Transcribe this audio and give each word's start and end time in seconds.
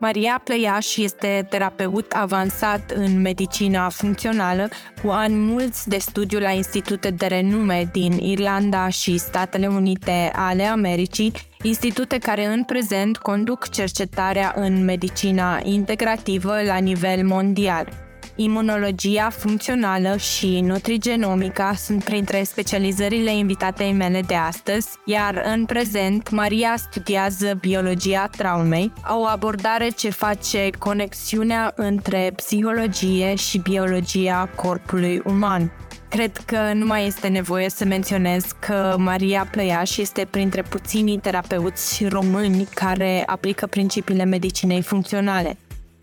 Maria 0.00 0.40
Plăiaș 0.44 0.96
este 0.96 1.46
terapeut 1.48 2.12
avansat 2.12 2.90
în 2.90 3.20
medicina 3.20 3.88
funcțională 3.88 4.68
cu 5.02 5.08
ani 5.08 5.34
mulți 5.34 5.88
de 5.88 5.98
studiu 5.98 6.38
la 6.38 6.50
institute 6.50 7.10
de 7.10 7.26
renume 7.26 7.88
din 7.92 8.12
Irlanda 8.12 8.88
și 8.88 9.18
Statele 9.18 9.66
Unite 9.66 10.30
ale 10.34 10.62
Americii, 10.62 11.32
institute 11.62 12.18
care 12.18 12.46
în 12.46 12.64
prezent 12.64 13.16
conduc 13.16 13.68
cercetarea 13.68 14.52
în 14.56 14.84
medicina 14.84 15.60
integrativă 15.62 16.62
la 16.66 16.76
nivel 16.76 17.26
mondial. 17.26 18.09
Imunologia 18.42 19.30
funcțională 19.30 20.16
și 20.16 20.60
nutrigenomica 20.60 21.74
sunt 21.74 22.04
printre 22.04 22.42
specializările 22.42 23.36
invitatei 23.36 23.92
mele 23.92 24.22
de 24.26 24.34
astăzi, 24.34 24.88
iar 25.04 25.42
în 25.54 25.64
prezent 25.64 26.30
Maria 26.30 26.74
studiază 26.76 27.58
biologia 27.60 28.28
traumei, 28.36 28.92
o 29.08 29.24
abordare 29.24 29.88
ce 29.88 30.10
face 30.10 30.70
conexiunea 30.78 31.72
între 31.76 32.32
psihologie 32.36 33.34
și 33.34 33.58
biologia 33.58 34.50
corpului 34.56 35.22
uman. 35.24 35.72
Cred 36.08 36.36
că 36.36 36.72
nu 36.74 36.86
mai 36.86 37.06
este 37.06 37.28
nevoie 37.28 37.70
să 37.70 37.84
menționez 37.84 38.44
că 38.58 38.94
Maria 38.98 39.48
Plăiaș 39.50 39.96
este 39.96 40.26
printre 40.30 40.62
puținii 40.62 41.18
terapeuți 41.18 42.04
români 42.04 42.68
care 42.74 43.22
aplică 43.26 43.66
principiile 43.66 44.24
medicinei 44.24 44.82
funcționale. 44.82 45.56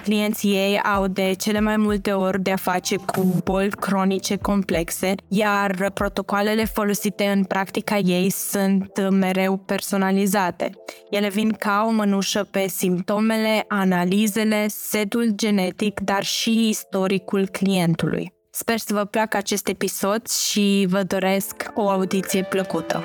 Clienții 0.03 0.51
ei 0.51 0.79
au 0.79 1.07
de 1.07 1.33
cele 1.37 1.59
mai 1.59 1.77
multe 1.77 2.11
ori 2.11 2.41
de 2.41 2.51
a 2.51 2.55
face 2.55 2.95
cu 2.95 3.41
boli 3.43 3.69
cronice 3.69 4.35
complexe, 4.37 5.15
iar 5.27 5.91
protocoalele 5.93 6.65
folosite 6.65 7.25
în 7.25 7.43
practica 7.43 7.97
ei 7.97 8.29
sunt 8.29 9.09
mereu 9.09 9.57
personalizate. 9.57 10.69
Ele 11.09 11.29
vin 11.29 11.51
ca 11.51 11.85
o 11.87 11.91
mănușă 11.91 12.47
pe 12.51 12.67
simptomele, 12.67 13.65
analizele, 13.67 14.65
setul 14.67 15.31
genetic, 15.35 15.99
dar 15.99 16.23
și 16.23 16.69
istoricul 16.69 17.47
clientului. 17.47 18.35
Sper 18.51 18.77
să 18.77 18.93
vă 18.93 19.05
placă 19.05 19.37
acest 19.37 19.67
episod 19.67 20.27
și 20.27 20.85
vă 20.89 21.03
doresc 21.03 21.71
o 21.75 21.89
audiție 21.89 22.43
plăcută. 22.43 23.03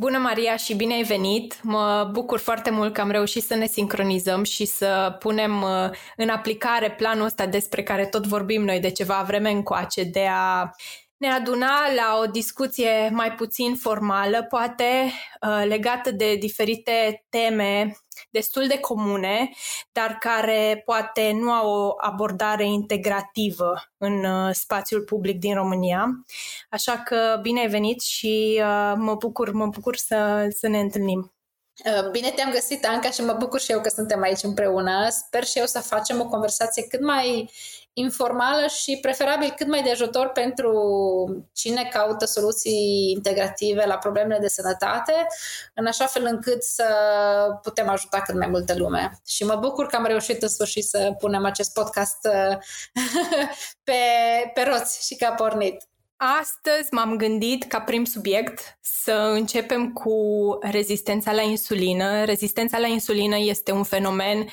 Bună, 0.00 0.18
Maria, 0.18 0.56
și 0.56 0.74
bine 0.74 0.94
ai 0.94 1.02
venit! 1.02 1.62
Mă 1.62 2.08
bucur 2.12 2.38
foarte 2.38 2.70
mult 2.70 2.92
că 2.92 3.00
am 3.00 3.10
reușit 3.10 3.42
să 3.42 3.54
ne 3.54 3.66
sincronizăm 3.66 4.44
și 4.44 4.64
să 4.64 5.16
punem 5.18 5.62
uh, 5.62 5.90
în 6.16 6.28
aplicare 6.28 6.90
planul 6.90 7.24
ăsta 7.24 7.46
despre 7.46 7.82
care 7.82 8.06
tot 8.06 8.26
vorbim 8.26 8.64
noi 8.64 8.80
de 8.80 8.90
ceva 8.90 9.24
vreme 9.26 9.50
încoace, 9.50 10.04
de 10.04 10.26
a 10.30 10.70
ne 11.18 11.28
aduna 11.28 11.92
la 11.94 12.18
o 12.22 12.26
discuție 12.26 13.10
mai 13.12 13.32
puțin 13.32 13.76
formală, 13.76 14.42
poate 14.42 15.12
uh, 15.40 15.64
legată 15.66 16.10
de 16.10 16.34
diferite 16.34 17.26
teme 17.28 17.96
destul 18.30 18.66
de 18.66 18.78
comune, 18.78 19.50
dar 19.92 20.16
care 20.20 20.82
poate 20.84 21.32
nu 21.32 21.50
au 21.52 21.70
o 21.70 21.94
abordare 21.96 22.64
integrativă 22.64 23.74
în 23.96 24.24
uh, 24.24 24.50
spațiul 24.52 25.02
public 25.02 25.38
din 25.38 25.54
România. 25.54 26.24
Așa 26.70 26.98
că 26.98 27.38
bine 27.42 27.60
ai 27.60 27.68
venit 27.68 28.00
și 28.00 28.60
uh, 28.62 28.92
mă 28.96 29.14
bucur, 29.14 29.52
mă 29.52 29.66
bucur 29.66 29.96
să, 29.96 30.46
să 30.50 30.68
ne 30.68 30.80
întâlnim. 30.80 31.32
Bine 32.10 32.30
te-am 32.30 32.50
găsit, 32.50 32.86
Anca, 32.86 33.10
și 33.10 33.20
mă 33.20 33.32
bucur 33.32 33.60
și 33.60 33.72
eu 33.72 33.80
că 33.80 33.88
suntem 33.88 34.22
aici 34.22 34.42
împreună. 34.42 35.08
Sper 35.08 35.44
și 35.44 35.58
eu 35.58 35.66
să 35.66 35.80
facem 35.80 36.20
o 36.20 36.28
conversație 36.28 36.82
cât 36.82 37.00
mai 37.00 37.50
informală 37.98 38.66
și 38.66 38.98
preferabil 39.00 39.54
cât 39.56 39.66
mai 39.66 39.82
de 39.82 39.90
ajutor 39.90 40.28
pentru 40.28 40.72
cine 41.52 41.88
caută 41.92 42.24
soluții 42.24 43.12
integrative 43.14 43.84
la 43.86 43.96
problemele 43.96 44.40
de 44.40 44.48
sănătate, 44.48 45.26
în 45.74 45.86
așa 45.86 46.06
fel 46.06 46.24
încât 46.24 46.62
să 46.62 46.84
putem 47.62 47.88
ajuta 47.88 48.20
cât 48.20 48.34
mai 48.34 48.48
multă 48.48 48.74
lume. 48.76 49.20
Și 49.26 49.44
mă 49.44 49.54
bucur 49.54 49.86
că 49.86 49.96
am 49.96 50.06
reușit 50.06 50.42
în 50.42 50.48
sfârșit 50.48 50.84
să 50.84 51.14
punem 51.18 51.44
acest 51.44 51.72
podcast 51.72 52.18
pe, 53.88 54.00
pe 54.54 54.62
roți 54.62 55.06
și 55.06 55.16
că 55.16 55.24
a 55.24 55.32
pornit. 55.32 55.82
Astăzi 56.40 56.88
m-am 56.90 57.16
gândit 57.16 57.64
ca 57.64 57.80
prim 57.80 58.04
subiect 58.04 58.78
să 58.80 59.12
începem 59.12 59.92
cu 59.92 60.12
rezistența 60.60 61.32
la 61.32 61.42
insulină. 61.42 62.24
Rezistența 62.24 62.78
la 62.78 62.86
insulină 62.86 63.36
este 63.38 63.72
un 63.72 63.82
fenomen 63.82 64.48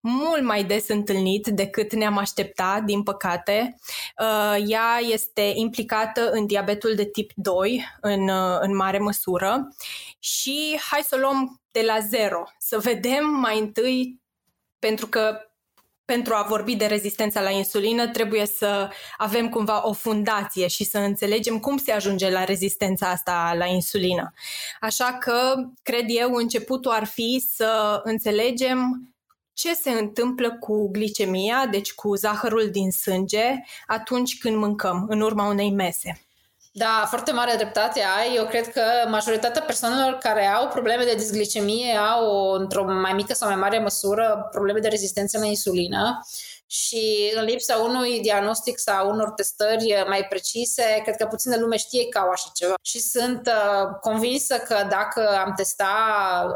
mult 0.00 0.42
mai 0.42 0.64
des 0.64 0.88
întâlnit 0.88 1.46
decât 1.46 1.92
ne-am 1.94 2.16
aștepta, 2.16 2.82
din 2.86 3.02
păcate. 3.02 3.76
Uh, 4.20 4.64
ea 4.66 4.98
este 5.12 5.52
implicată 5.54 6.30
în 6.30 6.46
diabetul 6.46 6.94
de 6.94 7.04
tip 7.04 7.30
2 7.34 7.84
în, 8.00 8.28
uh, 8.28 8.58
în 8.60 8.76
mare 8.76 8.98
măsură 8.98 9.74
și 10.18 10.80
hai 10.90 11.00
să 11.02 11.14
o 11.16 11.20
luăm 11.20 11.60
de 11.70 11.82
la 11.86 11.98
zero, 11.98 12.42
să 12.58 12.78
vedem 12.78 13.26
mai 13.26 13.58
întâi, 13.58 14.20
pentru 14.78 15.06
că 15.06 15.44
pentru 16.04 16.34
a 16.34 16.46
vorbi 16.48 16.76
de 16.76 16.86
rezistența 16.86 17.40
la 17.40 17.50
insulină 17.50 18.08
trebuie 18.08 18.46
să 18.46 18.90
avem 19.16 19.48
cumva 19.48 19.88
o 19.88 19.92
fundație 19.92 20.66
și 20.66 20.84
să 20.84 20.98
înțelegem 20.98 21.58
cum 21.58 21.76
se 21.76 21.92
ajunge 21.92 22.30
la 22.30 22.44
rezistența 22.44 23.10
asta 23.10 23.54
la 23.58 23.66
insulină. 23.66 24.32
Așa 24.80 25.16
că, 25.20 25.54
cred 25.82 26.04
eu, 26.06 26.34
începutul 26.34 26.90
ar 26.90 27.04
fi 27.04 27.46
să 27.54 28.00
înțelegem 28.04 29.09
ce 29.60 29.74
se 29.74 29.90
întâmplă 29.90 30.56
cu 30.60 30.90
glicemia, 30.90 31.66
deci 31.70 31.92
cu 31.92 32.14
zahărul 32.14 32.68
din 32.70 32.90
sânge, 32.90 33.62
atunci 33.86 34.38
când 34.38 34.56
mâncăm, 34.56 35.06
în 35.08 35.20
urma 35.20 35.48
unei 35.48 35.70
mese. 35.70 36.20
Da, 36.72 37.04
foarte 37.08 37.32
mare 37.32 37.54
dreptate 37.56 38.00
ai. 38.18 38.34
Eu 38.34 38.46
cred 38.46 38.72
că 38.72 38.82
majoritatea 39.08 39.62
persoanelor 39.62 40.18
care 40.18 40.46
au 40.46 40.68
probleme 40.68 41.04
de 41.04 41.14
disglicemie 41.14 41.96
au, 41.96 42.52
într-o 42.52 42.84
mai 42.84 43.12
mică 43.12 43.34
sau 43.34 43.48
mai 43.48 43.56
mare 43.56 43.78
măsură, 43.78 44.48
probleme 44.50 44.78
de 44.78 44.88
rezistență 44.88 45.38
la 45.38 45.46
insulină 45.46 46.20
și 46.72 47.32
în 47.36 47.44
lipsa 47.44 47.76
unui 47.76 48.20
diagnostic 48.20 48.78
sau 48.78 49.10
unor 49.10 49.30
testări 49.30 50.04
mai 50.08 50.26
precise, 50.28 51.00
cred 51.02 51.16
că 51.16 51.26
puțină 51.26 51.56
lume 51.56 51.76
știe 51.76 52.08
că 52.08 52.18
au 52.18 52.30
așa 52.30 52.50
ceva. 52.54 52.74
Și 52.82 53.00
sunt 53.00 53.46
uh, 53.46 53.88
convinsă 54.00 54.56
că 54.56 54.86
dacă 54.88 55.28
am 55.44 55.52
testa 55.56 55.94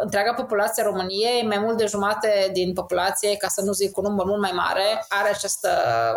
întreaga 0.01 0.35
populație 0.35 0.83
a 0.83 0.87
României, 0.87 1.43
mai 1.43 1.59
mult 1.59 1.77
de 1.77 1.87
jumate 1.87 2.51
din 2.53 2.73
populație, 2.73 3.37
ca 3.37 3.49
să 3.49 3.61
nu 3.61 3.73
zic 3.73 3.97
un 3.97 4.03
număr 4.03 4.25
mult 4.25 4.41
mai 4.41 4.53
mare, 4.55 5.05
are 5.09 5.29
această, 5.29 5.69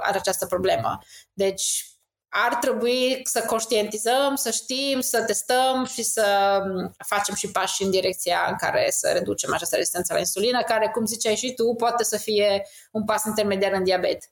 are 0.02 0.18
această 0.18 0.46
problemă. 0.46 1.00
Deci 1.34 1.97
ar 2.30 2.56
trebui 2.56 3.22
să 3.24 3.42
conștientizăm, 3.42 4.36
să 4.36 4.52
știm, 4.52 5.02
să 5.02 5.24
testăm 5.24 5.86
și 5.86 6.04
să 6.04 6.60
mm, 6.66 6.96
facem 7.06 7.36
și 7.36 7.52
pași 7.52 7.84
în 7.84 7.90
direcția 7.90 8.46
în 8.50 8.56
care 8.56 8.88
să 8.92 9.10
reducem 9.14 9.54
această 9.54 9.76
rezistență 9.76 10.14
la 10.14 10.20
insulină, 10.20 10.64
care, 10.64 10.90
cum 10.94 11.06
ziceai 11.06 11.36
și 11.36 11.54
tu, 11.54 11.74
poate 11.74 12.04
să 12.04 12.18
fie 12.18 12.68
un 12.92 13.06
pas 13.06 13.26
intermediar 13.26 13.72
în 13.72 13.84
diabet. 13.84 14.24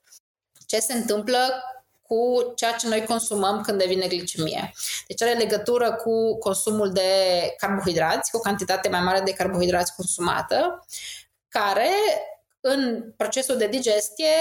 Ce 0.66 0.78
se 0.78 0.92
întâmplă 0.92 1.38
cu 2.02 2.52
ceea 2.54 2.72
ce 2.72 2.88
noi 2.88 3.04
consumăm 3.04 3.60
când 3.60 3.78
devine 3.78 4.06
glicemie. 4.06 4.72
Deci 5.06 5.22
are 5.22 5.32
legătură 5.32 5.94
cu 5.94 6.38
consumul 6.38 6.92
de 6.92 7.10
carbohidrați, 7.56 8.30
cu 8.30 8.36
o 8.36 8.40
cantitate 8.40 8.88
mai 8.88 9.00
mare 9.00 9.20
de 9.20 9.32
carbohidrați 9.32 9.94
consumată, 9.94 10.86
care 11.48 11.90
în 12.60 13.12
procesul 13.16 13.56
de 13.56 13.66
digestie 13.66 14.32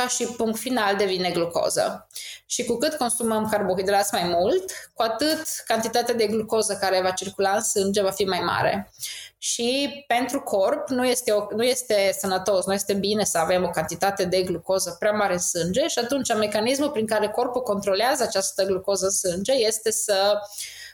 ca 0.00 0.08
și 0.08 0.24
punct 0.24 0.58
final 0.58 0.96
devine 0.96 1.30
glucoză. 1.30 2.08
Și 2.46 2.64
cu 2.64 2.76
cât 2.76 2.94
consumăm 2.94 3.48
carbohidrați 3.48 4.14
mai 4.14 4.24
mult, 4.24 4.64
cu 4.94 5.02
atât 5.02 5.42
cantitatea 5.66 6.14
de 6.14 6.26
glucoză 6.26 6.76
care 6.80 7.00
va 7.02 7.10
circula 7.10 7.50
în 7.50 7.62
sânge 7.62 8.02
va 8.02 8.10
fi 8.10 8.24
mai 8.24 8.40
mare. 8.40 8.92
Și 9.38 10.04
pentru 10.06 10.40
corp 10.40 10.88
nu 10.88 11.06
este, 11.06 11.30
o, 11.30 11.46
nu 11.56 11.62
este 11.62 12.16
sănătos, 12.18 12.66
nu 12.66 12.72
este 12.72 12.94
bine 12.94 13.24
să 13.24 13.38
avem 13.38 13.64
o 13.64 13.70
cantitate 13.70 14.24
de 14.24 14.42
glucoză 14.42 14.96
prea 14.98 15.12
mare 15.12 15.32
în 15.32 15.38
sânge 15.38 15.86
și 15.86 15.98
atunci 15.98 16.34
mecanismul 16.34 16.90
prin 16.90 17.06
care 17.06 17.28
corpul 17.28 17.62
controlează 17.62 18.22
această 18.22 18.64
glucoză 18.64 19.04
în 19.04 19.10
sânge 19.10 19.52
este 19.52 19.90
să 19.90 20.32
uh, 20.34 20.40
Uh, 20.40 20.89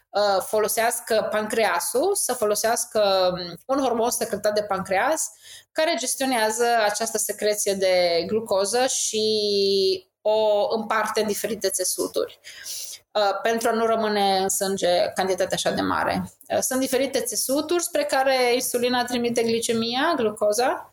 folosească 0.46 1.28
pancreasul, 1.30 2.14
să 2.14 2.32
folosească 2.32 3.30
um, 3.32 3.76
un 3.76 3.82
hormon 3.82 4.10
secretat 4.10 4.54
de 4.54 4.62
pancreas 4.62 5.30
care 5.72 5.94
gestionează 5.98 6.64
această 6.84 7.18
secreție 7.18 7.74
de 7.74 8.24
glucoză 8.26 8.86
și 8.86 9.26
o 10.20 10.68
împarte 10.74 11.20
în 11.20 11.26
diferite 11.26 11.68
țesuturi 11.68 12.40
uh, 13.12 13.40
pentru 13.42 13.68
a 13.68 13.72
nu 13.72 13.86
rămâne 13.86 14.38
în 14.38 14.48
sânge 14.48 15.12
cantitatea 15.14 15.54
așa 15.56 15.70
de 15.70 15.80
mare. 15.80 16.32
Uh, 16.48 16.58
sunt 16.58 16.80
diferite 16.80 17.20
țesuturi 17.20 17.82
spre 17.82 18.04
care 18.04 18.54
insulina 18.54 19.04
trimite 19.04 19.42
glicemia, 19.42 20.12
glucoza, 20.16 20.90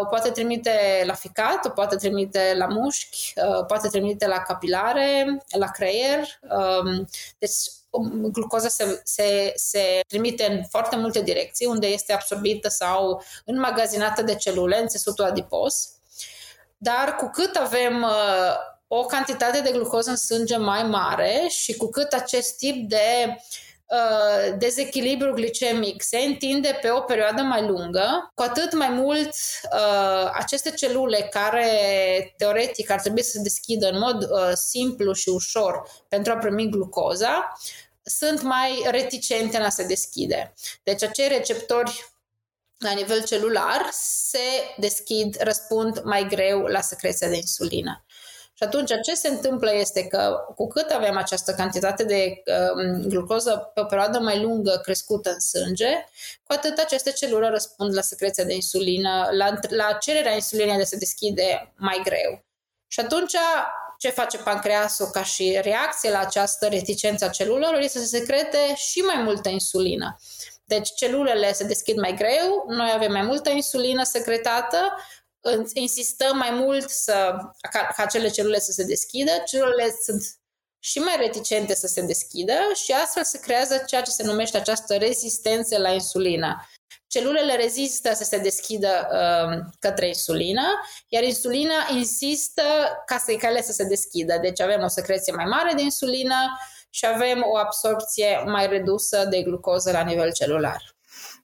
o 0.00 0.04
poate 0.04 0.30
trimite 0.30 1.02
la 1.06 1.14
ficat, 1.14 1.64
o 1.64 1.68
poate 1.68 1.96
trimite 1.96 2.54
la 2.56 2.66
mușchi, 2.66 3.32
o 3.58 3.62
poate 3.62 3.88
trimite 3.88 4.26
la 4.26 4.38
capilare, 4.38 5.42
la 5.58 5.66
creier. 5.66 6.18
Um, 6.40 7.08
deci 7.38 7.54
glucoza 8.32 8.68
se, 8.68 9.00
se, 9.04 9.52
se 9.54 10.00
trimite 10.08 10.46
în 10.46 10.64
foarte 10.64 10.96
multe 10.96 11.22
direcții, 11.22 11.66
unde 11.66 11.86
este 11.86 12.12
absorbită 12.12 12.68
sau 12.68 13.22
înmagazinată 13.44 14.22
de 14.22 14.34
celule 14.34 14.80
în 14.80 14.88
țesutul 14.88 15.24
adipos. 15.24 15.88
dar 16.78 17.16
cu 17.16 17.30
cât 17.32 17.56
avem 17.56 18.02
uh, 18.02 18.54
o 18.88 19.04
cantitate 19.04 19.60
de 19.60 19.70
glucoză 19.70 20.10
în 20.10 20.16
sânge 20.16 20.56
mai 20.56 20.82
mare 20.82 21.46
și 21.48 21.76
cu 21.76 21.88
cât 21.88 22.12
acest 22.12 22.56
tip 22.56 22.88
de 22.88 23.26
uh, 23.26 23.34
dezechilibru 24.58 25.32
glicemic 25.32 26.02
se 26.02 26.18
întinde 26.18 26.78
pe 26.82 26.90
o 26.90 27.00
perioadă 27.00 27.42
mai 27.42 27.66
lungă, 27.66 28.30
cu 28.34 28.42
atât 28.42 28.72
mai 28.72 28.88
mult 28.88 29.28
uh, 29.28 30.30
aceste 30.32 30.70
celule 30.70 31.28
care 31.30 32.34
teoretic 32.36 32.90
ar 32.90 33.00
trebui 33.00 33.22
să 33.22 33.30
se 33.30 33.42
deschidă 33.42 33.88
în 33.88 33.98
mod 33.98 34.22
uh, 34.22 34.50
simplu 34.54 35.12
și 35.12 35.28
ușor 35.28 35.82
pentru 36.08 36.32
a 36.32 36.36
primi 36.36 36.68
glucoza, 36.68 37.52
sunt 38.02 38.42
mai 38.42 38.86
reticente 38.90 39.56
în 39.56 39.62
a 39.62 39.68
se 39.68 39.86
deschide. 39.86 40.54
Deci 40.82 41.02
acei 41.02 41.28
receptori 41.28 42.10
la 42.78 42.92
nivel 42.92 43.24
celular 43.24 43.88
se 43.92 44.74
deschid, 44.76 45.36
răspund 45.40 46.02
mai 46.04 46.26
greu 46.28 46.60
la 46.60 46.80
secreția 46.80 47.28
de 47.28 47.36
insulină. 47.36 48.04
Și 48.60 48.66
atunci 48.66 48.92
ce 49.02 49.14
se 49.14 49.28
întâmplă 49.28 49.74
este 49.74 50.06
că 50.06 50.44
cu 50.56 50.66
cât 50.66 50.90
avem 50.90 51.16
această 51.16 51.52
cantitate 51.52 52.04
de 52.04 52.42
uh, 52.46 53.06
glucoză 53.06 53.70
pe 53.74 53.80
o 53.80 53.84
perioadă 53.84 54.18
mai 54.18 54.40
lungă 54.42 54.80
crescută 54.82 55.30
în 55.30 55.40
sânge, 55.40 56.04
cu 56.42 56.52
atât 56.52 56.78
aceste 56.78 57.12
celule 57.12 57.48
răspund 57.48 57.94
la 57.94 58.00
secreția 58.00 58.44
de 58.44 58.54
insulină, 58.54 59.28
la, 59.30 59.58
la 59.68 59.92
cererea 59.92 60.34
insulinei 60.34 60.76
de 60.76 60.82
se 60.82 60.96
deschide 60.96 61.72
mai 61.76 62.00
greu. 62.04 62.44
Și 62.86 63.00
atunci 63.00 63.36
ce 63.98 64.10
face 64.10 64.38
pancreasul 64.38 65.06
ca 65.06 65.22
și 65.22 65.58
reacție 65.62 66.10
la 66.10 66.18
această 66.18 66.66
reticență 66.66 67.24
a 67.24 67.28
celulelor 67.28 67.80
este 67.80 67.98
să 67.98 68.06
secrete 68.06 68.74
și 68.74 69.00
mai 69.00 69.22
multă 69.22 69.48
insulină. 69.48 70.18
Deci 70.64 70.94
celulele 70.94 71.52
se 71.52 71.64
deschid 71.64 71.96
mai 71.96 72.14
greu, 72.14 72.64
noi 72.68 72.90
avem 72.94 73.12
mai 73.12 73.22
multă 73.22 73.50
insulină 73.50 74.02
secretată, 74.02 74.78
insistăm 75.74 76.36
mai 76.36 76.50
mult 76.50 76.90
să, 76.90 77.36
ca, 77.70 77.92
ca 77.96 78.02
acele 78.02 78.28
celule 78.28 78.58
să 78.58 78.72
se 78.72 78.84
deschidă, 78.84 79.30
celulele 79.46 79.96
sunt 80.04 80.22
și 80.82 80.98
mai 80.98 81.16
reticente 81.16 81.74
să 81.74 81.86
se 81.86 82.00
deschidă 82.00 82.52
și 82.84 82.92
astfel 82.92 83.24
se 83.24 83.40
creează 83.40 83.82
ceea 83.86 84.02
ce 84.02 84.10
se 84.10 84.22
numește 84.22 84.56
această 84.56 84.96
rezistență 84.96 85.78
la 85.78 85.90
insulină. 85.90 86.68
Celulele 87.06 87.56
rezistă 87.56 88.14
să 88.14 88.24
se 88.24 88.38
deschidă 88.38 89.08
uh, 89.12 89.58
către 89.78 90.06
insulină, 90.06 90.62
iar 91.08 91.22
insulina 91.22 91.88
insistă 91.92 92.62
ca 93.06 93.18
să-i 93.18 93.36
cale 93.36 93.62
să 93.62 93.72
se 93.72 93.84
deschidă. 93.84 94.38
Deci 94.42 94.60
avem 94.60 94.82
o 94.82 94.88
secreție 94.88 95.32
mai 95.32 95.44
mare 95.44 95.72
de 95.74 95.82
insulină 95.82 96.58
și 96.90 97.06
avem 97.06 97.42
o 97.46 97.56
absorpție 97.56 98.42
mai 98.46 98.66
redusă 98.66 99.24
de 99.24 99.42
glucoză 99.42 99.90
la 99.90 100.02
nivel 100.02 100.32
celular. 100.32 100.99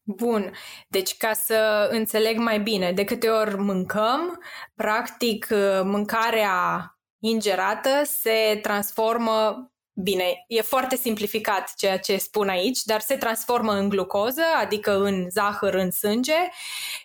Bun, 0.08 0.52
deci 0.88 1.16
ca 1.16 1.32
să 1.32 1.88
înțeleg 1.90 2.38
mai 2.38 2.60
bine, 2.60 2.92
de 2.92 3.04
câte 3.04 3.28
ori 3.28 3.56
mâncăm, 3.56 4.42
practic 4.74 5.46
mâncarea 5.82 6.90
ingerată 7.18 8.02
se 8.04 8.58
transformă 8.62 9.70
Bine, 10.02 10.44
e 10.48 10.60
foarte 10.60 10.96
simplificat 10.96 11.74
ceea 11.76 11.98
ce 11.98 12.16
spun 12.16 12.48
aici, 12.48 12.82
dar 12.82 13.00
se 13.00 13.16
transformă 13.16 13.72
în 13.72 13.88
glucoză, 13.88 14.42
adică 14.56 14.96
în 14.96 15.30
zahăr 15.30 15.74
în 15.74 15.90
sânge 15.90 16.48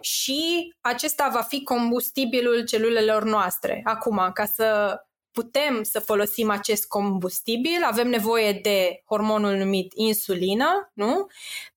și 0.02 0.74
acesta 0.82 1.30
va 1.34 1.42
fi 1.42 1.64
combustibilul 1.64 2.66
celulelor 2.66 3.24
noastre. 3.24 3.82
Acum, 3.84 4.30
ca 4.34 4.46
să 4.46 4.98
putem 5.32 5.84
să 5.84 6.00
folosim 6.00 6.50
acest 6.50 6.88
combustibil, 6.88 7.84
avem 7.84 8.08
nevoie 8.08 8.52
de 8.52 9.02
hormonul 9.06 9.56
numit 9.56 9.92
insulină, 9.96 10.92
nu? 10.94 11.28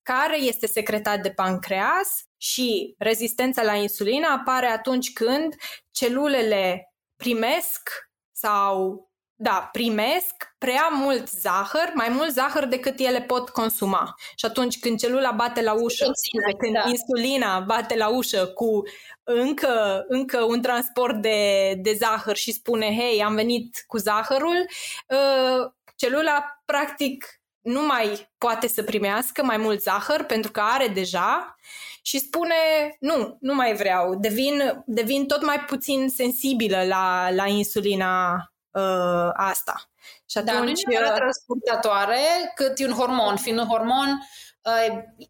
Care 0.04 0.38
este 0.38 0.66
secretat 0.66 1.20
de 1.20 1.30
pancreas 1.30 2.24
și 2.36 2.94
rezistența 2.98 3.62
la 3.62 3.74
insulină 3.74 4.26
apare 4.28 4.66
atunci 4.66 5.12
când 5.12 5.54
celulele 5.90 6.92
primesc 7.16 7.90
sau 8.32 9.08
da, 9.36 9.68
primesc 9.72 10.54
prea 10.58 10.88
mult 10.88 11.28
zahăr, 11.28 11.90
mai 11.94 12.08
mult 12.08 12.32
zahăr 12.32 12.64
decât 12.64 12.98
ele 12.98 13.20
pot 13.20 13.48
consuma. 13.48 14.14
Și 14.36 14.44
atunci 14.44 14.78
când 14.78 14.98
celula 14.98 15.30
bate 15.30 15.62
la 15.62 15.72
ușă, 15.72 16.04
Insulina, 16.04 16.58
când 16.58 16.74
da. 16.74 16.88
insulina 16.88 17.60
bate 17.60 17.96
la 17.96 18.08
ușă 18.08 18.46
cu 18.46 18.82
încă, 19.22 20.04
încă 20.08 20.42
un 20.42 20.62
transport 20.62 21.16
de, 21.22 21.72
de 21.82 21.92
zahăr 21.92 22.36
și 22.36 22.52
spune, 22.52 22.96
hei, 22.96 23.22
am 23.22 23.34
venit 23.34 23.84
cu 23.86 23.96
zahărul, 23.96 24.66
uh, 25.08 25.70
celula 25.96 26.62
practic 26.64 27.40
nu 27.64 27.86
mai 27.86 28.32
poate 28.38 28.68
să 28.68 28.82
primească 28.82 29.44
mai 29.44 29.56
mult 29.56 29.82
zahăr 29.82 30.22
pentru 30.22 30.50
că 30.50 30.60
are 30.60 30.88
deja 30.88 31.56
și 32.02 32.18
spune 32.18 32.54
nu, 33.00 33.36
nu 33.40 33.54
mai 33.54 33.74
vreau, 33.74 34.14
devin, 34.14 34.82
devin 34.86 35.26
tot 35.26 35.44
mai 35.44 35.60
puțin 35.60 36.08
sensibilă 36.08 36.84
la, 36.86 37.30
la 37.30 37.46
insulina 37.46 38.32
uh, 38.70 39.30
asta. 39.32 39.88
Și 40.30 40.38
atunci, 40.38 40.80
da, 40.82 41.00
nu 41.00 41.06
e 41.06 41.12
transportatoare 41.14 42.18
cât 42.54 42.78
e 42.78 42.86
un 42.86 42.92
hormon. 42.92 43.36
Fiind 43.36 43.58
un 43.58 43.66
hormon, 43.66 44.08
uh, 44.08 44.43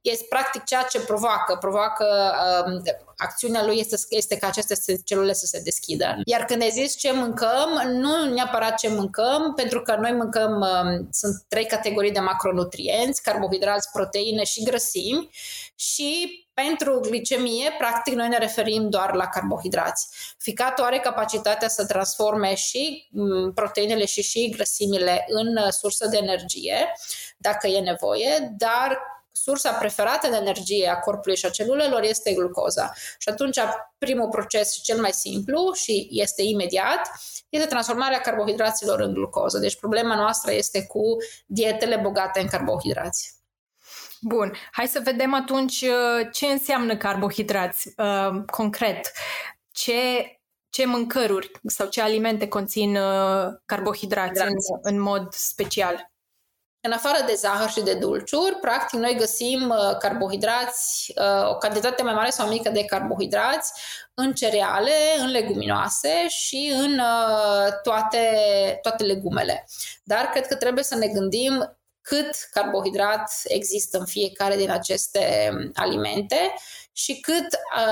este 0.00 0.26
practic 0.28 0.64
ceea 0.64 0.82
ce 0.82 1.00
provoacă. 1.00 1.56
Provoacă 1.60 2.34
uh, 2.66 2.94
acțiunea 3.16 3.64
lui 3.64 3.78
este, 3.78 3.96
este 4.08 4.36
ca 4.36 4.46
aceste 4.46 4.96
celule 5.04 5.32
să 5.32 5.46
se 5.46 5.60
deschidă. 5.60 6.16
Iar 6.25 6.44
când 6.44 6.62
ai 6.62 6.70
zis 6.70 6.96
ce 6.96 7.12
mâncăm, 7.12 7.82
nu 7.88 8.25
neapărat 8.25 8.78
ce 8.78 8.88
mâncăm, 8.88 9.52
pentru 9.56 9.82
că 9.82 9.96
noi 10.00 10.12
mâncăm, 10.12 10.60
uh, 10.60 11.06
sunt 11.10 11.44
trei 11.48 11.66
categorii 11.66 12.12
de 12.12 12.20
macronutrienți, 12.20 13.22
carbohidrați, 13.22 13.90
proteine 13.92 14.44
și 14.44 14.62
grăsimi 14.62 15.31
și 15.75 16.42
pentru 16.54 17.00
glicemie, 17.00 17.70
practic, 17.78 18.14
noi 18.14 18.28
ne 18.28 18.38
referim 18.38 18.88
doar 18.88 19.14
la 19.14 19.26
carbohidrați. 19.26 20.06
Ficatul 20.38 20.84
are 20.84 20.98
capacitatea 20.98 21.69
să 21.69 21.86
transforme 21.86 22.54
și 22.54 23.08
mm, 23.10 23.52
proteinele 23.52 24.04
și 24.04 24.22
și 24.22 24.50
grăsimile 24.50 25.25
în 25.28 25.56
uh, 25.56 25.69
sursă 25.69 26.06
de 26.06 26.16
energie, 26.16 26.92
dacă 27.36 27.66
e 27.66 27.81
nevoie, 27.81 28.54
dar 28.56 28.98
sursa 29.36 29.72
preferată 29.72 30.28
de 30.28 30.36
energie 30.36 30.88
a 30.88 30.98
corpului 30.98 31.36
și 31.36 31.46
a 31.46 31.50
celulelor 31.50 32.02
este 32.02 32.32
glucoza. 32.32 32.92
Și 33.19 33.28
atunci 33.28 33.58
primul 33.98 34.28
proces 34.28 34.82
cel 34.82 35.00
mai 35.00 35.12
simplu 35.12 35.72
și 35.72 36.08
este 36.10 36.42
imediat 36.42 37.10
este 37.48 37.69
transformarea 37.69 38.20
carbohidraților 38.20 39.00
în 39.00 39.12
glucoză. 39.12 39.58
Deci 39.58 39.78
problema 39.78 40.14
noastră 40.14 40.52
este 40.52 40.86
cu 40.86 41.16
dietele 41.46 41.96
bogate 41.96 42.40
în 42.40 42.46
carbohidrați. 42.46 43.34
Bun, 44.20 44.52
hai 44.72 44.86
să 44.86 45.00
vedem 45.04 45.34
atunci 45.34 45.81
uh, 45.81 46.28
ce 46.32 46.46
înseamnă 46.46 46.96
carbohidrați 46.96 47.92
uh, 47.96 48.42
concret. 48.50 49.12
Ce, 49.70 49.92
ce 50.70 50.86
mâncăruri 50.86 51.50
sau 51.64 51.88
ce 51.88 52.00
alimente 52.00 52.48
conțin 52.48 52.96
uh, 52.96 53.46
carbohidrați 53.64 54.43
în, 54.43 54.53
în 54.82 55.00
mod 55.00 55.32
special? 55.32 56.12
În 56.86 56.93
afară 56.93 57.24
de 57.26 57.34
zahăr 57.34 57.70
și 57.70 57.81
de 57.81 57.94
dulciuri, 57.94 58.55
practic 58.60 58.98
noi 58.98 59.17
găsim 59.19 59.69
uh, 59.69 59.96
carbohidrați, 59.98 61.12
uh, 61.17 61.50
o 61.50 61.56
cantitate 61.56 62.03
mai 62.03 62.14
mare 62.14 62.31
sau 62.31 62.48
mică 62.48 62.70
de 62.70 62.84
carbohidrați 62.84 63.72
în 64.14 64.32
cereale, 64.32 64.91
în 65.19 65.31
leguminoase 65.31 66.29
și 66.29 66.72
în 66.74 66.93
uh, 66.93 67.72
toate, 67.82 68.19
toate 68.82 69.05
legumele. 69.05 69.67
Dar 70.03 70.24
cred 70.24 70.46
că 70.46 70.55
trebuie 70.55 70.84
să 70.84 70.94
ne 70.94 71.06
gândim 71.06 71.76
cât 72.00 72.48
carbohidrat 72.50 73.31
există 73.44 73.98
în 73.98 74.06
fiecare 74.06 74.56
din 74.56 74.70
aceste 74.70 75.50
um, 75.53 75.70
alimente 75.74 76.55
și 76.93 77.20
cât 77.20 77.46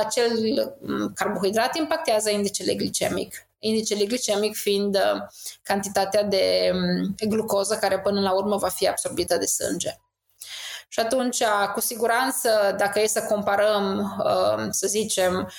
acel 0.04 0.32
um, 0.80 1.12
carbohidrat 1.14 1.76
impactează 1.76 2.30
indicele 2.30 2.74
glicemic. 2.74 3.46
Indicele 3.64 4.04
glicemic 4.04 4.54
fiind 4.54 4.94
uh, 4.94 5.20
cantitatea 5.62 6.22
de 6.22 6.72
um, 6.74 7.28
glucoză 7.28 7.76
care 7.76 8.00
până 8.00 8.20
la 8.20 8.32
urmă 8.32 8.56
va 8.56 8.68
fi 8.68 8.88
absorbită 8.88 9.36
de 9.36 9.46
sânge. 9.46 9.96
Și 10.88 11.00
atunci, 11.00 11.42
cu 11.74 11.80
siguranță, 11.80 12.74
dacă 12.78 13.00
e 13.00 13.06
să 13.06 13.22
comparăm, 13.22 14.12
să 14.70 14.86
zicem, 14.86 15.52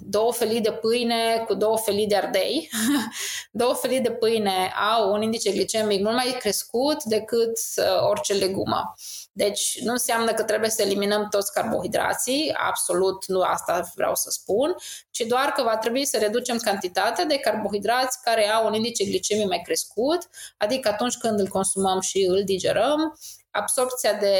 două 0.00 0.32
felii 0.32 0.60
de 0.60 0.72
pâine 0.72 1.44
cu 1.46 1.54
două 1.54 1.78
felii 1.78 2.06
de 2.06 2.16
ardei, 2.16 2.70
două 3.50 3.74
felii 3.74 4.00
de 4.00 4.10
pâine 4.10 4.72
au 4.96 5.12
un 5.12 5.22
indice 5.22 5.50
glicemic 5.50 6.00
mult 6.00 6.14
mai 6.14 6.36
crescut 6.38 7.04
decât 7.04 7.58
uh, 7.76 8.02
orice 8.08 8.32
legumă. 8.32 8.94
Deci 9.36 9.80
nu 9.82 9.92
înseamnă 9.92 10.32
că 10.32 10.42
trebuie 10.42 10.70
să 10.70 10.82
eliminăm 10.82 11.28
toți 11.30 11.52
carbohidrații, 11.52 12.54
absolut 12.68 13.26
nu 13.26 13.40
asta 13.40 13.90
vreau 13.94 14.14
să 14.14 14.30
spun, 14.30 14.74
ci 15.10 15.20
doar 15.20 15.44
că 15.44 15.62
va 15.62 15.76
trebui 15.76 16.04
să 16.04 16.18
reducem 16.18 16.56
cantitatea 16.58 17.24
de 17.24 17.38
carbohidrați 17.38 18.22
care 18.22 18.48
au 18.48 18.66
un 18.66 18.74
indice 18.74 19.04
glicemic 19.04 19.46
mai 19.46 19.60
crescut, 19.64 20.28
adică 20.56 20.88
atunci 20.88 21.16
când 21.16 21.40
îl 21.40 21.48
consumăm 21.48 22.00
și 22.00 22.26
îl 22.28 22.44
digerăm, 22.44 23.18
absorpția 23.50 24.12
de 24.12 24.36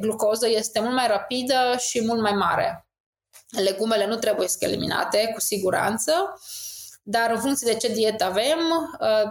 glucoză 0.00 0.48
este 0.48 0.80
mult 0.80 0.94
mai 0.94 1.06
rapidă 1.06 1.76
și 1.78 2.04
mult 2.04 2.20
mai 2.20 2.32
mare. 2.32 2.86
Legumele 3.48 4.06
nu 4.06 4.16
trebuie 4.16 4.48
să 4.48 4.56
eliminate, 4.60 5.30
cu 5.34 5.40
siguranță, 5.40 6.12
dar 7.02 7.30
în 7.30 7.40
funcție 7.40 7.72
de 7.72 7.78
ce 7.78 7.92
dietă 7.92 8.24
avem, 8.24 8.58
uh, 9.00 9.30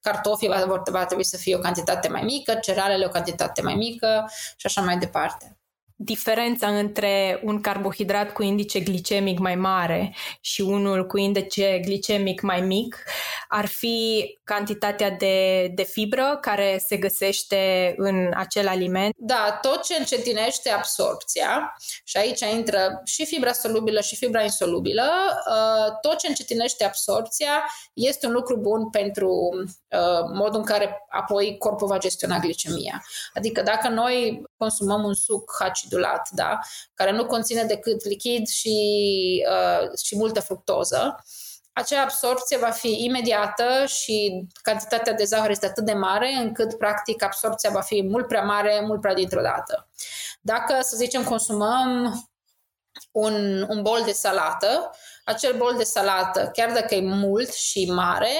cartofii 0.00 0.48
va, 0.48 1.04
trebui 1.04 1.24
să 1.24 1.36
fie 1.36 1.56
o 1.56 1.58
cantitate 1.58 2.08
mai 2.08 2.22
mică, 2.22 2.54
cerealele 2.54 3.04
o 3.04 3.08
cantitate 3.08 3.62
mai 3.62 3.74
mică 3.74 4.30
și 4.56 4.66
așa 4.66 4.80
mai 4.80 4.98
departe. 4.98 5.57
Diferența 6.00 6.68
între 6.68 7.40
un 7.44 7.60
carbohidrat 7.60 8.32
cu 8.32 8.42
indice 8.42 8.80
glicemic 8.80 9.38
mai 9.38 9.54
mare 9.54 10.14
și 10.40 10.60
unul 10.60 11.06
cu 11.06 11.18
indice 11.18 11.80
glicemic 11.84 12.40
mai 12.40 12.60
mic 12.60 13.04
ar 13.48 13.66
fi 13.66 14.26
cantitatea 14.44 15.10
de, 15.10 15.66
de 15.74 15.82
fibră 15.82 16.38
care 16.40 16.82
se 16.86 16.96
găsește 16.96 17.94
în 17.96 18.30
acel 18.34 18.68
aliment? 18.68 19.14
Da, 19.16 19.58
tot 19.62 19.82
ce 19.82 19.94
încetinește 19.98 20.70
absorpția, 20.70 21.74
și 22.04 22.16
aici 22.16 22.40
intră 22.40 23.00
și 23.04 23.26
fibra 23.26 23.52
solubilă 23.52 24.00
și 24.00 24.16
fibra 24.16 24.42
insolubilă, 24.42 25.10
uh, 25.48 25.92
tot 26.00 26.18
ce 26.18 26.28
încetinește 26.28 26.84
absorpția 26.84 27.64
este 27.92 28.26
un 28.26 28.32
lucru 28.32 28.56
bun 28.56 28.90
pentru 28.90 29.30
uh, 29.54 30.30
modul 30.34 30.58
în 30.58 30.64
care 30.64 31.06
apoi 31.08 31.56
corpul 31.58 31.86
va 31.86 31.98
gestiona 31.98 32.38
glicemia. 32.38 33.04
Adică 33.34 33.62
dacă 33.62 33.88
noi 33.88 34.42
consumăm 34.56 35.04
un 35.04 35.14
suc 35.14 35.50
acidulat, 35.88 36.28
da, 36.30 36.58
care 36.94 37.10
nu 37.10 37.26
conține 37.26 37.62
decât 37.62 38.04
lichid 38.04 38.46
și, 38.46 38.76
uh, 39.50 39.98
și 39.98 40.16
multă 40.16 40.40
fructoză, 40.40 41.24
acea 41.72 42.02
absorpție 42.02 42.58
va 42.58 42.70
fi 42.70 43.04
imediată 43.04 43.84
și 43.86 44.46
cantitatea 44.62 45.12
de 45.12 45.24
zahăr 45.24 45.50
este 45.50 45.66
atât 45.66 45.84
de 45.84 45.92
mare 45.92 46.32
încât, 46.32 46.78
practic, 46.78 47.22
absorpția 47.22 47.70
va 47.70 47.80
fi 47.80 48.02
mult 48.02 48.26
prea 48.26 48.42
mare, 48.42 48.82
mult 48.86 49.00
prea 49.00 49.14
dintr-o 49.14 49.40
dată. 49.40 49.88
Dacă, 50.40 50.78
să 50.80 50.96
zicem, 50.96 51.24
consumăm 51.24 52.12
un, 53.10 53.62
un 53.68 53.82
bol 53.82 54.02
de 54.04 54.12
salată, 54.12 54.90
acel 55.28 55.56
bol 55.56 55.74
de 55.76 55.82
salată, 55.82 56.50
chiar 56.52 56.72
dacă 56.72 56.94
e 56.94 57.00
mult 57.00 57.52
și 57.52 57.90
mare, 57.90 58.36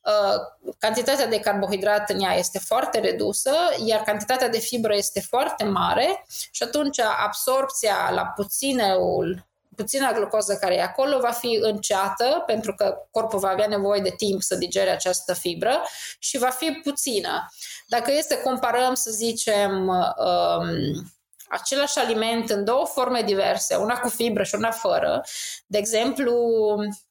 uh, 0.00 0.74
cantitatea 0.78 1.26
de 1.26 1.40
carbohidrat 1.40 2.10
în 2.10 2.20
ea 2.20 2.34
este 2.34 2.58
foarte 2.58 2.98
redusă, 2.98 3.52
iar 3.84 4.00
cantitatea 4.02 4.48
de 4.48 4.58
fibră 4.58 4.96
este 4.96 5.20
foarte 5.20 5.64
mare 5.64 6.24
și 6.50 6.62
atunci 6.62 7.00
absorpția 7.00 8.10
la 8.14 8.24
puțineul 8.24 9.46
puțina 9.76 10.12
glucoză 10.12 10.56
care 10.60 10.74
e 10.74 10.82
acolo 10.82 11.18
va 11.18 11.30
fi 11.30 11.58
înceată 11.62 12.42
pentru 12.46 12.74
că 12.74 12.96
corpul 13.10 13.38
va 13.38 13.48
avea 13.48 13.66
nevoie 13.66 14.00
de 14.00 14.14
timp 14.16 14.42
să 14.42 14.54
digere 14.54 14.90
această 14.90 15.34
fibră 15.34 15.82
și 16.18 16.38
va 16.38 16.50
fi 16.50 16.70
puțină. 16.82 17.46
Dacă 17.86 18.12
este 18.12 18.34
să 18.34 18.40
comparăm, 18.40 18.94
să 18.94 19.10
zicem, 19.10 19.88
um, 19.88 21.15
același 21.48 21.98
aliment 21.98 22.50
în 22.50 22.64
două 22.64 22.86
forme 22.86 23.22
diverse, 23.22 23.74
una 23.74 23.98
cu 23.98 24.08
fibră 24.08 24.42
și 24.42 24.54
una 24.54 24.70
fără, 24.70 25.22
de 25.66 25.78
exemplu, 25.78 26.34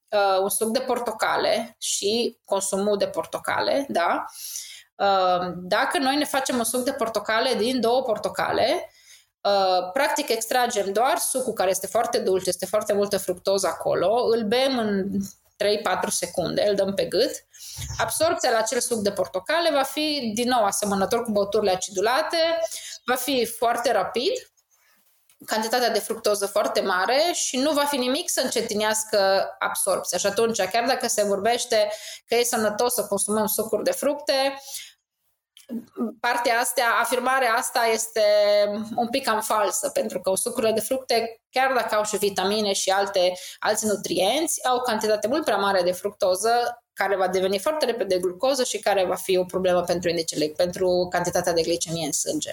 uh, 0.09 0.39
un 0.41 0.49
suc 0.49 0.69
de 0.69 0.79
portocale 0.79 1.75
și 1.79 2.37
consumul 2.45 2.97
de 2.97 3.07
portocale, 3.07 3.85
da? 3.89 4.25
Uh, 4.95 5.53
dacă 5.55 5.97
noi 5.97 6.15
ne 6.15 6.25
facem 6.25 6.57
un 6.57 6.63
suc 6.63 6.83
de 6.83 6.93
portocale 6.93 7.53
din 7.53 7.79
două 7.79 8.01
portocale, 8.01 8.89
Uh, 9.45 9.91
practic 9.93 10.29
extragem 10.29 10.93
doar 10.93 11.17
sucul 11.17 11.53
care 11.53 11.69
este 11.69 11.87
foarte 11.87 12.19
dulce, 12.19 12.49
este 12.49 12.65
foarte 12.65 12.93
multă 12.93 13.17
fructoză 13.17 13.67
acolo, 13.67 14.27
îl 14.31 14.43
bem 14.43 14.77
în 14.77 15.07
3-4 15.63 16.07
secunde, 16.07 16.65
îl 16.67 16.75
dăm 16.75 16.93
pe 16.93 17.05
gât. 17.05 17.31
Absorpția 17.97 18.51
la 18.51 18.57
acel 18.57 18.79
suc 18.79 18.99
de 18.99 19.11
portocale 19.11 19.71
va 19.71 19.83
fi 19.83 20.31
din 20.35 20.47
nou 20.47 20.63
asemănător 20.63 21.23
cu 21.23 21.31
băuturile 21.31 21.71
acidulate, 21.71 22.37
va 23.05 23.15
fi 23.15 23.45
foarte 23.45 23.91
rapid, 23.91 24.31
cantitatea 25.45 25.89
de 25.89 25.99
fructoză 25.99 26.45
foarte 26.45 26.81
mare 26.81 27.21
și 27.33 27.57
nu 27.57 27.71
va 27.71 27.85
fi 27.85 27.97
nimic 27.97 28.29
să 28.29 28.41
încetinească 28.43 29.49
absorpția. 29.59 30.17
Și 30.17 30.25
atunci, 30.25 30.61
chiar 30.61 30.85
dacă 30.87 31.07
se 31.07 31.23
vorbește 31.23 31.91
că 32.27 32.35
e 32.35 32.43
sănătos 32.43 32.93
să 32.93 33.05
consumăm 33.05 33.45
sucuri 33.45 33.83
de 33.83 33.91
fructe, 33.91 34.61
partea 36.19 36.59
asta, 36.59 36.81
afirmarea 36.99 37.53
asta 37.53 37.85
este 37.93 38.21
un 38.95 39.07
pic 39.09 39.23
cam 39.23 39.41
falsă, 39.41 39.89
pentru 39.89 40.19
că 40.19 40.31
sucurile 40.35 40.71
de 40.71 40.79
fructe, 40.79 41.41
chiar 41.49 41.73
dacă 41.73 41.95
au 41.95 42.03
și 42.03 42.17
vitamine 42.17 42.73
și 42.73 42.89
alte, 42.89 43.33
alți 43.59 43.85
nutrienți, 43.85 44.67
au 44.67 44.75
o 44.75 44.81
cantitate 44.81 45.27
mult 45.27 45.43
prea 45.43 45.57
mare 45.57 45.81
de 45.81 45.91
fructoză 45.91 46.79
care 46.93 47.15
va 47.15 47.27
deveni 47.27 47.59
foarte 47.59 47.85
repede 47.85 48.19
glucoză 48.19 48.63
și 48.63 48.79
care 48.79 49.05
va 49.05 49.15
fi 49.15 49.37
o 49.37 49.43
problemă 49.43 49.81
pentru 49.81 50.09
indicele, 50.09 50.53
pentru 50.55 51.07
cantitatea 51.09 51.53
de 51.53 51.61
glicemie 51.61 52.05
în 52.05 52.11
sânge. 52.11 52.51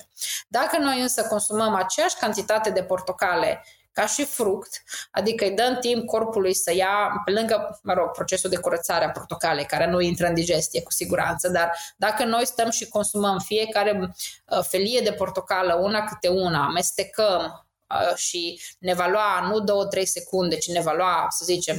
Dacă 0.49 0.79
noi 0.79 1.01
însă 1.01 1.23
consumăm 1.23 1.75
aceeași 1.75 2.17
cantitate 2.17 2.71
de 2.71 2.83
portocale 2.83 3.65
ca 3.93 4.07
și 4.07 4.25
fruct, 4.25 4.83
adică 5.11 5.45
îi 5.45 5.55
dăm 5.55 5.77
timp 5.81 6.07
corpului 6.07 6.55
să 6.55 6.75
ia, 6.75 7.23
pe 7.25 7.31
lângă, 7.31 7.81
mă 7.83 7.93
rog, 7.93 8.11
procesul 8.11 8.51
de 8.51 8.57
curățare 8.57 9.05
a 9.05 9.11
portocalei, 9.11 9.65
care 9.65 9.87
nu 9.87 10.01
intră 10.01 10.27
în 10.27 10.35
digestie 10.35 10.83
cu 10.83 10.93
siguranță, 10.93 11.49
dar 11.49 11.73
dacă 11.97 12.25
noi 12.25 12.47
stăm 12.47 12.71
și 12.71 12.89
consumăm 12.89 13.39
fiecare 13.39 13.99
uh, 13.99 14.63
felie 14.63 15.01
de 15.01 15.13
portocală, 15.13 15.75
una 15.75 16.05
câte 16.05 16.29
una, 16.29 16.65
amestecăm, 16.65 17.67
uh, 17.89 18.17
și 18.17 18.61
ne 18.79 18.95
va 18.95 19.07
lua 19.07 19.49
nu 19.49 19.87
2-3 20.01 20.03
secunde, 20.03 20.57
ci 20.57 20.69
ne 20.69 20.81
va 20.81 20.93
lua, 20.93 21.27
să 21.29 21.45
zicem, 21.45 21.77
5-10 21.77 21.79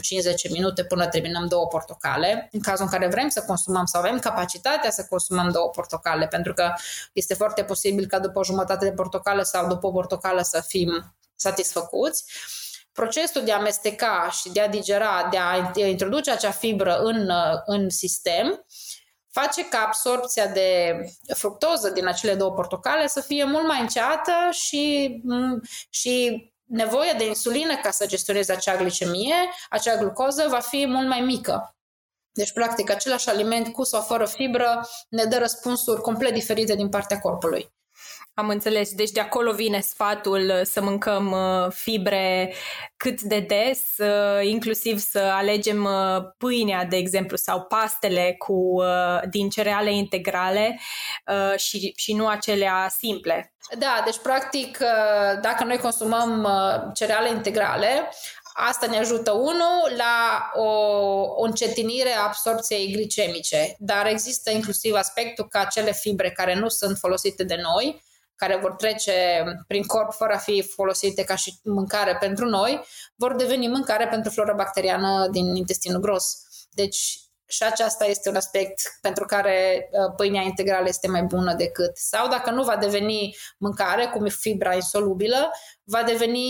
minute 0.52 0.84
până 0.84 1.08
terminăm 1.08 1.48
două 1.48 1.68
portocale, 1.68 2.50
în 2.52 2.60
cazul 2.60 2.86
în 2.86 2.92
care 2.92 3.08
vrem 3.08 3.30
să 3.30 3.44
consumăm 3.48 3.86
sau 3.86 4.02
avem 4.02 4.20
capacitatea 4.20 4.90
să 4.90 5.06
consumăm 5.10 5.50
două 5.50 5.70
portocale, 5.70 6.28
pentru 6.28 6.54
că 6.54 6.74
este 7.14 7.34
foarte 7.34 7.64
posibil 7.64 8.06
ca 8.06 8.20
după 8.20 8.40
o 8.40 8.44
jumătate 8.44 8.86
de 8.86 8.92
portocală 8.92 9.42
sau 9.44 9.68
după 9.68 9.88
o 9.88 9.92
portocală 9.92 10.42
să 10.42 10.64
fim 10.68 11.16
satisfăcuți, 11.44 12.24
procesul 12.92 13.44
de 13.44 13.52
a 13.52 13.58
amesteca 13.58 14.30
și 14.42 14.50
de 14.50 14.62
a 14.62 14.68
digera, 14.68 15.28
de 15.32 15.38
a 15.38 15.88
introduce 15.88 16.32
acea 16.32 16.52
fibră 16.52 16.98
în, 16.98 17.30
în 17.66 17.90
sistem, 17.90 18.66
face 19.32 19.68
ca 19.70 19.84
absorpția 19.86 20.48
de 20.48 20.96
fructoză 21.34 21.90
din 21.90 22.08
acele 22.08 22.36
două 22.36 22.52
portocale 22.52 23.08
să 23.08 23.22
fie 23.22 23.44
mult 23.44 23.68
mai 23.68 23.82
înceată 23.82 24.32
și, 24.52 25.16
și 25.90 26.46
nevoia 26.64 27.14
de 27.14 27.26
insulină 27.26 27.76
ca 27.76 27.92
să 27.92 28.06
gestioneze 28.06 28.52
acea 28.52 28.76
glicemie, 28.76 29.36
acea 29.70 29.96
glucoză 29.96 30.48
va 30.50 30.60
fi 30.60 30.86
mult 30.88 31.08
mai 31.08 31.20
mică. 31.22 31.76
Deci, 32.32 32.52
practic, 32.52 32.90
același 32.90 33.30
aliment 33.30 33.74
cu 33.74 33.84
sau 33.84 34.02
fără 34.02 34.26
fibră 34.26 34.88
ne 35.10 35.24
dă 35.24 35.38
răspunsuri 35.38 36.02
complet 36.02 36.34
diferite 36.34 36.76
din 36.76 36.90
partea 36.90 37.20
corpului. 37.20 37.74
Am 38.36 38.50
înțeles. 38.50 38.94
Deci 38.94 39.12
de 39.12 39.20
acolo 39.20 39.52
vine 39.52 39.80
sfatul 39.80 40.52
uh, 40.60 40.62
să 40.64 40.82
mâncăm 40.82 41.32
uh, 41.32 41.72
fibre 41.72 42.54
cât 42.98 43.22
de 43.22 43.40
des, 43.40 43.82
uh, 43.98 44.48
inclusiv 44.48 45.00
să 45.00 45.20
alegem 45.20 45.88
pâinea, 46.38 46.86
de 46.86 46.96
exemplu, 46.96 47.38
sau 47.38 47.62
pastele 47.62 48.36
cu, 48.38 48.82
din 49.30 49.50
cereale 49.50 49.94
integrale 49.96 50.80
și, 51.56 51.94
și 51.96 52.14
nu 52.14 52.28
acelea 52.28 52.92
simple. 52.98 53.54
Da, 53.78 54.02
deci 54.06 54.18
practic 54.18 54.78
dacă 55.42 55.64
noi 55.64 55.78
consumăm 55.78 56.48
cereale 56.94 57.30
integrale, 57.30 58.10
Asta 58.56 58.86
ne 58.86 58.98
ajută, 58.98 59.32
unul, 59.32 59.94
la 59.98 60.50
o, 60.54 60.68
o 61.36 61.44
încetinire 61.44 62.10
a 62.16 62.24
absorpției 62.24 62.92
glicemice, 62.92 63.76
dar 63.80 64.08
există 64.08 64.52
inclusiv 64.52 64.94
aspectul 64.94 65.48
că 65.48 65.58
acele 65.58 65.92
fibre 65.92 66.32
care 66.32 66.56
nu 66.56 66.68
sunt 66.68 66.98
folosite 66.98 67.44
de 67.44 67.56
noi, 67.62 68.04
care 68.44 68.60
vor 68.62 68.72
trece 68.72 69.44
prin 69.68 69.84
corp 69.84 70.14
fără 70.14 70.34
a 70.34 70.38
fi 70.38 70.62
folosite 70.62 71.24
ca 71.24 71.36
și 71.36 71.60
mâncare 71.64 72.18
pentru 72.20 72.46
noi, 72.46 72.82
vor 73.16 73.36
deveni 73.36 73.68
mâncare 73.68 74.08
pentru 74.08 74.32
flora 74.32 74.54
bacteriană 74.54 75.28
din 75.32 75.56
intestinul 75.56 76.02
gros. 76.02 76.38
Deci 76.72 77.18
și 77.46 77.64
aceasta 77.64 78.06
este 78.06 78.30
un 78.30 78.36
aspect 78.36 78.98
pentru 79.02 79.26
care 79.26 79.90
uh, 79.92 80.14
pâinea 80.16 80.42
integrală 80.42 80.88
este 80.88 81.08
mai 81.08 81.24
bună 81.24 81.54
decât. 81.54 81.98
Sau 81.98 82.28
dacă 82.28 82.52
nu 82.52 82.64
va 82.64 82.76
deveni 82.76 83.36
mâncare, 83.58 84.06
cum 84.06 84.26
e 84.26 84.30
fibra 84.30 84.74
insolubilă, 84.74 85.52
va 85.84 86.04
deveni 86.04 86.48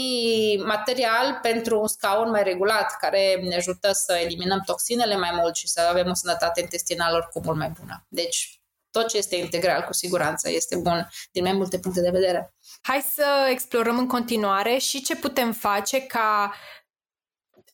material 0.65 1.39
pentru 1.41 1.79
un 1.79 1.87
scaun 1.87 2.29
mai 2.29 2.43
regulat, 2.43 2.97
care 2.99 3.39
ne 3.41 3.55
ajută 3.55 3.91
să 3.91 4.13
eliminăm 4.13 4.61
toxinele 4.65 5.17
mai 5.17 5.31
mult 5.33 5.55
și 5.55 5.67
să 5.67 5.81
avem 5.89 6.09
o 6.09 6.13
sănătate 6.13 6.61
intestinală 6.61 7.15
oricum 7.15 7.41
mult 7.45 7.57
mai 7.57 7.71
bună. 7.79 8.05
Deci 8.07 8.62
tot 8.93 9.07
ce 9.07 9.17
este 9.17 9.35
integral, 9.35 9.81
cu 9.81 9.93
siguranță, 9.93 10.49
este 10.51 10.75
bun 10.75 11.09
din 11.31 11.43
mai 11.43 11.53
multe 11.53 11.79
puncte 11.79 12.01
de 12.01 12.09
vedere. 12.09 12.53
Hai 12.81 13.05
să 13.13 13.47
explorăm 13.49 13.97
în 13.97 14.07
continuare 14.07 14.77
și 14.77 15.01
ce 15.01 15.15
putem 15.15 15.51
face 15.51 16.01
ca 16.01 16.53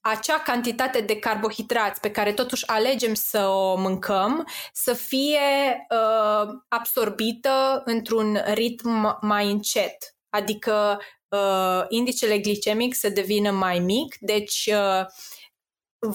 acea 0.01 0.39
cantitate 0.39 1.01
de 1.01 1.19
carbohidrați 1.19 1.99
pe 1.99 2.11
care 2.11 2.33
totuși 2.33 2.67
alegem 2.67 3.13
să 3.13 3.47
o 3.47 3.75
mâncăm 3.75 4.47
să 4.73 4.93
fie 4.93 5.39
uh, 5.89 6.49
absorbită 6.67 7.81
într-un 7.85 8.41
ritm 8.53 9.17
mai 9.21 9.51
încet. 9.51 10.15
Adică 10.29 11.01
uh, 11.27 11.85
indicele 11.88 12.38
glicemic 12.38 12.95
să 12.95 13.09
devină 13.09 13.51
mai 13.51 13.79
mic, 13.79 14.15
deci 14.19 14.69
uh, 14.73 15.05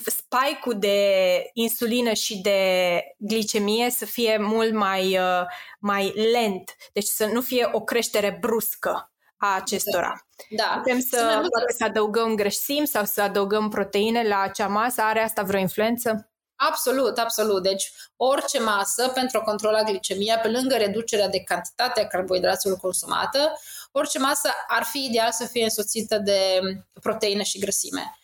spike-ul 0.05 0.79
de 0.79 1.51
insulină 1.53 2.13
și 2.13 2.41
de 2.41 3.01
glicemie 3.19 3.91
să 3.91 4.05
fie 4.05 4.37
mult 4.37 4.73
mai, 4.73 5.19
uh, 5.19 5.43
mai 5.79 6.13
lent, 6.33 6.77
deci 6.93 7.07
să 7.07 7.27
nu 7.27 7.41
fie 7.41 7.69
o 7.73 7.81
creștere 7.81 8.37
bruscă 8.41 9.13
a 9.37 9.55
acestora. 9.55 10.27
Da. 10.51 10.75
Putem 10.77 11.01
să, 11.01 11.41
să, 11.43 11.75
să 11.77 11.85
adăugăm 11.85 12.35
grăsimi 12.35 12.87
sau 12.87 13.05
să 13.05 13.23
adăugăm 13.23 13.69
proteine 13.69 14.29
la 14.29 14.41
acea 14.41 14.67
masă? 14.67 15.03
Are 15.03 15.21
asta 15.21 15.43
vreo 15.43 15.61
influență? 15.61 16.29
Absolut, 16.57 17.19
absolut. 17.19 17.63
Deci 17.63 17.93
orice 18.17 18.61
masă 18.61 19.09
pentru 19.09 19.39
a 19.39 19.43
controla 19.43 19.83
glicemia, 19.83 20.39
pe 20.39 20.49
lângă 20.49 20.77
reducerea 20.77 21.29
de 21.29 21.41
cantitatea 21.41 22.07
carbohidraților 22.07 22.77
consumată, 22.77 23.61
orice 23.93 24.19
masă 24.19 24.51
ar 24.69 24.83
fi 24.83 25.05
ideal 25.05 25.33
să 25.33 25.45
fie 25.45 25.63
însoțită 25.63 26.19
de 26.19 26.61
proteină 27.01 27.43
și 27.43 27.59
grăsime. 27.59 28.19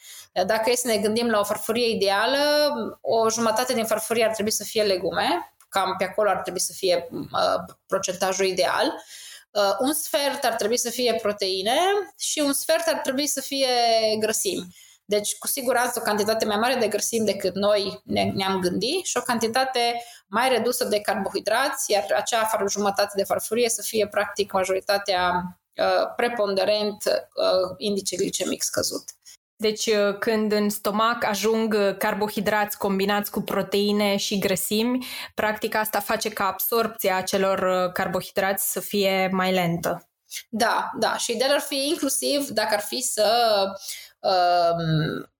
Dacă 0.47 0.71
e 0.71 0.75
să 0.75 0.87
ne 0.87 0.97
gândim 0.97 1.31
la 1.31 1.39
o 1.39 1.45
farfurie 1.45 1.89
ideală, 1.89 2.39
o 3.01 3.31
jumătate 3.31 3.73
din 3.73 3.85
farfurie 3.85 4.25
ar 4.25 4.33
trebui 4.33 4.53
să 4.53 4.65
fie 4.65 4.83
legume, 4.83 5.55
cam 5.69 5.95
pe 5.99 6.05
acolo 6.05 6.31
ar 6.31 6.41
trebui 6.41 6.61
să 6.61 6.73
fie 6.77 7.09
uh, 7.11 7.75
procentajul 7.87 8.47
ideal. 8.47 8.95
Uh, 9.51 9.77
un 9.79 9.93
sfert 9.93 10.45
ar 10.45 10.55
trebui 10.55 10.79
să 10.79 10.91
fie 10.91 11.19
proteine 11.23 11.79
și 12.19 12.41
un 12.41 12.53
sfert 12.53 12.87
ar 12.87 12.99
trebui 12.99 13.27
să 13.27 13.41
fie 13.41 13.69
grăsimi. 14.19 14.75
Deci, 15.05 15.39
cu 15.39 15.47
siguranță, 15.47 15.99
o 15.99 16.03
cantitate 16.03 16.45
mai 16.45 16.57
mare 16.57 16.75
de 16.75 16.89
grăsimi 16.89 17.27
decât 17.27 17.55
noi 17.55 18.01
ne, 18.05 18.23
ne-am 18.23 18.61
gândit 18.61 19.05
și 19.05 19.17
o 19.17 19.21
cantitate 19.21 20.05
mai 20.27 20.49
redusă 20.49 20.85
de 20.85 21.01
carbohidrați, 21.01 21.93
iar 21.93 22.07
acea 22.17 22.65
jumătate 22.69 23.13
de 23.17 23.25
farfurie 23.25 23.69
să 23.69 23.83
fie, 23.83 24.09
practic, 24.09 24.53
majoritatea 24.53 25.43
uh, 25.77 26.15
preponderent 26.17 27.05
uh, 27.05 27.75
indice 27.77 28.17
glicemic 28.17 28.63
scăzut. 28.63 29.05
Deci 29.61 29.87
uh, 29.87 30.19
când 30.19 30.53
în 30.53 30.69
stomac 30.69 31.25
ajung 31.25 31.75
uh, 31.75 31.97
carbohidrați 31.97 32.79
combinați 32.79 33.31
cu 33.31 33.41
proteine 33.41 34.17
și 34.17 34.39
grăsimi, 34.39 35.07
practic 35.35 35.75
asta 35.75 36.01
face 36.01 36.29
ca 36.29 36.47
absorpția 36.47 37.17
acelor 37.17 37.59
uh, 37.59 37.93
carbohidrați 37.93 38.73
să 38.73 38.81
fie 38.81 39.29
mai 39.33 39.53
lentă. 39.53 40.09
Da, 40.49 40.91
da. 40.99 41.17
Și 41.17 41.33
ideea 41.33 41.53
ar 41.53 41.61
fi 41.61 41.89
inclusiv 41.89 42.49
dacă 42.49 42.75
ar 42.75 42.81
fi 42.81 43.01
să 43.01 43.65
um, 44.21 45.31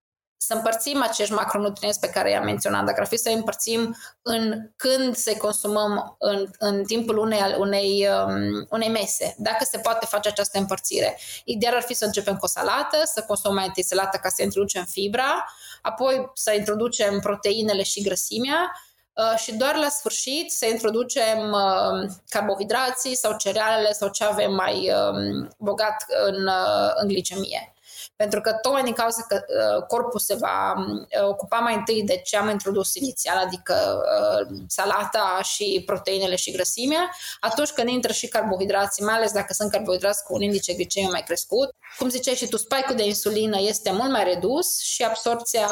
să 0.43 0.55
împărțim 0.55 1.03
acești 1.03 1.33
macronutrienți 1.33 2.01
pe 2.01 2.09
care 2.09 2.31
i-am 2.31 2.45
menționat, 2.45 2.85
dacă 2.85 3.01
ar 3.01 3.07
fi 3.07 3.17
să 3.17 3.29
îi 3.29 3.35
împărțim 3.35 3.97
în 4.23 4.71
când 4.77 5.17
să 5.17 5.35
consumăm 5.39 6.17
în, 6.19 6.51
în 6.59 6.85
timpul 6.85 7.17
unei, 7.17 7.41
unei, 7.59 8.09
um, 8.27 8.67
unei 8.71 8.89
mese, 8.89 9.35
dacă 9.39 9.65
se 9.65 9.79
poate 9.79 10.07
face 10.07 10.29
această 10.29 10.59
împărțire. 10.59 11.19
Ideal 11.45 11.75
ar 11.75 11.83
fi 11.83 11.95
să 11.95 12.05
începem 12.05 12.37
cu 12.37 12.45
o 12.45 12.49
salată, 12.49 12.97
să 13.05 13.25
consumăm 13.27 13.57
mai 13.57 13.67
întâi 13.67 13.85
salată 13.85 14.19
ca 14.23 14.29
să 14.29 14.43
introducem 14.43 14.85
fibra, 14.85 15.45
apoi 15.83 16.31
să 16.35 16.53
introducem 16.53 17.21
proteinele 17.21 17.83
și 17.83 18.03
grăsimea, 18.03 18.73
uh, 19.13 19.39
și 19.39 19.55
doar 19.55 19.77
la 19.77 19.89
sfârșit 19.89 20.53
să 20.53 20.67
introducem 20.67 21.53
uh, 21.53 22.11
carbohidrații 22.29 23.15
sau 23.15 23.37
cerealele 23.37 23.93
sau 23.93 24.09
ce 24.09 24.25
avem 24.25 24.55
mai 24.55 24.93
um, 24.93 25.55
bogat 25.59 26.05
în, 26.27 26.47
uh, 26.47 26.91
în 26.95 27.09
glicemie. 27.09 27.75
Pentru 28.17 28.41
că 28.41 28.53
tocmai 28.53 28.83
din 28.83 28.93
cauza 28.93 29.25
că 29.29 29.45
uh, 29.49 29.87
corpul 29.87 30.21
se 30.21 30.35
va 30.35 30.75
uh, 30.77 31.29
ocupa 31.29 31.59
mai 31.59 31.75
întâi 31.75 32.03
de 32.03 32.17
ce 32.17 32.37
am 32.37 32.49
introdus 32.49 32.95
inițial, 32.95 33.37
adică 33.37 34.03
uh, 34.41 34.57
salata 34.67 35.41
și 35.43 35.83
proteinele 35.87 36.37
și 36.37 36.53
grăsimea, 36.53 37.11
atunci 37.41 37.71
când 37.71 37.89
intră 37.89 38.13
și 38.13 38.29
carbohidrații, 38.29 39.05
mai 39.05 39.15
ales 39.15 39.33
dacă 39.33 39.53
sunt 39.53 39.71
carbohidrați 39.71 40.25
cu 40.25 40.35
un 40.35 40.43
indice 40.43 40.75
glicemic 40.75 41.11
mai 41.11 41.23
crescut, 41.23 41.71
cum 41.99 42.09
ziceai 42.09 42.35
și 42.35 42.49
tu, 42.49 42.57
spike-ul 42.57 42.97
de 42.97 43.05
insulină 43.05 43.57
este 43.61 43.93
mult 43.93 44.11
mai 44.11 44.25
redus 44.25 44.81
și 44.81 45.03
absorpția 45.03 45.69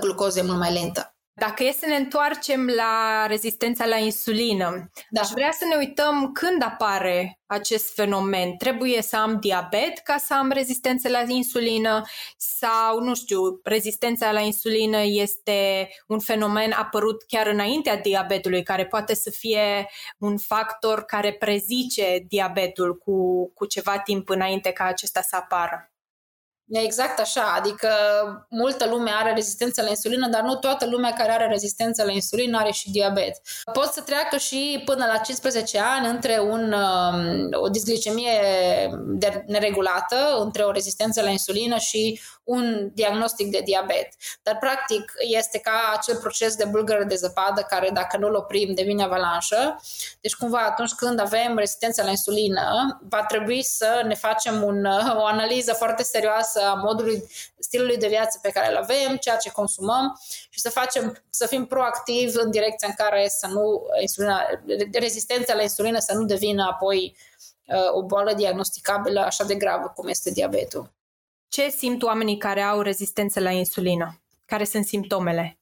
glucozei 0.00 0.42
mult 0.42 0.58
mai 0.58 0.72
lentă. 0.72 1.16
Dacă 1.34 1.64
e 1.64 1.72
să 1.72 1.86
ne 1.86 1.96
întoarcem 1.96 2.66
la 2.66 3.26
rezistența 3.26 3.86
la 3.86 3.96
insulină, 3.96 4.90
da. 5.10 5.20
aș 5.20 5.28
vrea 5.28 5.50
să 5.50 5.64
ne 5.64 5.76
uităm 5.76 6.32
când 6.32 6.62
apare 6.62 7.38
acest 7.46 7.94
fenomen. 7.94 8.56
Trebuie 8.56 9.02
să 9.02 9.16
am 9.16 9.38
diabet 9.40 9.98
ca 9.98 10.16
să 10.16 10.34
am 10.34 10.50
rezistență 10.50 11.08
la 11.08 11.22
insulină 11.26 12.02
sau, 12.36 13.00
nu 13.00 13.14
știu, 13.14 13.60
rezistența 13.62 14.32
la 14.32 14.40
insulină 14.40 14.98
este 15.02 15.88
un 16.06 16.18
fenomen 16.18 16.72
apărut 16.72 17.22
chiar 17.22 17.46
înaintea 17.46 17.96
diabetului, 17.96 18.62
care 18.62 18.86
poate 18.86 19.14
să 19.14 19.30
fie 19.30 19.88
un 20.18 20.38
factor 20.38 21.04
care 21.04 21.32
prezice 21.32 22.24
diabetul 22.28 22.96
cu, 22.96 23.48
cu 23.52 23.66
ceva 23.66 23.98
timp 23.98 24.28
înainte 24.28 24.72
ca 24.72 24.84
acesta 24.84 25.20
să 25.20 25.36
apară. 25.36 25.91
Exact 26.72 27.18
așa, 27.18 27.54
adică 27.56 27.88
multă 28.48 28.88
lume 28.88 29.10
are 29.10 29.32
rezistență 29.32 29.82
la 29.82 29.88
insulină, 29.88 30.28
dar 30.28 30.42
nu 30.42 30.54
toată 30.54 30.86
lumea 30.86 31.12
care 31.12 31.32
are 31.32 31.46
rezistență 31.46 32.04
la 32.04 32.12
insulină 32.12 32.58
are 32.58 32.70
și 32.70 32.90
diabet. 32.90 33.40
Pot 33.72 33.92
să 33.92 34.00
treacă 34.00 34.36
și 34.36 34.82
până 34.84 35.06
la 35.06 35.16
15 35.16 35.78
ani 35.78 36.06
între 36.06 36.38
un, 36.40 36.72
um, 36.72 37.48
o 37.52 37.68
disglicemie 37.68 38.30
neregulată, 39.46 40.16
între 40.40 40.62
o 40.62 40.70
rezistență 40.70 41.22
la 41.22 41.28
insulină 41.28 41.76
și 41.76 42.20
un 42.44 42.90
diagnostic 42.94 43.50
de 43.50 43.60
diabet. 43.64 44.08
Dar, 44.42 44.56
practic, 44.58 45.12
este 45.18 45.58
ca 45.58 45.92
acel 45.96 46.16
proces 46.16 46.56
de 46.56 46.64
bulgără 46.64 47.04
de 47.04 47.14
zăpadă 47.14 47.66
care, 47.68 47.90
dacă 47.92 48.16
nu-l 48.16 48.34
oprim, 48.34 48.74
devine 48.74 49.02
avalanșă. 49.02 49.80
Deci, 50.20 50.34
cumva, 50.34 50.58
atunci 50.58 50.92
când 50.92 51.20
avem 51.20 51.56
rezistență 51.56 52.02
la 52.02 52.10
insulină, 52.10 52.98
va 53.08 53.24
trebui 53.24 53.62
să 53.62 54.02
ne 54.06 54.14
facem 54.14 54.62
un, 54.62 54.84
o 55.16 55.24
analiză 55.24 55.72
foarte 55.72 56.02
serioasă 56.02 56.61
a 56.62 56.74
modului, 56.74 57.24
stilului 57.58 57.96
de 57.96 58.08
viață 58.08 58.38
pe 58.42 58.50
care 58.50 58.70
îl 58.70 58.76
avem, 58.76 59.16
ceea 59.16 59.36
ce 59.36 59.50
consumăm 59.50 60.20
și 60.50 60.60
să 60.60 60.70
facem, 60.70 61.22
să 61.30 61.46
fim 61.46 61.66
proactivi 61.66 62.38
în 62.38 62.50
direcția 62.50 62.88
în 62.88 62.94
care 63.06 63.28
să 63.28 63.46
nu, 63.46 63.86
insulina, 64.00 64.40
rezistența 64.92 65.54
la 65.54 65.62
insulină 65.62 65.98
să 65.98 66.14
nu 66.14 66.24
devină 66.24 66.66
apoi 66.70 67.16
uh, 67.66 67.92
o 67.92 68.02
boală 68.02 68.34
diagnosticabilă 68.34 69.20
așa 69.20 69.44
de 69.44 69.54
gravă 69.54 69.92
cum 69.94 70.08
este 70.08 70.30
diabetul. 70.30 70.92
Ce 71.48 71.68
simt 71.68 72.02
oamenii 72.02 72.36
care 72.36 72.60
au 72.60 72.80
rezistență 72.80 73.40
la 73.40 73.50
insulină? 73.50 74.20
Care 74.44 74.64
sunt 74.64 74.86
simptomele? 74.86 75.61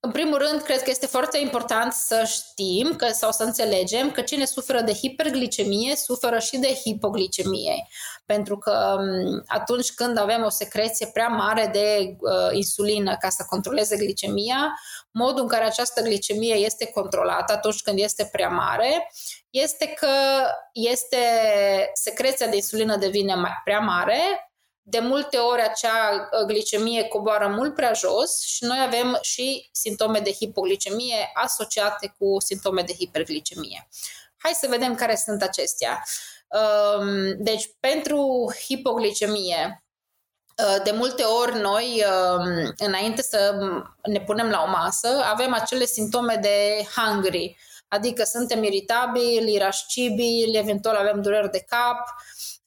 În 0.00 0.10
primul 0.10 0.38
rând, 0.38 0.62
cred 0.62 0.82
că 0.82 0.90
este 0.90 1.06
foarte 1.06 1.38
important 1.38 1.92
să 1.92 2.24
știm 2.26 2.96
că, 2.96 3.08
sau 3.08 3.30
să 3.30 3.42
înțelegem 3.42 4.10
că 4.10 4.20
cine 4.20 4.44
suferă 4.44 4.80
de 4.80 4.92
hiperglicemie 4.92 5.96
suferă 5.96 6.38
și 6.38 6.58
de 6.58 6.66
hipoglicemie. 6.66 7.86
Pentru 8.26 8.58
că 8.58 8.98
atunci 9.46 9.92
când 9.92 10.18
avem 10.18 10.44
o 10.44 10.48
secreție 10.48 11.06
prea 11.06 11.28
mare 11.28 11.70
de 11.72 12.16
uh, 12.20 12.48
insulină 12.52 13.16
ca 13.20 13.28
să 13.28 13.44
controleze 13.48 13.96
glicemia, 13.96 14.78
modul 15.10 15.42
în 15.42 15.48
care 15.48 15.64
această 15.64 16.02
glicemie 16.02 16.54
este 16.54 16.90
controlată 16.90 17.52
atunci 17.52 17.82
când 17.82 17.98
este 17.98 18.28
prea 18.32 18.48
mare 18.48 19.10
este 19.50 19.86
că 19.86 20.08
este 20.72 21.18
secreția 21.92 22.46
de 22.46 22.56
insulină 22.56 22.96
devine 22.96 23.34
mai 23.34 23.60
prea 23.64 23.78
mare, 23.78 24.47
de 24.90 24.98
multe 24.98 25.36
ori 25.36 25.62
acea 25.62 26.28
uh, 26.32 26.46
glicemie 26.46 27.04
coboară 27.04 27.46
mult 27.46 27.74
prea 27.74 27.92
jos 27.92 28.40
și 28.40 28.64
noi 28.64 28.78
avem 28.86 29.18
și 29.20 29.68
simptome 29.72 30.18
de 30.18 30.32
hipoglicemie 30.32 31.30
asociate 31.34 32.14
cu 32.18 32.36
simptome 32.38 32.82
de 32.82 32.92
hiperglicemie. 32.92 33.88
Hai 34.36 34.52
să 34.52 34.66
vedem 34.68 34.94
care 34.94 35.16
sunt 35.16 35.42
acestea. 35.42 36.02
Um, 36.48 37.36
deci, 37.38 37.70
pentru 37.80 38.52
hipoglicemie, 38.66 39.84
uh, 40.64 40.82
de 40.84 40.90
multe 40.90 41.22
ori 41.22 41.60
noi, 41.60 42.04
um, 42.04 42.74
înainte 42.76 43.22
să 43.22 43.54
ne 44.02 44.20
punem 44.20 44.48
la 44.50 44.62
o 44.66 44.70
masă, 44.70 45.08
avem 45.24 45.52
acele 45.52 45.84
simptome 45.84 46.34
de 46.34 46.86
hungry, 46.96 47.56
adică 47.88 48.22
suntem 48.24 48.62
iritabili, 48.62 49.54
irascibili, 49.54 50.58
eventual 50.58 50.96
avem 50.96 51.22
dureri 51.22 51.50
de 51.50 51.64
cap, 51.68 51.98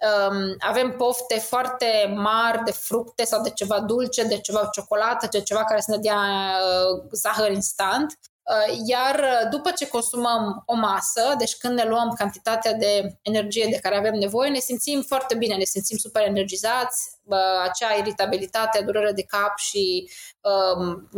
um, 0.01 0.55
avem 0.59 0.91
pofte 0.91 1.39
foarte 1.39 2.13
mari 2.15 2.63
de 2.63 2.71
fructe 2.71 3.23
sau 3.23 3.41
de 3.41 3.49
ceva 3.49 3.79
dulce, 3.79 4.23
de 4.23 4.39
ceva 4.39 4.69
ciocolată, 4.71 5.27
de 5.31 5.41
ceva 5.41 5.63
care 5.63 5.81
să 5.81 5.91
ne 5.91 5.97
dea 5.97 6.19
uh, 6.19 7.03
zahăr 7.11 7.51
instant. 7.51 8.19
Uh, 8.41 8.81
iar 8.85 9.47
după 9.49 9.71
ce 9.71 9.87
consumăm 9.87 10.63
o 10.65 10.75
masă, 10.75 11.35
deci 11.37 11.57
când 11.57 11.73
ne 11.77 11.83
luăm 11.83 12.13
cantitatea 12.17 12.73
de 12.73 13.17
energie 13.21 13.67
de 13.71 13.79
care 13.79 13.97
avem 13.97 14.13
nevoie, 14.13 14.49
ne 14.49 14.59
simțim 14.59 15.01
foarte 15.01 15.35
bine, 15.35 15.55
ne 15.55 15.63
simțim 15.63 15.97
super 15.97 16.23
energizați, 16.23 17.11
uh, 17.23 17.37
acea 17.63 17.93
iritabilitate, 17.93 18.81
durere 18.81 19.11
de 19.11 19.23
cap 19.23 19.57
și 19.57 20.09
um, 20.41 21.09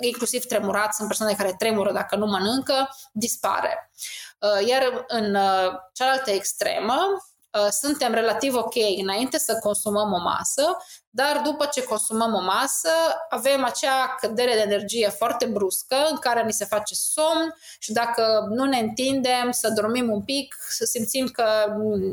inclusiv 0.00 0.44
tremurat, 0.44 0.94
sunt 0.94 1.08
persoane 1.08 1.34
care 1.34 1.54
tremură 1.58 1.92
dacă 1.92 2.16
nu 2.16 2.26
mănâncă, 2.26 2.88
dispare. 3.12 3.90
Uh, 4.38 4.66
iar 4.68 5.04
în 5.06 5.34
uh, 5.34 5.72
cealaltă 5.92 6.30
extremă, 6.30 6.94
uh, 6.94 7.35
suntem 7.70 8.12
relativ 8.12 8.54
ok 8.54 8.74
înainte 9.00 9.38
să 9.38 9.58
consumăm 9.62 10.12
o 10.12 10.18
masă, 10.18 10.76
dar 11.10 11.40
după 11.44 11.68
ce 11.72 11.82
consumăm 11.82 12.34
o 12.34 12.40
masă, 12.40 12.90
avem 13.28 13.64
acea 13.64 14.14
cădere 14.20 14.52
de 14.52 14.60
energie 14.60 15.08
foarte 15.08 15.44
bruscă 15.46 15.96
în 16.10 16.16
care 16.16 16.42
ni 16.42 16.52
se 16.52 16.64
face 16.64 16.94
somn 16.94 17.54
și 17.78 17.92
dacă 17.92 18.46
nu 18.50 18.64
ne 18.64 18.78
întindem, 18.78 19.50
să 19.50 19.70
dormim 19.70 20.12
un 20.12 20.22
pic, 20.22 20.56
să 20.68 20.84
simțim 20.84 21.26
că 21.26 21.44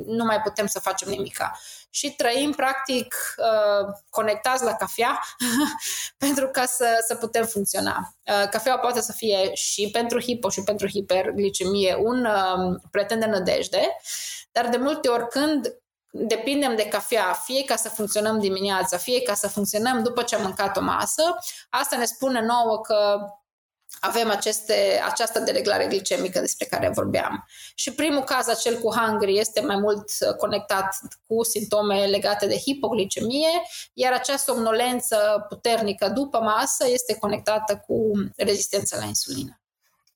nu 0.05 0.23
mai 0.23 0.41
putem 0.41 0.67
să 0.67 0.79
facem 0.79 1.09
nimica 1.09 1.51
și 1.95 2.11
trăim 2.11 2.51
practic 2.51 3.15
uh, 3.37 3.93
conectați 4.09 4.63
la 4.63 4.73
cafea 4.73 5.19
pentru 6.25 6.47
ca 6.47 6.65
să, 6.65 7.03
să 7.07 7.15
putem 7.15 7.45
funcționa. 7.45 8.15
Uh, 8.25 8.49
cafeaua 8.49 8.79
poate 8.79 9.01
să 9.01 9.11
fie 9.11 9.53
și 9.53 9.89
pentru 9.91 10.21
hipo 10.21 10.49
și 10.49 10.63
pentru 10.63 10.87
hiperglicemie 10.87 11.95
un 11.99 12.25
uh, 12.25 12.79
prieten 12.91 13.19
de 13.19 13.25
nădejde, 13.25 13.95
dar 14.53 14.69
de 14.69 14.77
multe 14.77 15.07
ori 15.07 15.27
când 15.27 15.77
depindem 16.11 16.75
de 16.75 16.87
cafea, 16.87 17.33
fie 17.33 17.63
ca 17.63 17.75
să 17.75 17.89
funcționăm 17.89 18.39
dimineața, 18.39 18.97
fie 18.97 19.21
ca 19.21 19.33
să 19.33 19.47
funcționăm 19.47 20.03
după 20.03 20.23
ce 20.23 20.35
am 20.35 20.41
mâncat 20.41 20.77
o 20.77 20.81
masă, 20.81 21.35
asta 21.69 21.97
ne 21.97 22.05
spune 22.05 22.41
nouă 22.41 22.81
că 22.81 23.19
avem 23.99 24.29
aceste, 24.29 25.01
această 25.05 25.39
dereglare 25.39 25.87
glicemică 25.87 26.39
despre 26.39 26.65
care 26.65 26.89
vorbeam. 26.89 27.45
Și 27.75 27.93
primul 27.93 28.23
caz, 28.23 28.47
acel 28.47 28.79
cu 28.79 28.93
hungry, 28.95 29.37
este 29.37 29.61
mai 29.61 29.75
mult 29.75 30.11
uh, 30.19 30.35
conectat 30.35 30.97
cu 31.27 31.43
simptome 31.43 32.05
legate 32.05 32.47
de 32.47 32.57
hipoglicemie, 32.57 33.61
iar 33.93 34.13
acea 34.13 34.37
somnolență 34.37 35.45
puternică 35.49 36.09
după 36.09 36.39
masă 36.39 36.87
este 36.87 37.17
conectată 37.17 37.83
cu 37.87 38.11
rezistența 38.35 38.97
la 38.97 39.05
insulină. 39.05 39.62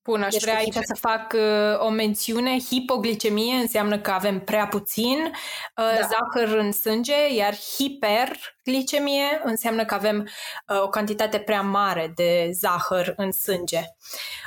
Bun, 0.07 0.23
aș 0.23 0.31
deci 0.31 0.41
vrea 0.41 0.55
aici 0.55 0.73
să 0.73 0.95
fac 0.99 1.33
uh, 1.33 1.79
o 1.79 1.89
mențiune. 1.89 2.59
Hipoglicemie 2.59 3.55
înseamnă 3.55 3.99
că 3.99 4.11
avem 4.11 4.39
prea 4.39 4.67
puțin 4.67 5.17
uh, 5.23 5.99
da. 5.99 6.07
zahăr 6.07 6.57
în 6.57 6.71
sânge, 6.71 7.33
iar 7.33 7.55
hiperglicemie 7.77 9.41
înseamnă 9.43 9.85
că 9.85 9.93
avem 9.93 10.27
uh, 10.67 10.81
o 10.81 10.87
cantitate 10.89 11.39
prea 11.39 11.61
mare 11.61 12.11
de 12.15 12.49
zahăr 12.53 13.13
în 13.17 13.31
sânge. 13.31 13.81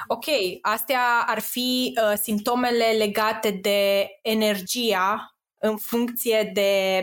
Ok, 0.06 0.24
astea 0.62 1.24
ar 1.26 1.38
fi 1.38 1.98
uh, 2.02 2.18
simptomele 2.22 2.86
legate 2.98 3.50
de 3.50 4.08
energia 4.22 5.34
în 5.60 5.76
funcție 5.76 6.50
de, 6.54 7.02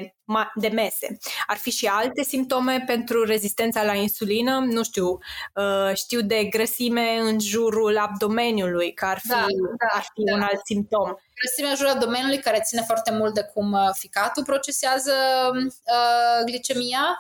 de 0.56 0.68
mese. 0.68 1.18
Ar 1.48 1.58
fi 1.58 1.72
și 1.72 1.86
alte 1.86 2.24
simptome 2.24 2.84
pentru 2.86 3.24
rezistența 3.24 3.84
la 3.84 3.94
insulină, 3.94 4.60
nu 4.60 4.84
știu, 4.84 5.18
uh, 5.56 5.96
știu 5.96 6.22
de 6.22 6.44
grăsime 6.44 7.18
în 7.20 7.40
jurul 7.40 7.98
abdomeniului, 7.98 8.94
că 8.94 9.06
ar 9.06 9.20
fi, 9.20 9.28
da, 9.28 9.46
da, 9.78 9.98
ar 9.98 10.06
fi 10.14 10.24
da. 10.24 10.34
un 10.34 10.42
alt 10.42 10.66
simptom. 10.66 11.14
Grăsimea 11.36 11.70
în 11.70 11.76
jurul 11.76 11.92
abdomenului 11.92 12.40
care 12.40 12.62
ține 12.64 12.82
foarte 12.82 13.12
mult 13.12 13.34
de 13.34 13.50
cum 13.54 13.72
uh, 13.72 13.90
ficatul 13.94 14.44
procesează 14.44 15.14
uh, 15.54 16.44
glicemia. 16.46 17.20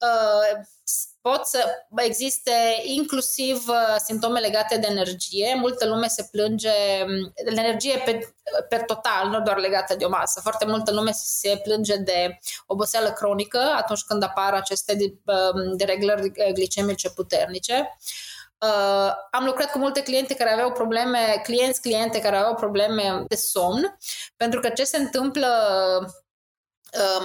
Uh, 0.00 0.66
pot 1.20 1.46
să 1.46 1.64
existe 1.96 2.80
inclusiv 2.82 3.68
uh, 3.68 3.96
simptome 4.04 4.40
legate 4.40 4.76
de 4.76 4.86
energie. 4.90 5.54
Multă 5.54 5.86
lume 5.86 6.06
se 6.06 6.28
plânge 6.30 6.72
de 7.34 7.60
energie 7.60 8.02
pe, 8.04 8.34
pe 8.68 8.76
total, 8.76 9.28
nu 9.28 9.40
doar 9.40 9.58
legată 9.58 9.94
de 9.94 10.04
o 10.04 10.08
masă. 10.08 10.40
Foarte 10.40 10.66
multă 10.66 10.92
lume 10.92 11.10
se 11.12 11.60
plânge 11.62 11.96
de 11.96 12.38
oboseală 12.66 13.10
cronică 13.10 13.58
atunci 13.76 14.02
când 14.02 14.22
apar 14.22 14.54
aceste 14.54 14.96
um, 15.00 15.76
dereglări 15.76 16.52
glicemice 16.52 17.10
puternice. 17.10 17.96
Uh, 18.60 19.12
am 19.30 19.44
lucrat 19.44 19.70
cu 19.70 19.78
multe 19.78 20.02
cliente 20.02 20.34
care 20.34 20.52
aveau 20.52 20.72
probleme, 20.72 21.40
clienți, 21.42 21.80
cliente 21.80 22.20
care 22.20 22.36
aveau 22.36 22.54
probleme 22.54 23.24
de 23.28 23.36
somn, 23.36 23.98
pentru 24.36 24.60
că 24.60 24.68
ce 24.68 24.84
se 24.84 24.96
întâmplă 24.96 25.48
Uh, 25.98 26.08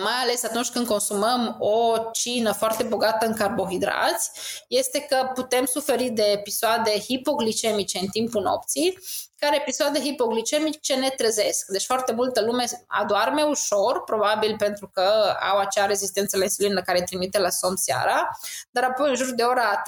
mai 0.04 0.14
ales 0.22 0.44
atunci 0.44 0.70
când 0.70 0.88
consumăm 0.88 1.56
o 1.60 1.98
cină 2.12 2.52
foarte 2.52 2.84
bogată 2.84 3.26
în 3.26 3.34
carbohidrați, 3.34 4.30
este 4.68 5.00
că 5.00 5.32
putem 5.34 5.66
suferi 5.66 6.10
de 6.10 6.24
episoade 6.24 7.00
hipoglicemice 7.00 7.98
în 7.98 8.08
timpul 8.08 8.42
nopții, 8.42 8.98
care 9.36 9.56
episoade 9.56 10.00
hipoglicemice 10.00 10.96
ne 10.96 11.10
trezesc. 11.10 11.66
Deci 11.68 11.86
foarte 11.86 12.14
multă 12.14 12.42
lume 12.42 12.66
adoarme 12.88 13.44
ușor, 13.44 14.04
probabil 14.04 14.56
pentru 14.58 14.90
că 14.94 15.36
au 15.52 15.58
acea 15.58 15.86
rezistență 15.86 16.38
la 16.38 16.44
insulină 16.44 16.82
care 16.82 17.02
trimite 17.02 17.40
la 17.40 17.50
somn 17.50 17.76
seara, 17.76 18.30
dar 18.72 18.84
apoi 18.84 19.10
în 19.10 19.16
jur 19.16 19.34
de 19.34 19.44
ora 19.44 19.82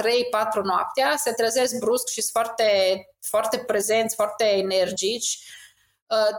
3-4 0.60 0.64
noaptea 0.64 1.16
se 1.18 1.32
trezesc 1.32 1.76
brusc 1.78 2.08
și 2.08 2.22
sunt 2.22 2.46
foarte, 2.46 3.00
foarte 3.20 3.58
prezenți, 3.58 4.16
foarte 4.16 4.46
energici, 4.46 5.40
Uh, 5.40 5.65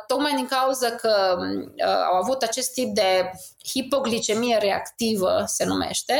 tocmai 0.06 0.34
din 0.34 0.46
cauza 0.46 0.90
că 0.90 1.36
uh, 1.38 1.84
au 2.10 2.16
avut 2.22 2.42
acest 2.42 2.72
tip 2.72 2.94
de 2.94 3.30
hipoglicemie 3.68 4.58
reactivă, 4.58 5.42
se 5.46 5.64
numește. 5.64 6.14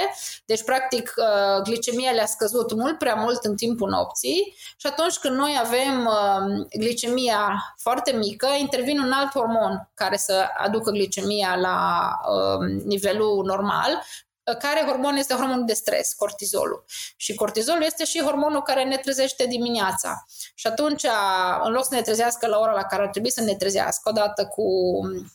Deci, 0.47 0.65
practic, 0.65 1.15
uh, 1.17 1.63
glicemia 1.63 2.11
le-a 2.11 2.27
scăzut 2.27 2.73
mult 2.73 2.99
prea 2.99 3.15
mult 3.15 3.45
în 3.45 3.57
timpul 3.57 3.89
nopții 3.89 4.55
și 4.77 4.87
atunci 4.87 5.17
când 5.17 5.37
noi 5.37 5.57
avem 5.61 6.11
glicemia 6.79 7.75
foarte 7.79 8.13
mică, 8.13 8.47
intervine 8.59 9.01
un 9.01 9.13
alt 9.13 9.33
hormon 9.33 9.91
care 9.95 10.17
să 10.17 10.45
aducă 10.57 10.91
glicemia 10.91 11.57
la 11.57 12.11
nivelul 12.85 13.45
normal, 13.45 14.03
care 14.55 14.85
hormon 14.87 15.17
este 15.17 15.35
hormonul 15.35 15.65
de 15.65 15.73
stres, 15.73 16.13
cortizolul. 16.13 16.85
Și 17.17 17.35
cortizolul 17.35 17.83
este 17.83 18.05
și 18.05 18.23
hormonul 18.23 18.63
care 18.63 18.85
ne 18.85 18.97
trezește 18.97 19.47
dimineața. 19.47 20.25
Și 20.55 20.67
atunci, 20.67 21.07
în 21.63 21.73
loc 21.73 21.85
să 21.85 21.95
ne 21.95 22.03
trezească 22.03 22.47
la 22.47 22.59
ora 22.59 22.73
la 22.73 22.83
care 22.83 23.03
ar 23.03 23.09
trebui 23.09 23.31
să 23.31 23.41
ne 23.41 23.55
trezească, 23.55 24.09
odată 24.09 24.47
cu 24.47 24.63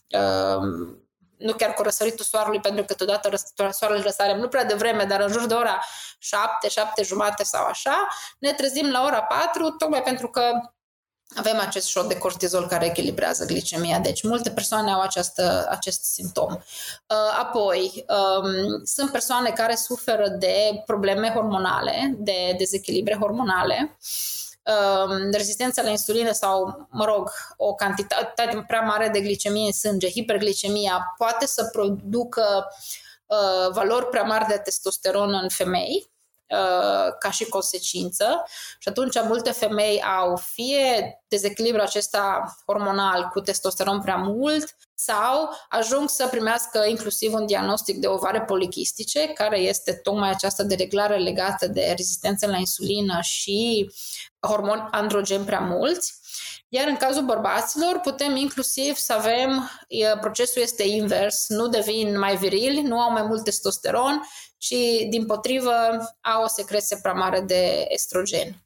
uh, 0.09 0.97
nu 1.37 1.53
chiar 1.53 1.73
cu 1.73 1.81
răsăritul 1.81 2.25
soarelui, 2.25 2.59
pentru 2.59 2.83
că 2.85 2.93
totodată 2.93 3.29
soarele 3.71 4.01
răsare 4.01 4.37
nu 4.37 4.47
prea 4.47 4.65
devreme, 4.65 5.03
dar 5.03 5.19
în 5.19 5.31
jur 5.31 5.45
de 5.45 5.53
ora 5.53 5.79
7, 6.19 6.69
7 6.69 7.03
jumate 7.03 7.43
sau 7.43 7.65
așa, 7.65 8.07
ne 8.39 8.53
trezim 8.53 8.91
la 8.91 9.03
ora 9.03 9.23
4, 9.23 9.69
tocmai 9.69 10.01
pentru 10.01 10.29
că 10.29 10.51
avem 11.35 11.59
acest 11.59 11.87
șot 11.87 12.07
de 12.07 12.17
cortizol 12.17 12.67
care 12.67 12.85
echilibrează 12.85 13.45
glicemia. 13.45 13.99
Deci 13.99 14.23
multe 14.23 14.49
persoane 14.49 14.91
au 14.91 15.01
această, 15.01 15.67
acest 15.69 16.03
simptom. 16.03 16.51
Uh, 16.53 17.39
apoi, 17.39 18.05
um, 18.07 18.83
sunt 18.83 19.11
persoane 19.11 19.49
care 19.49 19.75
suferă 19.75 20.27
de 20.27 20.83
probleme 20.85 21.31
hormonale, 21.33 22.15
de 22.17 22.55
dezechilibre 22.57 23.17
hormonale, 23.19 23.97
um, 24.65 25.31
rezistența 25.31 25.81
la 25.81 25.89
insulină 25.89 26.31
sau, 26.31 26.87
mă 26.89 27.05
rog, 27.05 27.31
o 27.57 27.73
cantitate 27.73 28.63
prea 28.67 28.81
mare 28.81 29.09
de 29.09 29.21
glicemie 29.21 29.65
în 29.65 29.71
sânge, 29.71 30.09
hiperglicemia, 30.09 31.13
poate 31.17 31.45
să 31.45 31.69
producă 31.71 32.67
uh, 33.25 33.71
valori 33.71 34.05
prea 34.05 34.23
mari 34.23 34.47
de 34.47 34.61
testosteron 34.63 35.33
în 35.41 35.49
femei 35.49 36.10
Uh, 36.10 36.10
ca 37.19 37.31
și 37.31 37.45
consecință 37.45 38.43
și 38.79 38.87
atunci 38.87 39.21
multe 39.23 39.51
femei 39.51 40.03
au 40.19 40.35
fie 40.35 41.21
dezechilibru 41.27 41.81
acesta 41.81 42.55
hormonal 42.65 43.29
cu 43.33 43.39
testosteron 43.39 44.01
prea 44.01 44.15
mult 44.15 44.75
sau 44.95 45.49
ajung 45.69 46.09
să 46.09 46.27
primească 46.27 46.85
inclusiv 46.87 47.33
un 47.33 47.45
diagnostic 47.45 47.97
de 47.97 48.07
ovare 48.07 48.41
polichistice, 48.41 49.27
care 49.27 49.57
este 49.57 49.93
tocmai 49.93 50.29
această 50.29 50.63
dereglare 50.63 51.17
legată 51.17 51.67
de 51.67 51.93
rezistență 51.97 52.47
la 52.47 52.57
insulină 52.57 53.19
și 53.21 53.91
hormoni 54.47 54.87
androgen 54.91 55.43
prea 55.43 55.59
mulți. 55.59 56.19
Iar 56.69 56.87
în 56.87 56.95
cazul 56.97 57.23
bărbaților 57.23 57.99
putem 57.99 58.35
inclusiv 58.35 58.95
să 58.95 59.13
avem, 59.13 59.69
procesul 60.21 60.61
este 60.61 60.83
invers, 60.83 61.45
nu 61.47 61.67
devin 61.67 62.19
mai 62.19 62.35
virili, 62.35 62.81
nu 62.81 62.99
au 62.99 63.11
mai 63.11 63.23
mult 63.23 63.43
testosteron, 63.43 64.21
ci 64.61 65.07
din 65.09 65.25
potrivă 65.25 65.73
au 66.21 66.43
o 66.43 66.47
secreție 66.47 66.97
prea 67.01 67.13
mare 67.13 67.39
de 67.39 67.85
estrogen. 67.87 68.63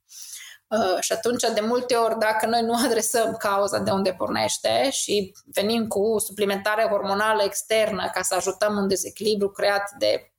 Uh, 0.68 1.00
și 1.00 1.12
atunci, 1.12 1.42
de 1.54 1.62
multe 1.62 1.96
ori, 1.96 2.20
dacă 2.20 2.46
noi 2.46 2.62
nu 2.62 2.74
adresăm 2.86 3.36
cauza 3.36 3.80
de 3.80 3.92
unde 3.92 4.14
pornește 4.14 4.90
și 4.92 5.34
venim 5.46 5.88
cu 5.88 6.16
suplimentare 6.20 6.88
hormonală 6.90 7.44
externă 7.44 8.10
ca 8.14 8.22
să 8.22 8.36
ajutăm 8.36 8.78
un 8.78 8.88
dezechilibru 8.88 9.50
creat 9.50 9.92
de 9.98 10.32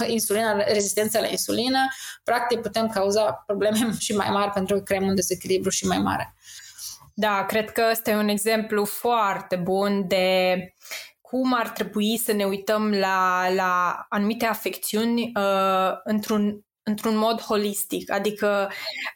uh, 0.00 0.08
insulina, 0.08 0.52
rezistența 0.52 1.20
la 1.20 1.26
insulină, 1.26 1.78
practic 2.24 2.60
putem 2.60 2.88
cauza 2.88 3.42
probleme 3.46 3.94
și 3.98 4.16
mai 4.16 4.28
mari 4.30 4.50
pentru 4.50 4.76
că 4.76 4.82
creăm 4.82 5.06
un 5.06 5.14
dezechilibru 5.14 5.70
și 5.70 5.86
mai 5.86 5.98
mare. 5.98 6.34
Da, 7.14 7.44
cred 7.44 7.70
că 7.70 7.88
ăsta 7.90 8.10
e 8.10 8.16
un 8.16 8.28
exemplu 8.28 8.84
foarte 8.84 9.56
bun 9.56 10.08
de 10.08 10.56
cum 11.34 11.54
ar 11.54 11.68
trebui 11.68 12.16
să 12.18 12.32
ne 12.32 12.44
uităm 12.44 12.90
la, 12.90 13.48
la 13.54 14.06
anumite 14.08 14.44
afecțiuni 14.44 15.32
uh, 15.34 15.92
într-un 16.04 16.64
într-un 16.86 17.16
mod 17.16 17.40
holistic, 17.40 18.10
adică, 18.10 18.70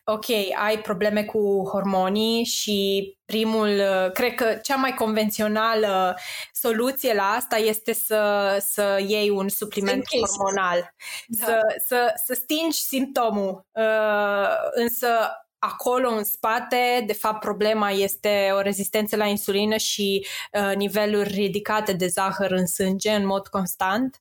ok, 0.04 0.24
ai 0.64 0.78
probleme 0.82 1.24
cu 1.24 1.68
hormonii 1.70 2.44
și 2.44 3.08
primul, 3.24 3.68
uh, 3.68 4.12
cred 4.12 4.34
că 4.34 4.58
cea 4.62 4.76
mai 4.76 4.94
convențională 4.94 6.18
soluție 6.52 7.14
la 7.14 7.22
asta 7.22 7.56
este 7.56 7.92
să, 7.92 8.56
să 8.60 9.04
iei 9.06 9.30
un 9.30 9.48
supliment 9.48 10.02
hormonal, 10.04 10.94
da. 11.26 11.44
să, 11.46 11.60
să, 11.86 12.12
să 12.24 12.34
stingi 12.34 12.78
simptomul, 12.78 13.66
uh, 13.72 14.56
însă 14.74 15.08
acolo 15.58 16.08
în 16.08 16.24
spate, 16.24 17.04
de 17.06 17.12
fapt, 17.12 17.40
problema 17.40 17.90
este 17.90 18.50
o 18.52 18.60
rezistență 18.60 19.16
la 19.16 19.24
insulină 19.24 19.76
și 19.76 20.26
uh, 20.52 20.76
niveluri 20.76 21.28
ridicate 21.28 21.92
de 21.92 22.06
zahăr 22.06 22.50
în 22.50 22.66
sânge 22.66 23.10
în 23.10 23.26
mod 23.26 23.46
constant. 23.46 24.20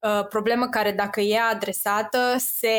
Uh, 0.00 0.26
problemă 0.28 0.68
care, 0.68 0.92
dacă 0.92 1.20
e 1.20 1.38
adresată, 1.40 2.34
se, 2.38 2.78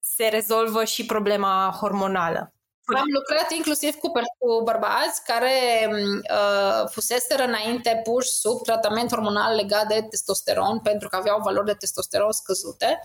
se 0.00 0.26
rezolvă 0.26 0.84
și 0.84 1.06
problema 1.06 1.76
hormonală. 1.80 2.52
Am 2.96 3.06
lucrat 3.12 3.50
inclusiv 3.50 3.94
cu, 3.94 4.12
cu 4.38 4.62
bărbați 4.64 5.24
care 5.24 5.50
uh, 5.92 6.88
fuseseră 6.90 7.42
înainte 7.42 8.00
puși 8.04 8.28
sub 8.28 8.62
tratament 8.62 9.10
hormonal 9.10 9.54
legat 9.54 9.86
de 9.86 10.06
testosteron 10.10 10.80
pentru 10.80 11.08
că 11.08 11.16
aveau 11.16 11.40
valori 11.40 11.66
de 11.66 11.74
testosteron 11.74 12.32
scăzute 12.32 13.00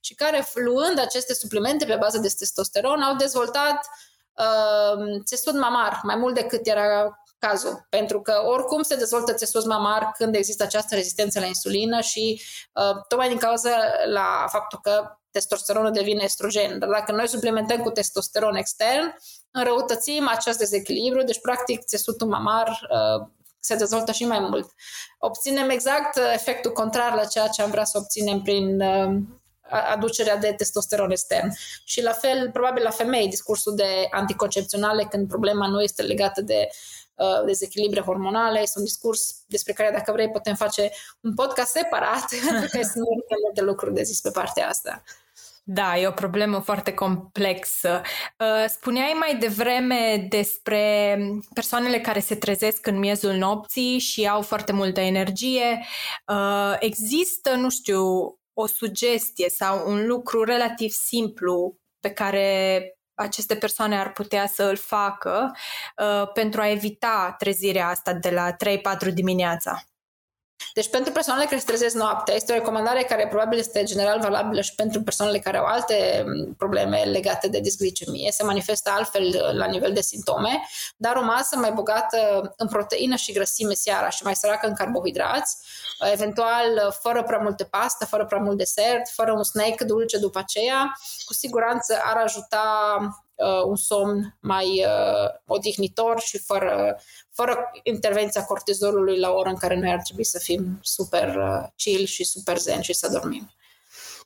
și 0.00 0.14
care, 0.14 0.46
luând 0.54 0.98
aceste 0.98 1.34
suplimente 1.34 1.84
pe 1.84 1.96
bază 1.96 2.18
de 2.18 2.34
testosteron, 2.38 3.02
au 3.02 3.16
dezvoltat 3.16 3.88
uh, 4.36 5.20
țesut 5.24 5.54
mamar 5.54 6.00
mai 6.02 6.16
mult 6.16 6.34
decât 6.34 6.66
era 6.66 7.20
cazul, 7.38 7.86
pentru 7.88 8.20
că 8.22 8.42
oricum 8.44 8.82
se 8.82 8.96
dezvoltă 8.96 9.32
țesut 9.32 9.66
mamar 9.66 10.12
când 10.18 10.34
există 10.34 10.62
această 10.62 10.94
rezistență 10.94 11.40
la 11.40 11.46
insulină 11.46 12.00
și 12.00 12.42
uh, 12.72 13.02
tocmai 13.08 13.28
din 13.28 13.38
cauza 13.38 13.70
la 14.06 14.46
faptul 14.48 14.78
că 14.82 15.18
testosteronul 15.30 15.92
devine 15.92 16.22
estrogen. 16.22 16.78
Dar 16.78 16.88
dacă 16.88 17.12
noi 17.12 17.28
suplimentăm 17.28 17.80
cu 17.82 17.90
testosteron 17.90 18.54
extern, 18.54 19.14
înrăutățim 19.50 20.28
acest 20.28 20.58
dezechilibru, 20.58 21.22
deci 21.22 21.40
practic 21.40 21.84
țesutul 21.84 22.28
mamar 22.28 22.68
uh, 22.68 23.28
se 23.60 23.76
dezvoltă 23.76 24.12
și 24.12 24.26
mai 24.26 24.40
mult. 24.40 24.70
Obținem 25.18 25.68
exact 25.70 26.16
uh, 26.16 26.30
efectul 26.34 26.72
contrar 26.72 27.14
la 27.14 27.24
ceea 27.24 27.46
ce 27.46 27.62
am 27.62 27.70
vrea 27.70 27.84
să 27.84 27.98
obținem 27.98 28.42
prin 28.42 28.80
uh, 28.80 29.16
aducerea 29.92 30.36
de 30.36 30.52
testosteron 30.52 31.10
extern. 31.10 31.50
Și 31.84 32.02
la 32.02 32.12
fel, 32.12 32.50
probabil 32.50 32.82
la 32.82 32.90
femei, 32.90 33.28
discursul 33.28 33.74
de 33.74 34.08
anticoncepționale, 34.10 35.06
când 35.10 35.28
problema 35.28 35.66
nu 35.66 35.82
este 35.82 36.02
legată 36.02 36.40
de 36.40 36.68
uh, 36.68 37.05
dezechilibre 37.44 38.00
hormonale, 38.00 38.60
este 38.60 38.78
un 38.78 38.84
discurs 38.84 39.44
despre 39.46 39.72
care, 39.72 39.90
dacă 39.92 40.12
vrei, 40.12 40.30
putem 40.30 40.54
face 40.54 40.90
un 41.20 41.34
podcast 41.34 41.70
separat, 41.70 42.24
pentru 42.50 42.68
că 42.70 42.82
sunt 42.82 43.04
multe 43.42 43.62
lucruri 43.62 43.94
de 43.94 44.02
zis 44.02 44.20
pe 44.20 44.30
partea 44.30 44.68
asta. 44.68 45.02
Da, 45.68 45.98
e 45.98 46.06
o 46.06 46.10
problemă 46.10 46.58
foarte 46.58 46.94
complexă. 46.94 48.00
Uh, 48.38 48.64
spuneai 48.68 49.12
mai 49.18 49.36
devreme 49.36 50.26
despre 50.28 51.18
persoanele 51.54 52.00
care 52.00 52.20
se 52.20 52.34
trezesc 52.34 52.86
în 52.86 52.98
miezul 52.98 53.32
nopții 53.32 53.98
și 53.98 54.28
au 54.28 54.42
foarte 54.42 54.72
multă 54.72 55.00
energie. 55.00 55.84
Uh, 56.26 56.76
există, 56.78 57.54
nu 57.54 57.70
știu, 57.70 58.02
o 58.52 58.66
sugestie 58.66 59.48
sau 59.48 59.90
un 59.90 60.06
lucru 60.06 60.44
relativ 60.44 60.90
simplu 60.90 61.78
pe 62.00 62.10
care 62.10 62.95
aceste 63.16 63.54
persoane 63.56 63.98
ar 63.98 64.12
putea 64.12 64.46
să 64.46 64.62
îl 64.62 64.76
facă 64.76 65.56
uh, 65.96 66.30
pentru 66.32 66.60
a 66.60 66.70
evita 66.70 67.34
trezirea 67.38 67.88
asta 67.88 68.12
de 68.12 68.30
la 68.30 68.56
3-4 69.10 69.12
dimineața? 69.14 69.82
Deci 70.76 70.90
pentru 70.90 71.12
persoanele 71.12 71.46
care 71.46 71.58
se 71.60 71.66
trezesc 71.66 71.94
noaptea, 71.94 72.34
este 72.34 72.52
o 72.52 72.54
recomandare 72.54 73.02
care 73.02 73.26
probabil 73.26 73.58
este 73.58 73.82
general 73.82 74.20
valabilă 74.20 74.60
și 74.60 74.74
pentru 74.74 75.02
persoanele 75.02 75.38
care 75.38 75.56
au 75.56 75.64
alte 75.64 76.24
mm, 76.26 76.54
probleme 76.54 77.02
legate 77.02 77.48
de 77.48 77.60
disglicemie, 77.60 78.30
se 78.30 78.42
manifestă 78.42 78.90
altfel 78.90 79.52
la 79.52 79.66
nivel 79.66 79.92
de 79.92 80.00
simptome, 80.00 80.62
dar 80.96 81.16
o 81.16 81.22
masă 81.22 81.56
mai 81.56 81.72
bogată 81.72 82.52
în 82.56 82.68
proteină 82.68 83.16
și 83.16 83.32
grăsime 83.32 83.74
seara 83.74 84.08
și 84.08 84.24
mai 84.24 84.34
săracă 84.34 84.66
în 84.66 84.74
carbohidrați, 84.74 85.56
eventual 86.12 86.96
fără 87.00 87.22
prea 87.22 87.38
multe 87.38 87.64
pastă, 87.64 88.04
fără 88.04 88.26
prea 88.26 88.40
mult 88.40 88.56
desert, 88.56 89.08
fără 89.12 89.32
un 89.32 89.42
snack 89.42 89.80
dulce 89.80 90.18
după 90.18 90.38
aceea, 90.38 90.92
cu 91.24 91.34
siguranță 91.34 91.98
ar 92.04 92.16
ajuta 92.16 92.96
uh, 93.00 93.25
un 93.66 93.76
somn 93.76 94.36
mai 94.40 94.84
uh, 94.84 95.30
odihnitor 95.46 96.20
și 96.20 96.38
fără, 96.38 97.00
fără 97.30 97.70
intervenția 97.82 98.44
cortizolului 98.44 99.18
la 99.18 99.30
ora 99.30 99.50
în 99.50 99.56
care 99.56 99.78
noi 99.78 99.90
ar 99.90 100.02
trebui 100.02 100.24
să 100.24 100.38
fim 100.38 100.78
super 100.82 101.36
uh, 101.36 101.68
chill 101.76 102.04
și 102.04 102.24
super 102.24 102.58
zen 102.58 102.80
și 102.80 102.92
să 102.92 103.08
dormim. 103.10 103.50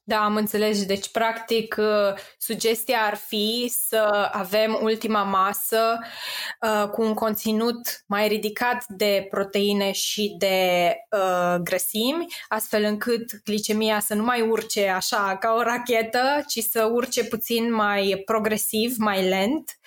Da, 0.04 0.24
am 0.24 0.36
înțeles. 0.36 0.86
Deci, 0.86 1.10
practic, 1.10 1.76
uh, 1.78 2.18
sugestia 2.38 2.98
ar 3.06 3.14
fi 3.14 3.72
să 3.88 4.28
avem 4.32 4.78
ultima 4.82 5.22
masă 5.22 5.98
uh, 6.60 6.88
cu 6.88 7.02
un 7.02 7.14
conținut 7.14 8.04
mai 8.06 8.28
ridicat 8.28 8.84
de 8.88 9.26
proteine 9.30 9.92
și 9.92 10.34
de 10.38 10.94
uh, 11.10 11.54
grăsimi, 11.62 12.26
astfel 12.48 12.84
încât 12.84 13.42
glicemia 13.44 14.00
să 14.00 14.14
nu 14.14 14.22
mai 14.22 14.40
urce 14.40 14.88
așa 14.88 15.36
ca 15.40 15.54
o 15.58 15.62
rachetă, 15.62 16.44
ci 16.48 16.58
să 16.58 16.84
urce 16.84 17.24
puțin 17.24 17.72
mai 17.74 18.22
progresiv, 18.24 18.94
mai 18.98 19.28
lent 19.28 19.78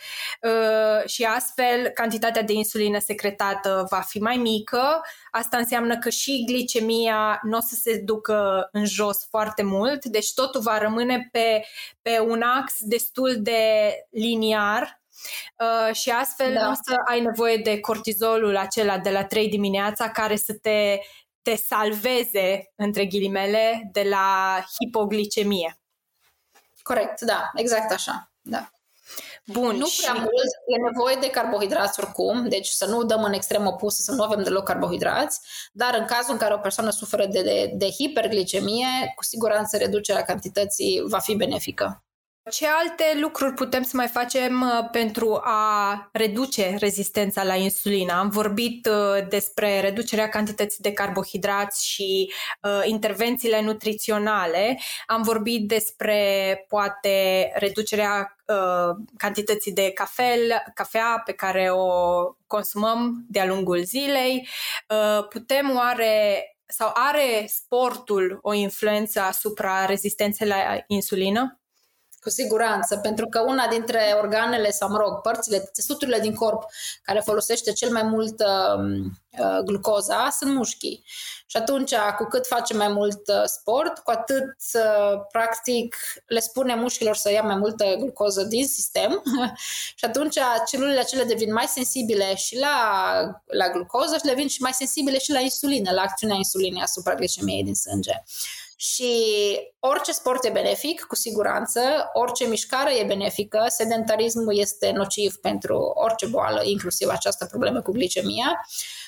uh, 0.41 1.09
și 1.09 1.23
astfel 1.23 1.87
cantitatea 1.93 2.41
de 2.41 2.53
insulină 2.53 2.99
secretată 2.99 3.87
va 3.89 3.99
fi 3.99 4.19
mai 4.19 4.35
mică. 4.35 5.01
Asta 5.35 5.57
înseamnă 5.57 5.97
că 5.97 6.09
și 6.09 6.43
glicemia 6.45 7.39
nu 7.43 7.57
o 7.57 7.61
să 7.61 7.75
se 7.75 7.97
ducă 7.97 8.69
în 8.71 8.85
jos 8.85 9.25
foarte 9.29 9.63
mult, 9.63 10.05
deci 10.05 10.33
totul 10.33 10.61
va 10.61 10.77
rămâne 10.77 11.29
pe, 11.31 11.65
pe 12.01 12.19
un 12.19 12.41
ax 12.41 12.73
destul 12.79 13.35
de 13.39 13.93
liniar 14.09 15.01
Uh, 15.57 15.95
și 15.95 16.09
astfel 16.09 16.53
da. 16.53 16.63
nu 16.63 16.69
o 16.69 16.73
să 16.73 16.95
ai 17.09 17.21
nevoie 17.21 17.57
de 17.57 17.79
cortizolul 17.79 18.57
acela 18.57 18.97
de 18.97 19.09
la 19.09 19.25
3 19.25 19.49
dimineața 19.49 20.09
care 20.09 20.35
să 20.35 20.53
te, 20.53 20.99
te 21.41 21.55
salveze, 21.55 22.71
între 22.75 23.05
ghilimele, 23.05 23.89
de 23.91 24.03
la 24.03 24.59
hipoglicemie. 24.79 25.77
Corect, 26.81 27.21
da, 27.21 27.51
exact 27.55 27.91
așa, 27.91 28.31
da. 28.41 28.71
Bun. 29.45 29.75
Nu 29.75 29.87
prea 30.01 30.13
și... 30.13 30.19
mult, 30.19 30.51
e 30.67 30.91
nevoie 30.91 31.17
de 31.21 31.29
carbohidrați 31.29 31.99
oricum, 31.99 32.49
deci 32.49 32.67
să 32.67 32.85
nu 32.85 33.03
dăm 33.03 33.23
în 33.23 33.33
extrem 33.33 33.65
opus, 33.65 33.95
să 33.95 34.11
nu 34.11 34.23
avem 34.23 34.43
deloc 34.43 34.63
carbohidrați, 34.63 35.39
dar 35.73 35.95
în 35.99 36.05
cazul 36.05 36.31
în 36.31 36.37
care 36.37 36.53
o 36.53 36.57
persoană 36.57 36.89
suferă 36.89 37.25
de, 37.25 37.41
de, 37.41 37.71
de 37.73 37.89
hiperglicemie, 37.89 38.87
cu 39.15 39.23
siguranță 39.23 39.77
reducerea 39.77 40.23
cantității 40.23 41.01
va 41.07 41.19
fi 41.19 41.35
benefică. 41.35 42.03
Ce 42.51 42.67
alte 42.67 43.19
lucruri 43.19 43.53
putem 43.53 43.83
să 43.83 43.91
mai 43.97 44.07
facem 44.07 44.61
uh, 44.61 44.89
pentru 44.91 45.39
a 45.43 46.09
reduce 46.11 46.75
rezistența 46.79 47.43
la 47.43 47.55
insulină? 47.55 48.13
Am 48.13 48.29
vorbit 48.29 48.85
uh, 48.85 49.27
despre 49.29 49.79
reducerea 49.79 50.29
cantității 50.29 50.83
de 50.83 50.93
carbohidrați 50.93 51.87
și 51.87 52.33
uh, 52.61 52.81
intervențiile 52.85 53.61
nutriționale. 53.61 54.79
Am 55.07 55.21
vorbit 55.21 55.67
despre 55.67 56.65
poate 56.67 57.51
reducerea 57.55 58.35
uh, 58.47 58.95
cantității 59.17 59.73
de 59.73 59.91
cafel, 59.91 60.63
cafea 60.73 61.21
pe 61.25 61.31
care 61.33 61.69
o 61.71 61.87
consumăm 62.47 63.25
de-a 63.27 63.45
lungul 63.45 63.83
zilei. 63.83 64.47
Uh, 64.89 65.27
putem 65.27 65.75
oare 65.75 66.43
sau 66.65 66.91
are 66.93 67.45
sportul 67.47 68.39
o 68.41 68.53
influență 68.53 69.19
asupra 69.19 69.85
rezistenței 69.85 70.47
la 70.47 70.55
insulină? 70.87 71.62
Cu 72.23 72.29
siguranță, 72.29 72.97
pentru 72.97 73.27
că 73.27 73.39
una 73.39 73.67
dintre 73.67 74.15
organele 74.21 74.69
sau, 74.71 74.89
mă 74.89 74.97
rog, 74.97 75.21
părțile, 75.21 75.69
țesuturile 75.73 76.19
din 76.19 76.33
corp 76.33 76.63
care 77.01 77.19
folosește 77.19 77.71
cel 77.71 77.91
mai 77.91 78.03
mult 78.03 78.39
uh, 78.39 78.83
uh, 79.39 79.59
glucoza 79.65 80.29
sunt 80.29 80.53
mușchii. 80.53 81.03
Și 81.53 81.57
atunci, 81.57 81.93
cu 82.17 82.23
cât 82.23 82.47
facem 82.47 82.77
mai 82.77 82.87
mult 82.87 83.27
uh, 83.27 83.43
sport, 83.45 83.97
cu 83.97 84.11
atât, 84.11 84.55
uh, 84.73 85.19
practic, 85.31 85.95
le 86.25 86.39
spune 86.39 86.75
mușchilor 86.75 87.15
să 87.15 87.31
ia 87.31 87.41
mai 87.41 87.55
multă 87.55 87.95
glucoză 87.99 88.43
din 88.43 88.67
sistem 88.67 89.23
și 89.99 90.05
atunci 90.05 90.37
celulele 90.67 90.99
acele 90.99 91.23
devin 91.23 91.53
mai 91.53 91.65
sensibile 91.65 92.35
și 92.35 92.57
la, 92.57 92.77
la 93.45 93.69
glucoză 93.69 94.15
și 94.17 94.23
devin 94.23 94.47
și 94.47 94.61
mai 94.61 94.73
sensibile 94.73 95.19
și 95.19 95.31
la 95.31 95.39
insulină, 95.39 95.91
la 95.91 96.01
acțiunea 96.01 96.35
insulinei 96.35 96.81
asupra 96.81 97.15
glicemiei 97.15 97.63
din 97.63 97.75
sânge. 97.75 98.23
Și 98.83 99.13
orice 99.79 100.11
sport 100.11 100.43
e 100.43 100.49
benefic, 100.49 101.01
cu 101.01 101.15
siguranță, 101.15 101.81
orice 102.13 102.45
mișcare 102.45 102.97
e 102.97 103.03
benefică, 103.03 103.65
sedentarismul 103.67 104.57
este 104.57 104.91
nociv 104.91 105.35
pentru 105.35 105.91
orice 105.93 106.25
boală, 106.25 106.63
inclusiv 106.63 107.09
această 107.09 107.45
problemă 107.45 107.81
cu 107.81 107.91
glicemia. 107.91 108.65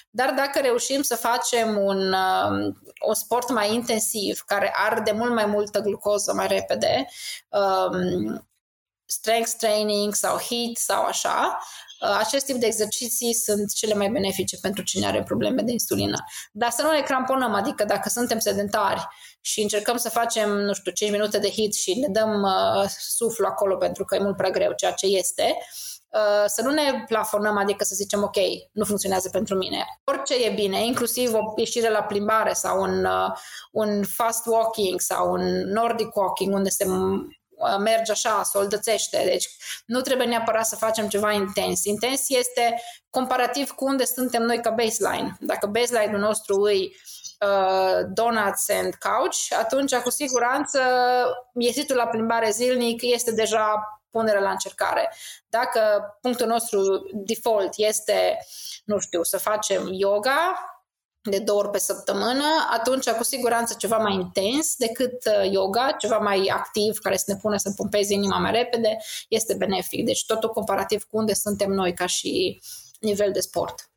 Dar 0.10 0.34
dacă 0.34 0.60
reușim 0.60 1.02
să 1.02 1.16
facem 1.16 1.78
un, 1.78 2.14
um, 2.14 2.82
un 3.08 3.14
sport 3.14 3.50
mai 3.50 3.74
intensiv, 3.74 4.44
care 4.46 4.74
arde 4.76 5.12
mult 5.12 5.34
mai 5.34 5.46
multă 5.46 5.80
glucoză 5.80 6.34
mai 6.34 6.48
repede, 6.48 7.06
um, 7.50 8.50
strength 9.06 9.52
training 9.58 10.14
sau 10.14 10.38
HIIT 10.38 10.78
sau 10.78 11.04
așa, 11.04 11.60
Uh, 11.60 11.85
acest 12.00 12.46
tip 12.46 12.56
de 12.56 12.66
exerciții 12.66 13.34
sunt 13.34 13.74
cele 13.74 13.94
mai 13.94 14.10
benefice 14.10 14.58
pentru 14.62 14.84
cine 14.84 15.06
are 15.06 15.24
probleme 15.24 15.62
de 15.62 15.72
insulină. 15.72 16.24
Dar 16.52 16.70
să 16.70 16.82
nu 16.82 16.92
ne 16.92 17.02
cramponăm, 17.02 17.54
adică 17.54 17.84
dacă 17.84 18.10
suntem 18.10 18.40
sedentari 18.40 19.08
și 19.42 19.62
încercăm 19.62 19.98
să 19.98 20.10
facem, 20.10 20.50
nu 20.50 20.74
știu, 20.74 20.92
5 20.92 21.12
minute 21.12 21.38
de 21.38 21.50
hit 21.50 21.76
și 21.76 22.00
ne 22.00 22.08
dăm 22.08 22.42
uh, 22.42 22.90
suflu 22.98 23.46
acolo 23.46 23.76
pentru 23.76 24.06
că 24.06 24.16
e 24.16 24.20
mult 24.20 24.36
prea 24.36 24.50
greu, 24.50 24.72
ceea 24.72 24.92
ce 24.92 25.06
este, 25.06 25.58
uh, 26.10 26.44
să 26.46 26.62
nu 26.62 26.70
ne 26.70 27.04
plafonăm, 27.08 27.58
adică 27.58 27.84
să 27.84 27.96
zicem, 27.96 28.24
ok, 28.24 28.36
nu 28.72 28.86
funcționează 28.86 29.30
pentru 29.30 29.56
mine. 29.56 29.86
Orice 30.04 30.34
e 30.34 30.54
bine, 30.54 30.86
inclusiv 30.86 31.34
o 31.34 31.54
ieșire 31.56 31.90
la 31.90 32.04
plimbare 32.04 32.54
sau 32.54 32.82
un, 32.82 33.06
uh, 33.06 33.32
un 33.72 34.04
fast 34.04 34.46
walking 34.46 35.00
sau 35.00 35.32
un 35.32 35.72
nordic 35.72 36.16
walking, 36.16 36.54
unde 36.54 36.70
se 36.70 36.86
Uh, 36.86 37.26
merge 37.80 38.12
așa, 38.12 38.44
soldățește. 38.44 39.22
Deci 39.26 39.50
nu 39.86 40.02
trebuie 40.02 40.28
neapărat 40.28 40.65
să 40.65 40.76
facem 40.76 41.08
ceva 41.08 41.32
intens. 41.32 41.84
Intens 41.84 42.30
este 42.30 42.82
comparativ 43.10 43.72
cu 43.72 43.86
unde 43.86 44.06
suntem 44.06 44.44
noi 44.44 44.62
ca 44.62 44.70
baseline. 44.70 45.38
Dacă 45.39 45.68
baseline-ul 45.68 46.20
nostru 46.20 46.62
îi 46.62 46.96
uh, 47.39 48.06
donuts 48.13 48.70
and 48.70 48.96
couch, 48.96 49.60
atunci 49.60 49.96
cu 49.96 50.10
siguranță 50.10 50.80
ieșitul 51.54 51.96
la 51.96 52.08
plimbare 52.08 52.50
zilnic 52.50 53.02
este 53.02 53.32
deja 53.32 53.96
punerea 54.10 54.41
la 54.41 54.50
încercare. 54.50 55.13
Dacă 55.50 55.80
punctul 56.22 56.48
nostru 56.48 57.10
default 57.13 57.74
este, 57.76 58.38
nu 58.86 59.00
știu, 59.00 59.24
să 59.24 59.38
facem 59.38 59.88
yoga, 59.91 60.75
de 61.30 61.40
două 61.40 61.60
ori 61.60 61.70
pe 61.70 61.80
săptămână, 61.80 62.46
atunci 62.72 63.10
cu 63.10 63.24
siguranță 63.24 63.76
ceva 63.78 63.98
mai 63.98 64.14
intens 64.14 64.76
decât 64.76 65.26
uh, 65.26 65.52
yoga, 65.52 65.92
ceva 66.00 66.18
mai 66.18 66.52
activ, 66.54 66.98
care 66.98 67.18
să 67.18 67.24
ne 67.28 67.36
pună 67.42 67.58
să 67.58 67.74
pompeze 67.76 68.14
inima 68.14 68.38
mai 68.38 68.52
repede, 68.52 68.98
este 69.28 69.54
benefic. 69.54 70.06
Deci 70.06 70.26
totul 70.26 70.50
comparativ 70.50 71.04
cu 71.04 71.18
unde 71.18 71.34
suntem 71.34 71.72
noi 71.72 71.94
ca 71.94 72.06
și 72.06 72.62
nivel 73.00 73.32
de 73.32 73.40
sport. 73.40 73.90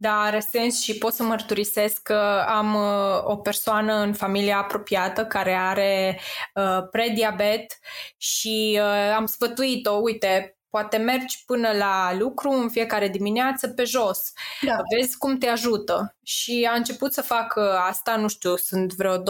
Da, 0.00 0.20
are 0.20 0.40
sens 0.40 0.82
și 0.82 0.98
pot 0.98 1.12
să 1.12 1.22
mărturisesc 1.22 2.02
că 2.02 2.44
am 2.46 2.74
uh, 2.74 3.24
o 3.24 3.36
persoană 3.36 3.94
în 3.94 4.12
familia 4.14 4.58
apropiată 4.58 5.24
care 5.24 5.54
are 5.54 6.20
uh, 6.54 6.78
prediabet 6.90 7.78
și 8.16 8.80
uh, 8.82 9.14
am 9.16 9.26
sfătuit-o, 9.26 9.92
uite, 9.92 10.57
Poate 10.70 10.96
mergi 10.96 11.42
până 11.46 11.72
la 11.72 12.16
lucru 12.18 12.50
în 12.50 12.68
fiecare 12.68 13.08
dimineață 13.08 13.68
pe 13.68 13.84
jos. 13.84 14.32
Da. 14.62 14.76
Vezi 14.96 15.16
cum 15.16 15.38
te 15.38 15.48
ajută. 15.48 16.16
Și 16.22 16.68
a 16.70 16.74
început 16.74 17.12
să 17.12 17.22
facă 17.22 17.78
asta, 17.78 18.16
nu 18.16 18.28
știu, 18.28 18.56
sunt 18.56 18.94
vreo 18.94 19.18
2-3 19.18 19.22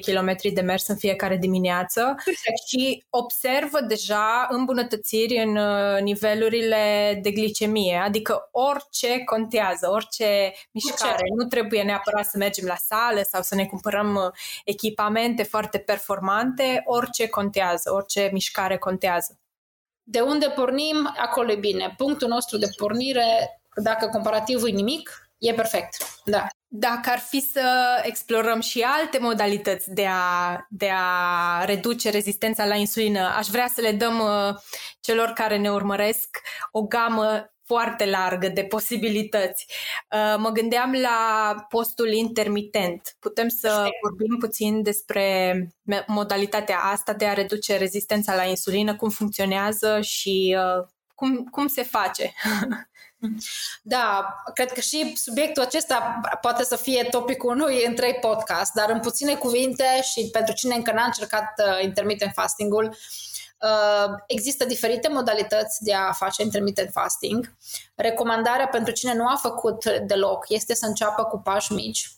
km 0.00 0.36
de 0.52 0.60
mers 0.60 0.88
în 0.88 0.96
fiecare 0.96 1.36
dimineață 1.36 2.00
Perfect. 2.24 2.68
și 2.68 3.04
observă 3.10 3.80
deja 3.80 4.46
îmbunătățiri 4.50 5.42
în 5.42 5.56
uh, 5.56 6.00
nivelurile 6.00 7.18
de 7.22 7.30
glicemie. 7.30 7.96
Adică 7.96 8.48
orice 8.50 9.24
contează, 9.24 9.90
orice 9.90 10.52
mișcare. 10.72 11.22
Nu 11.36 11.44
trebuie 11.44 11.82
neapărat 11.82 12.26
să 12.26 12.36
mergem 12.38 12.66
la 12.66 12.76
sală 12.76 13.22
sau 13.30 13.42
să 13.42 13.54
ne 13.54 13.66
cumpărăm 13.66 14.14
uh, 14.14 14.22
echipamente 14.64 15.42
foarte 15.42 15.78
performante. 15.78 16.82
Orice 16.84 17.28
contează, 17.28 17.92
orice 17.92 18.30
mișcare 18.32 18.78
contează. 18.78 19.38
De 20.04 20.20
unde 20.20 20.46
pornim, 20.48 21.14
acolo 21.16 21.50
e 21.50 21.56
bine. 21.56 21.94
Punctul 21.96 22.28
nostru 22.28 22.58
de 22.58 22.66
pornire, 22.76 23.60
dacă 23.82 24.08
comparativul 24.08 24.68
e 24.68 24.72
nimic, 24.72 25.28
e 25.38 25.52
perfect. 25.52 25.96
Da. 26.24 26.46
Dacă 26.68 27.10
ar 27.10 27.18
fi 27.18 27.40
să 27.40 28.00
explorăm 28.02 28.60
și 28.60 28.80
alte 28.80 29.18
modalități 29.18 29.90
de 29.90 30.06
a, 30.06 30.66
de 30.68 30.90
a 30.92 31.64
reduce 31.64 32.10
rezistența 32.10 32.66
la 32.66 32.74
insulină, 32.74 33.34
aș 33.36 33.46
vrea 33.46 33.66
să 33.74 33.80
le 33.80 33.92
dăm 33.92 34.18
uh, 34.18 34.54
celor 35.00 35.28
care 35.28 35.56
ne 35.56 35.70
urmăresc 35.70 36.40
o 36.70 36.82
gamă 36.82 37.53
foarte 37.64 38.06
largă 38.06 38.48
de 38.48 38.64
posibilități. 38.64 39.66
Uh, 40.10 40.34
mă 40.38 40.50
gândeam 40.50 40.92
la 40.92 41.54
postul 41.68 42.12
intermitent. 42.12 43.16
Putem 43.18 43.48
să 43.48 43.88
vorbim 44.02 44.36
puțin 44.38 44.82
despre 44.82 45.56
modalitatea 46.06 46.78
asta 46.78 47.12
de 47.12 47.26
a 47.26 47.32
reduce 47.32 47.76
rezistența 47.76 48.34
la 48.34 48.44
insulină, 48.44 48.96
cum 48.96 49.08
funcționează 49.08 50.00
și 50.00 50.56
uh, 50.58 50.86
cum, 51.14 51.44
cum 51.44 51.66
se 51.66 51.82
face. 51.82 52.32
Da, 53.82 54.34
cred 54.54 54.72
că 54.72 54.80
și 54.80 55.16
subiectul 55.16 55.62
acesta 55.62 56.20
poate 56.40 56.64
să 56.64 56.76
fie 56.76 57.06
topicul 57.10 57.50
unui 57.50 57.84
în 57.86 57.94
trei 57.94 58.14
podcast, 58.14 58.72
dar 58.72 58.90
în 58.90 59.00
puține 59.00 59.34
cuvinte 59.34 59.84
și 60.12 60.28
pentru 60.32 60.54
cine 60.54 60.74
încă 60.74 60.92
n-a 60.92 61.04
încercat 61.04 61.52
uh, 61.58 61.82
intermittent 61.82 62.32
fasting-ul, 62.34 62.84
uh, 62.84 62.96
Uh, 62.96 63.33
există 64.26 64.64
diferite 64.64 65.08
modalități 65.08 65.82
de 65.84 65.94
a 65.94 66.12
face 66.12 66.42
intermittent 66.42 66.90
fasting. 66.92 67.56
Recomandarea 67.94 68.68
pentru 68.68 68.92
cine 68.92 69.14
nu 69.14 69.26
a 69.26 69.38
făcut 69.42 69.84
deloc 69.84 70.44
este 70.48 70.74
să 70.74 70.86
înceapă 70.86 71.24
cu 71.24 71.38
pași 71.38 71.72
mici. 71.72 72.08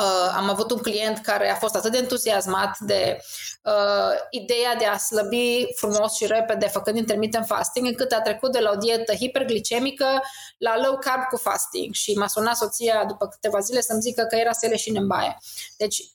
Uh, 0.00 0.32
am 0.36 0.48
avut 0.48 0.70
un 0.70 0.78
client 0.78 1.18
care 1.18 1.50
a 1.50 1.54
fost 1.54 1.74
atât 1.74 1.90
de 1.92 1.98
entuziasmat 1.98 2.78
de 2.78 3.20
uh, 3.62 4.18
ideea 4.30 4.74
de 4.74 4.84
a 4.84 4.96
slăbi 4.96 5.66
frumos 5.76 6.14
și 6.14 6.26
repede 6.26 6.66
făcând 6.66 6.96
intermittent 6.96 7.46
fasting, 7.46 7.86
încât 7.86 8.12
a 8.12 8.20
trecut 8.20 8.52
de 8.52 8.58
la 8.58 8.70
o 8.70 8.76
dietă 8.76 9.14
hiperglicemică 9.14 10.22
la 10.58 10.78
low 10.78 10.98
carb 10.98 11.22
cu 11.22 11.36
fasting 11.36 11.94
și 11.94 12.12
m-a 12.12 12.26
sunat 12.26 12.56
soția 12.56 13.04
după 13.04 13.26
câteva 13.28 13.58
zile 13.58 13.80
să-mi 13.80 14.00
zică 14.00 14.22
că 14.22 14.36
era 14.36 14.52
să 14.52 14.66
leșine 14.66 14.98
în 14.98 15.06
baie. 15.06 15.38
Deci 15.76 15.98
uh, 15.98 16.06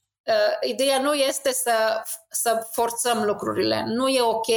ideea 0.61 0.99
nu 0.99 1.13
este 1.13 1.51
să, 1.51 2.03
să 2.29 2.67
forțăm 2.71 3.23
lucrurile. 3.23 3.83
Nu 3.87 4.07
e 4.07 4.21
ok 4.21 4.47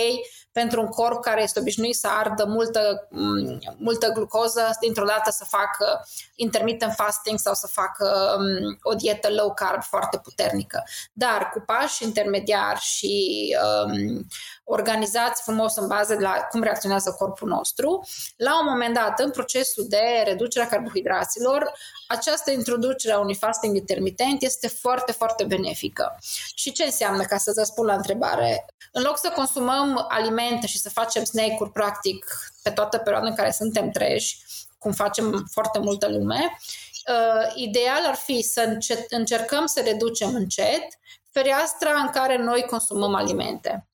pentru 0.53 0.81
un 0.81 0.89
corp 0.89 1.23
care 1.23 1.43
este 1.43 1.61
obișnuit 1.61 1.95
să 1.95 2.09
ardă 2.11 2.45
multă, 2.45 3.09
mm, 3.11 3.59
multă 3.77 4.09
glucoză, 4.09 4.71
dintr-o 4.81 5.05
dată 5.05 5.31
să 5.31 5.45
facă 5.45 6.07
intermittent 6.35 6.93
fasting 6.93 7.39
sau 7.39 7.55
să 7.55 7.67
facă 7.67 8.37
um, 8.39 8.79
o 8.83 8.95
dietă 8.95 9.29
low 9.31 9.55
carb 9.55 9.83
foarte 9.83 10.19
puternică. 10.19 10.83
Dar 11.13 11.51
cu 11.53 11.63
pași 11.67 12.05
intermediari 12.05 12.81
și 12.81 13.57
um, 13.85 14.27
organizați 14.65 15.43
frumos 15.43 15.77
în 15.77 15.87
bază 15.87 16.15
de 16.15 16.23
la 16.23 16.33
cum 16.51 16.63
reacționează 16.63 17.15
corpul 17.19 17.49
nostru, 17.49 18.05
la 18.37 18.61
un 18.61 18.67
moment 18.69 18.95
dat, 18.95 19.21
în 19.21 19.31
procesul 19.31 19.85
de 19.89 20.23
reducere 20.25 20.65
a 20.65 20.69
carbohidraților, 20.69 21.73
această 22.09 22.51
introducere 22.51 23.15
a 23.15 23.19
unui 23.19 23.35
fasting 23.35 23.77
intermitent 23.77 24.43
este 24.43 24.69
foarte, 24.69 25.13
foarte 25.13 25.45
benefică. 25.45 26.19
Și 26.55 26.73
ce 26.73 26.85
înseamnă, 26.85 27.23
ca 27.23 27.37
să-ți 27.37 27.59
răspund 27.59 27.89
la 27.89 27.95
întrebare? 27.95 28.67
În 28.93 29.03
loc 29.03 29.19
să 29.19 29.33
consumăm 29.35 30.07
alimente 30.09 30.41
și 30.67 30.79
să 30.79 30.91
facem 30.91 31.25
snake-uri, 31.25 31.73
practic, 31.73 32.27
pe 32.63 32.71
toată 32.71 32.99
perioada 32.99 33.29
în 33.29 33.35
care 33.35 33.51
suntem 33.51 33.91
treji, 33.91 34.39
cum 34.79 34.93
facem 34.93 35.49
foarte 35.51 35.79
multă 35.79 36.09
lume, 36.09 36.59
uh, 37.09 37.53
ideal 37.55 38.05
ar 38.07 38.15
fi 38.15 38.43
să 38.43 38.79
încercăm 39.09 39.67
să 39.67 39.81
reducem 39.81 40.35
încet 40.35 40.85
fereastra 41.31 41.91
în 42.01 42.11
care 42.11 42.37
noi 42.37 42.63
consumăm 42.63 43.15
alimente. 43.15 43.87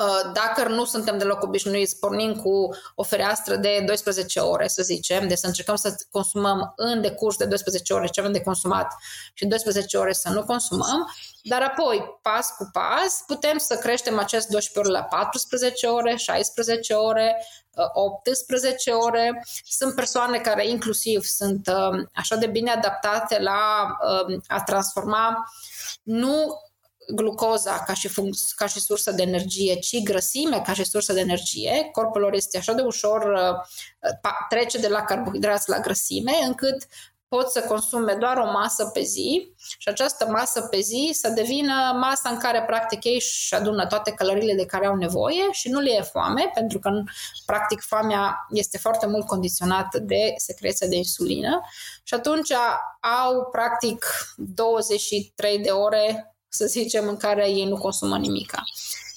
Uh, 0.00 0.30
dacă 0.32 0.68
nu 0.68 0.84
suntem 0.84 1.18
deloc 1.18 1.42
obișnuiți, 1.42 1.98
pornim 1.98 2.34
cu 2.34 2.68
o 2.94 3.02
fereastră 3.02 3.56
de 3.56 3.82
12 3.86 4.40
ore, 4.40 4.68
să 4.68 4.82
zicem, 4.82 5.28
de 5.28 5.34
să 5.34 5.46
încercăm 5.46 5.76
să 5.76 5.94
consumăm 6.10 6.72
în 6.76 7.00
decurs 7.00 7.36
de 7.36 7.44
12 7.44 7.92
ore 7.92 8.06
ce 8.06 8.20
avem 8.20 8.32
de 8.32 8.40
consumat 8.40 8.94
și 9.34 9.46
12 9.46 9.96
ore 9.96 10.12
să 10.12 10.28
nu 10.28 10.44
consumăm, 10.44 11.14
dar 11.42 11.62
apoi, 11.62 12.18
pas 12.22 12.54
cu 12.56 12.68
pas, 12.72 13.22
putem 13.26 13.58
să 13.58 13.76
creștem 13.76 14.18
acest 14.18 14.48
12 14.48 14.78
ore 14.78 15.00
la 15.00 15.04
14 15.04 15.86
ore, 15.86 16.16
16 16.16 16.94
ore, 16.94 17.46
18 17.92 18.92
uh, 18.92 18.98
ore. 19.02 19.44
Sunt 19.64 19.94
persoane 19.94 20.38
care 20.38 20.68
inclusiv 20.68 21.22
sunt 21.22 21.66
uh, 21.66 22.06
așa 22.14 22.36
de 22.36 22.46
bine 22.46 22.70
adaptate 22.70 23.40
la 23.40 23.90
a 24.46 24.62
transforma 24.62 25.50
nu 26.02 26.60
glucoza 27.14 27.82
ca 27.86 27.94
și, 27.94 28.08
func- 28.08 28.54
ca 28.56 28.66
și 28.66 28.80
sursă 28.80 29.10
de 29.10 29.22
energie, 29.22 29.74
ci 29.74 30.02
grăsime 30.02 30.62
ca 30.66 30.72
și 30.72 30.84
sursă 30.84 31.12
de 31.12 31.20
energie. 31.20 31.88
Corpul 31.92 32.20
lor 32.20 32.34
este 32.34 32.58
așa 32.58 32.72
de 32.72 32.82
ușor, 32.82 33.22
uh, 33.22 34.30
trece 34.48 34.78
de 34.78 34.88
la 34.88 35.02
carbohidrați 35.02 35.68
la 35.68 35.78
grăsime, 35.78 36.32
încât 36.46 36.86
pot 37.30 37.50
să 37.50 37.60
consume 37.60 38.14
doar 38.14 38.36
o 38.36 38.44
masă 38.44 38.84
pe 38.84 39.02
zi 39.02 39.54
și 39.78 39.88
această 39.88 40.26
masă 40.26 40.60
pe 40.60 40.80
zi 40.80 41.10
să 41.12 41.28
devină 41.28 41.96
masa 42.00 42.28
în 42.28 42.38
care 42.38 42.62
practic 42.62 43.04
ei 43.04 43.14
își 43.14 43.54
adună 43.54 43.86
toate 43.86 44.10
calorile 44.10 44.54
de 44.54 44.66
care 44.66 44.86
au 44.86 44.96
nevoie 44.96 45.42
și 45.50 45.68
nu 45.68 45.80
le 45.80 45.90
e 45.90 46.02
foame, 46.02 46.50
pentru 46.54 46.78
că 46.78 46.90
practic 47.46 47.80
foamea 47.80 48.46
este 48.50 48.78
foarte 48.78 49.06
mult 49.06 49.26
condiționată 49.26 49.98
de 49.98 50.34
secreția 50.36 50.86
de 50.86 50.96
insulină 50.96 51.60
și 52.02 52.14
atunci 52.14 52.52
au 53.24 53.48
practic 53.50 54.06
23 54.36 55.58
de 55.58 55.70
ore 55.70 56.29
să 56.50 56.66
zicem, 56.66 57.08
în 57.08 57.16
care 57.16 57.48
ei 57.48 57.64
nu 57.64 57.78
consumă 57.78 58.18
nimica. 58.18 58.62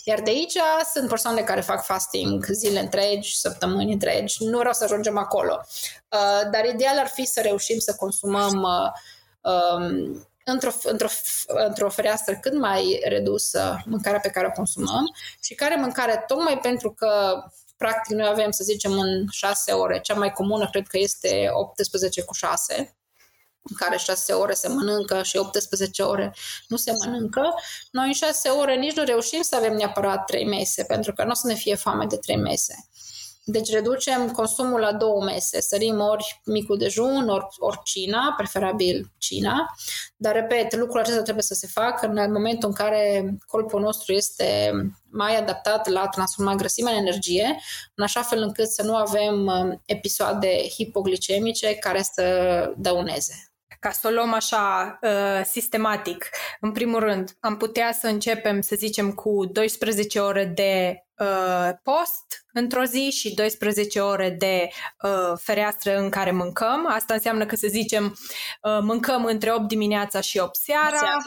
Iar 0.03 0.21
de 0.21 0.29
aici 0.29 0.57
sunt 0.93 1.09
persoane 1.09 1.41
care 1.41 1.61
fac 1.61 1.83
fasting 1.83 2.45
zile 2.45 2.79
întregi, 2.79 3.37
săptămâni 3.37 3.93
întregi. 3.93 4.43
Nu 4.43 4.57
vreau 4.57 4.73
să 4.73 4.83
ajungem 4.83 5.17
acolo. 5.17 5.65
Uh, 6.09 6.49
dar 6.51 6.65
ideal 6.65 6.99
ar 6.99 7.07
fi 7.07 7.25
să 7.25 7.41
reușim 7.41 7.79
să 7.79 7.95
consumăm 7.95 8.61
uh, 8.61 9.51
um, 9.53 10.27
într-o, 10.43 10.71
într-o, 10.83 11.07
într-o 11.47 11.89
fereastră 11.89 12.35
cât 12.35 12.53
mai 12.53 13.01
redusă 13.03 13.81
mâncarea 13.85 14.19
pe 14.19 14.29
care 14.29 14.47
o 14.47 14.51
consumăm 14.51 15.15
și 15.41 15.55
care 15.55 15.75
mâncare 15.75 16.23
tocmai 16.27 16.59
pentru 16.59 16.91
că 16.91 17.43
practic 17.77 18.15
noi 18.15 18.27
avem, 18.27 18.51
să 18.51 18.63
zicem, 18.63 18.91
în 18.91 19.25
6 19.31 19.71
ore, 19.71 19.99
cea 19.99 20.13
mai 20.13 20.31
comună 20.31 20.69
cred 20.69 20.87
că 20.87 20.97
este 20.97 21.49
18 21.53 22.21
cu 22.21 22.33
6, 22.33 22.95
în 23.69 23.75
care 23.75 23.97
6 23.97 24.33
ore 24.33 24.53
se 24.53 24.67
mănâncă 24.67 25.23
și 25.23 25.37
18 25.37 26.01
ore 26.03 26.35
nu 26.67 26.77
se 26.77 26.91
mănâncă, 26.91 27.53
noi 27.91 28.07
în 28.07 28.13
6 28.13 28.49
ore 28.49 28.75
nici 28.75 28.95
nu 28.95 29.03
reușim 29.03 29.41
să 29.41 29.55
avem 29.55 29.73
neapărat 29.73 30.25
3 30.25 30.45
mese, 30.45 30.83
pentru 30.83 31.13
că 31.13 31.23
nu 31.23 31.29
o 31.29 31.33
să 31.33 31.47
ne 31.47 31.53
fie 31.53 31.75
foame 31.75 32.05
de 32.05 32.17
3 32.17 32.37
mese. 32.37 32.87
Deci 33.45 33.69
reducem 33.71 34.31
consumul 34.31 34.79
la 34.79 34.93
două 34.93 35.23
mese, 35.23 35.61
sărim 35.61 35.99
ori 35.99 36.41
micul 36.45 36.77
dejun, 36.77 37.29
ori, 37.29 37.45
ori 37.57 37.79
cina, 37.83 38.33
preferabil 38.37 39.11
cina, 39.17 39.75
dar 40.17 40.33
repet, 40.33 40.75
lucrul 40.75 40.99
acesta 40.99 41.21
trebuie 41.21 41.43
să 41.43 41.53
se 41.53 41.67
facă 41.67 42.07
în 42.07 42.31
momentul 42.31 42.69
în 42.69 42.75
care 42.75 43.35
corpul 43.47 43.81
nostru 43.81 44.13
este 44.13 44.71
mai 45.11 45.37
adaptat 45.37 45.87
la 45.87 46.07
transforma 46.07 46.55
grăsimea 46.55 46.93
în 46.93 46.99
energie, 46.99 47.59
în 47.95 48.03
așa 48.03 48.21
fel 48.21 48.41
încât 48.41 48.67
să 48.67 48.83
nu 48.83 48.95
avem 48.95 49.45
um, 49.45 49.81
episoade 49.85 50.67
hipoglicemice 50.67 51.75
care 51.75 52.01
să 52.01 52.23
dăuneze 52.77 53.52
ca 53.83 53.91
să 53.91 54.07
o 54.07 54.11
luăm 54.11 54.33
așa 54.33 54.97
uh, 55.01 55.45
sistematic, 55.45 56.29
în 56.59 56.71
primul 56.71 56.99
rând, 56.99 57.31
am 57.39 57.57
putea 57.57 57.91
să 57.91 58.07
începem, 58.07 58.61
să 58.61 58.75
zicem, 58.75 59.11
cu 59.11 59.45
12 59.45 60.19
ore 60.19 60.45
de 60.45 61.03
uh, 61.17 61.69
post 61.83 62.45
într-o 62.53 62.83
zi 62.83 63.09
și 63.09 63.33
12 63.33 63.99
ore 63.99 64.29
de 64.29 64.69
uh, 65.01 65.37
fereastră 65.41 65.97
în 65.97 66.09
care 66.09 66.31
mâncăm. 66.31 66.87
Asta 66.87 67.13
înseamnă 67.13 67.45
că, 67.45 67.55
să 67.55 67.67
zicem, 67.67 68.05
uh, 68.61 68.79
mâncăm 68.81 69.25
între 69.25 69.53
8 69.53 69.67
dimineața 69.67 70.21
și 70.21 70.37
8 70.37 70.55
seara. 70.55 70.97
seara. 70.97 71.17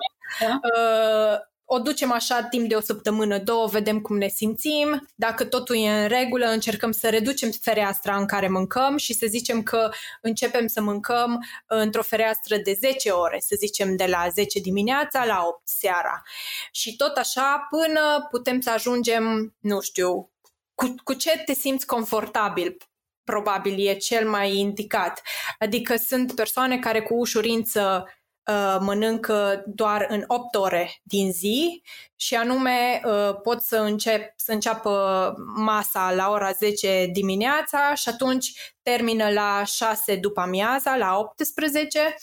Da. 0.41 0.61
Uh, 0.63 1.39
o 1.69 1.79
ducem 1.79 2.13
așa 2.13 2.43
timp 2.43 2.69
de 2.69 2.75
o 2.75 2.81
săptămână, 2.81 3.39
două, 3.39 3.67
vedem 3.67 4.01
cum 4.01 4.17
ne 4.17 4.29
simțim. 4.29 5.09
Dacă 5.15 5.45
totul 5.45 5.77
e 5.77 6.03
în 6.03 6.09
regulă, 6.09 6.47
încercăm 6.47 6.93
să 6.93 7.09
reducem 7.09 7.51
fereastra 7.61 8.17
în 8.17 8.27
care 8.27 8.49
mâncăm 8.49 8.97
și 8.97 9.13
să 9.13 9.27
zicem 9.29 9.63
că 9.63 9.91
începem 10.21 10.67
să 10.67 10.81
mâncăm 10.81 11.45
într-o 11.67 12.03
fereastră 12.03 12.57
de 12.57 12.77
10 12.81 13.11
ore, 13.11 13.41
să 13.41 13.55
zicem 13.59 13.97
de 13.97 14.07
la 14.07 14.29
10 14.29 14.61
dimineața 14.61 15.25
la 15.25 15.45
8 15.47 15.61
seara. 15.65 16.23
Și 16.71 16.97
tot 16.97 17.17
așa 17.17 17.67
până 17.71 18.27
putem 18.31 18.61
să 18.61 18.71
ajungem, 18.71 19.55
nu 19.59 19.81
știu, 19.81 20.31
cu, 20.75 20.95
cu 21.05 21.13
ce 21.13 21.43
te 21.45 21.53
simți 21.53 21.87
confortabil 21.87 22.77
probabil 23.25 23.89
e 23.89 23.95
cel 23.95 24.29
mai 24.29 24.57
indicat. 24.57 25.23
Adică 25.59 25.97
sunt 25.97 26.35
persoane 26.35 26.79
care 26.79 27.03
cu 27.03 27.15
ușurință 27.15 28.07
uh, 28.47 28.77
mănâncă 28.81 29.63
doar 29.67 30.07
în 30.09 30.25
8 30.27 30.55
ore 30.55 31.01
din 31.03 31.33
zi 31.33 31.83
și 32.17 32.35
anume 32.35 33.01
uh, 33.05 33.37
pot 33.43 33.61
să, 33.61 33.77
încep, 33.77 34.33
să 34.37 34.53
înceapă 34.53 35.35
masa 35.57 36.13
la 36.13 36.31
ora 36.31 36.53
10 36.53 37.09
dimineața 37.13 37.95
și 37.95 38.09
atunci 38.09 38.75
termină 38.83 39.31
la 39.31 39.63
6 39.65 40.17
după 40.17 40.41
amiaza, 40.41 40.97
la 40.97 41.19
18 41.19 42.17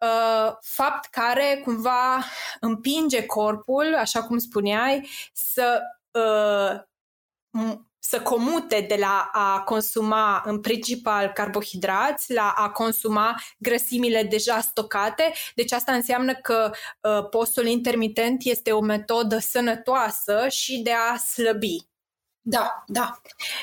Uh, 0.00 0.52
fapt 0.60 1.04
care 1.10 1.60
cumva 1.64 2.24
împinge 2.60 3.26
corpul, 3.26 3.94
așa 3.94 4.22
cum 4.22 4.38
spuneai, 4.38 5.08
să 5.32 5.80
uh, 6.10 6.80
să 8.00 8.20
comute 8.20 8.84
de 8.88 8.96
la 8.98 9.30
a 9.32 9.60
consuma 9.60 10.42
în 10.46 10.60
principal 10.60 11.28
carbohidrați 11.28 12.32
la 12.32 12.52
a 12.56 12.70
consuma 12.70 13.40
grăsimile 13.58 14.22
deja 14.22 14.60
stocate. 14.60 15.32
Deci 15.54 15.72
asta 15.72 15.92
înseamnă 15.92 16.34
că 16.34 16.70
uh, 17.00 17.28
postul 17.28 17.66
intermitent 17.66 18.44
este 18.44 18.72
o 18.72 18.80
metodă 18.80 19.38
sănătoasă 19.38 20.48
și 20.48 20.78
de 20.78 20.92
a 20.92 21.16
slăbi. 21.16 21.88
Da, 22.42 22.84
da. 22.86 23.20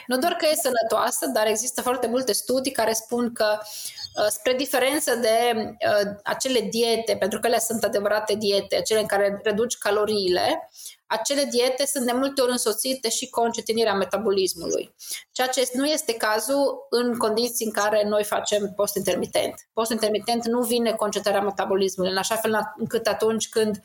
Nu 0.08 0.18
doar 0.18 0.34
că 0.34 0.46
e 0.46 0.56
sănătoasă, 0.56 1.26
dar 1.28 1.48
există 1.48 1.82
foarte 1.82 2.08
multe 2.08 2.34
studii 2.34 2.72
care 2.72 2.94
spun 2.94 3.34
că 3.34 3.58
uh, 3.62 4.26
spre 4.30 4.54
diferență 4.54 5.16
de 5.16 5.54
uh, 5.56 6.12
acele 6.24 6.60
diete, 6.60 7.16
pentru 7.16 7.40
că 7.40 7.48
ele 7.48 7.60
sunt 7.60 7.84
adevărate 7.84 8.36
diete, 8.36 8.76
acele 8.76 9.00
în 9.00 9.06
care 9.06 9.40
reduci 9.44 9.78
caloriile, 9.78 10.70
acele 11.08 11.44
diete 11.44 11.86
sunt 11.86 12.06
de 12.06 12.12
multe 12.12 12.42
ori 12.42 12.52
însoțite 12.52 13.10
și 13.10 13.30
cu 13.30 13.40
o 13.40 13.44
încetinirea 13.44 13.94
metabolismului, 13.94 14.96
ceea 15.32 15.48
ce 15.48 15.70
nu 15.74 15.86
este 15.86 16.14
cazul 16.14 16.88
în 16.90 17.18
condiții 17.18 17.66
în 17.66 17.72
care 17.72 18.04
noi 18.04 18.24
facem 18.24 18.74
post 18.76 18.96
intermitent. 18.96 19.54
Post 19.74 19.92
intermitent 19.92 20.46
nu 20.46 20.62
vine 20.62 20.92
cu 20.92 21.04
încetarea 21.04 21.42
metabolismului, 21.42 22.12
în 22.12 22.18
așa 22.18 22.36
fel 22.36 22.74
încât 22.78 23.08
atunci 23.08 23.50
când 23.50 23.84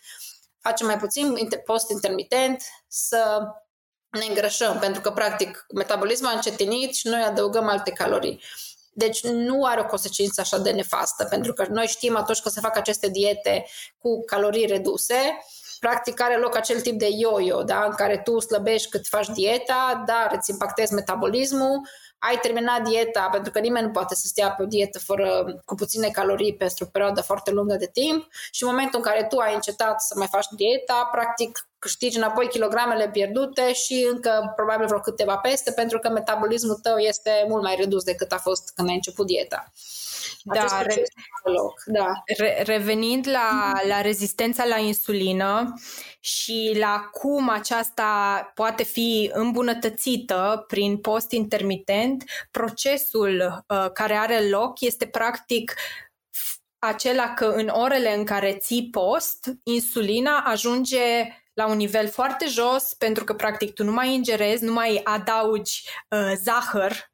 facem 0.61 0.87
mai 0.87 0.99
puțin 0.99 1.49
post 1.65 1.91
intermitent 1.91 2.63
să 2.89 3.41
ne 4.11 4.25
îngrășăm, 4.29 4.79
pentru 4.79 5.01
că, 5.01 5.11
practic, 5.11 5.67
metabolismul 5.75 6.31
a 6.31 6.35
încetinit 6.35 6.95
și 6.95 7.09
noi 7.09 7.23
adăugăm 7.23 7.69
alte 7.69 7.91
calorii. 7.91 8.43
Deci 8.95 9.23
nu 9.23 9.65
are 9.65 9.81
o 9.81 9.87
consecință 9.87 10.41
așa 10.41 10.59
de 10.59 10.71
nefastă, 10.71 11.25
pentru 11.25 11.53
că 11.53 11.67
noi 11.69 11.87
știm 11.87 12.17
atunci 12.17 12.41
când 12.41 12.55
se 12.55 12.61
fac 12.61 12.77
aceste 12.77 13.09
diete 13.09 13.67
cu 13.99 14.25
calorii 14.25 14.67
reduse, 14.67 15.39
practic 15.83 16.21
are 16.21 16.37
loc 16.37 16.57
acel 16.57 16.81
tip 16.81 16.99
de 16.99 17.09
yo-yo, 17.09 17.63
da? 17.63 17.85
în 17.85 17.95
care 17.95 18.19
tu 18.25 18.39
slăbești 18.39 18.89
cât 18.89 19.07
faci 19.07 19.27
dieta, 19.27 20.03
dar 20.07 20.33
îți 20.37 20.51
impactezi 20.51 20.95
metabolismul, 20.95 21.89
ai 22.19 22.39
terminat 22.43 22.83
dieta, 22.83 23.29
pentru 23.33 23.53
că 23.53 23.59
nimeni 23.59 23.87
nu 23.87 23.93
poate 23.93 24.15
să 24.15 24.27
stea 24.27 24.51
pe 24.51 24.63
o 24.63 24.67
dietă 24.67 24.99
fără, 24.99 25.61
cu 25.65 25.75
puține 25.75 26.09
calorii 26.09 26.57
pentru 26.57 26.85
o 26.85 26.89
perioadă 26.93 27.21
foarte 27.21 27.51
lungă 27.51 27.75
de 27.75 27.91
timp 27.93 28.27
și 28.51 28.63
în 28.63 28.69
momentul 28.69 28.99
în 28.99 29.05
care 29.05 29.25
tu 29.25 29.39
ai 29.39 29.55
încetat 29.55 30.01
să 30.01 30.15
mai 30.17 30.27
faci 30.31 30.47
dieta, 30.57 31.09
practic 31.13 31.69
câștigi 31.79 32.17
înapoi 32.17 32.49
kilogramele 32.49 33.09
pierdute 33.09 33.73
și 33.73 34.09
încă 34.13 34.53
probabil 34.57 34.87
vreo 34.87 35.01
câteva 35.01 35.37
peste, 35.37 35.73
pentru 35.73 35.99
că 35.99 36.09
metabolismul 36.09 36.79
tău 36.83 36.97
este 36.97 37.45
mult 37.49 37.63
mai 37.63 37.75
redus 37.79 38.05
decât 38.05 38.33
a 38.33 38.39
fost 38.39 38.73
când 38.75 38.89
ai 38.89 38.95
început 38.95 39.27
dieta. 39.27 39.73
Da, 40.45 40.83
re- 40.83 41.03
loc. 41.45 41.83
da. 41.87 42.23
Re- 42.39 42.63
revenind 42.63 43.29
la, 43.29 43.73
la 43.89 44.01
rezistența 44.01 44.65
la 44.65 44.77
insulină 44.79 45.75
și 46.21 46.77
la 46.79 47.09
cum 47.13 47.49
aceasta 47.49 48.51
poate 48.55 48.83
fi 48.83 49.31
îmbunătățită 49.33 50.65
prin 50.67 50.99
post 50.99 51.33
intermitent, 51.33 52.25
procesul 52.51 53.65
uh, 53.69 53.91
care 53.93 54.15
are 54.15 54.49
loc 54.49 54.81
este 54.81 55.07
practic 55.07 55.75
acela 56.79 57.35
că 57.35 57.45
în 57.47 57.69
orele 57.69 58.15
în 58.15 58.25
care 58.25 58.57
ții 58.57 58.89
post, 58.91 59.51
insulina 59.63 60.39
ajunge 60.39 61.01
la 61.53 61.67
un 61.67 61.77
nivel 61.77 62.09
foarte 62.09 62.47
jos 62.47 62.95
pentru 62.95 63.25
că 63.25 63.35
practic 63.35 63.73
tu 63.73 63.85
nu 63.85 63.93
mai 63.93 64.15
ingerezi, 64.15 64.65
nu 64.65 64.73
mai 64.73 65.01
adaugi 65.05 65.89
uh, 66.09 66.33
zahăr 66.43 67.12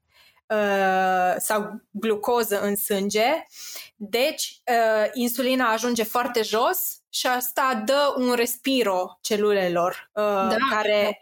uh, 0.49 1.34
sau 1.38 1.82
glucoză 1.90 2.61
în 2.61 2.76
sânge, 2.76 3.26
deci 3.96 4.62
uh, 4.66 5.11
insulina 5.12 5.72
ajunge 5.72 6.03
foarte 6.03 6.42
jos 6.42 7.01
și 7.09 7.26
asta 7.26 7.82
dă 7.84 8.14
un 8.16 8.34
respiro 8.34 9.18
celulelor 9.20 10.11
uh, 10.14 10.24
da. 10.24 10.57
care 10.70 11.18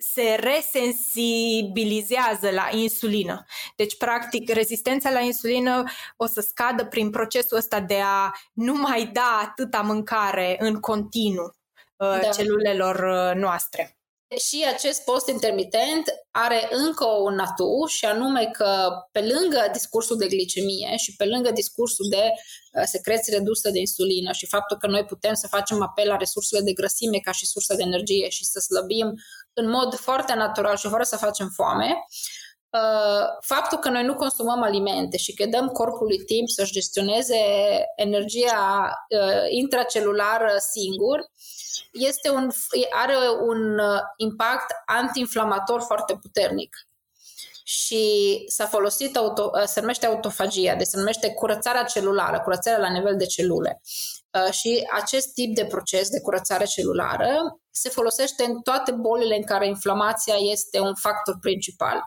se 0.00 0.36
resensibilizează 0.40 2.50
la 2.50 2.68
insulină. 2.70 3.44
Deci, 3.76 3.96
practic, 3.96 4.50
rezistența 4.50 5.10
la 5.10 5.20
insulină 5.20 5.84
o 6.16 6.26
să 6.26 6.40
scadă 6.40 6.84
prin 6.84 7.10
procesul 7.10 7.56
ăsta 7.56 7.80
de 7.80 8.00
a 8.04 8.32
nu 8.52 8.74
mai 8.74 9.06
da 9.06 9.40
atâta 9.42 9.80
mâncare 9.80 10.56
în 10.58 10.80
continuu 10.80 11.54
uh, 11.96 12.18
da. 12.22 12.28
celulelor 12.28 12.94
uh, 12.94 13.34
noastre. 13.34 13.99
Și 14.36 14.66
acest 14.74 15.04
post 15.04 15.28
intermitent 15.28 16.04
are 16.30 16.68
încă 16.70 17.04
un 17.04 17.38
atu 17.38 17.86
și 17.86 18.04
anume 18.04 18.50
că 18.52 18.88
pe 19.12 19.20
lângă 19.20 19.68
discursul 19.72 20.16
de 20.16 20.26
glicemie 20.26 20.96
și 20.96 21.16
pe 21.16 21.24
lângă 21.24 21.50
discursul 21.50 22.06
de 22.10 22.24
uh, 22.26 22.82
secreție 22.84 23.36
redusă 23.36 23.70
de 23.70 23.78
insulină 23.78 24.32
și 24.32 24.46
faptul 24.46 24.76
că 24.76 24.86
noi 24.86 25.04
putem 25.04 25.34
să 25.34 25.46
facem 25.46 25.82
apel 25.82 26.08
la 26.08 26.16
resursele 26.16 26.60
de 26.60 26.72
grăsime 26.72 27.18
ca 27.18 27.32
și 27.32 27.46
sursă 27.46 27.74
de 27.74 27.82
energie 27.82 28.28
și 28.28 28.44
să 28.44 28.58
slăbim 28.60 29.14
în 29.52 29.70
mod 29.70 29.94
foarte 29.94 30.34
natural 30.34 30.76
și 30.76 30.88
fără 30.88 31.02
să 31.02 31.16
facem 31.16 31.48
foame, 31.54 32.04
uh, 32.70 33.26
faptul 33.40 33.78
că 33.78 33.88
noi 33.88 34.04
nu 34.04 34.14
consumăm 34.14 34.62
alimente 34.62 35.16
și 35.16 35.34
că 35.34 35.46
dăm 35.46 35.68
corpului 35.68 36.24
timp 36.24 36.48
să-și 36.48 36.72
gestioneze 36.72 37.40
energia 37.96 38.92
uh, 39.08 39.44
intracelulară 39.48 40.52
singur, 40.72 41.18
este 41.92 42.30
un, 42.30 42.50
are 42.92 43.16
un 43.40 43.78
uh, 43.78 44.00
impact 44.16 44.72
antiinflamator 44.86 45.80
foarte 45.80 46.16
puternic. 46.20 46.76
Și 47.64 48.44
s-a 48.48 48.66
folosit, 48.66 49.16
auto, 49.16 49.50
uh, 49.54 49.62
se 49.64 49.80
numește 49.80 50.06
autofagia, 50.06 50.74
deci 50.74 50.86
se 50.86 50.96
numește 50.96 51.32
curățarea 51.32 51.84
celulară, 51.84 52.40
curățarea 52.40 52.78
la 52.78 52.90
nivel 52.90 53.16
de 53.16 53.26
celule. 53.26 53.80
Uh, 54.30 54.52
și 54.52 54.88
acest 54.92 55.32
tip 55.32 55.54
de 55.54 55.64
proces 55.64 56.08
de 56.08 56.20
curățare 56.20 56.64
celulară 56.64 57.60
se 57.70 57.88
folosește 57.88 58.44
în 58.44 58.60
toate 58.60 58.92
bolile 58.92 59.36
în 59.36 59.44
care 59.44 59.66
inflamația 59.66 60.34
este 60.34 60.80
un 60.80 60.94
factor 60.94 61.38
principal. 61.40 62.02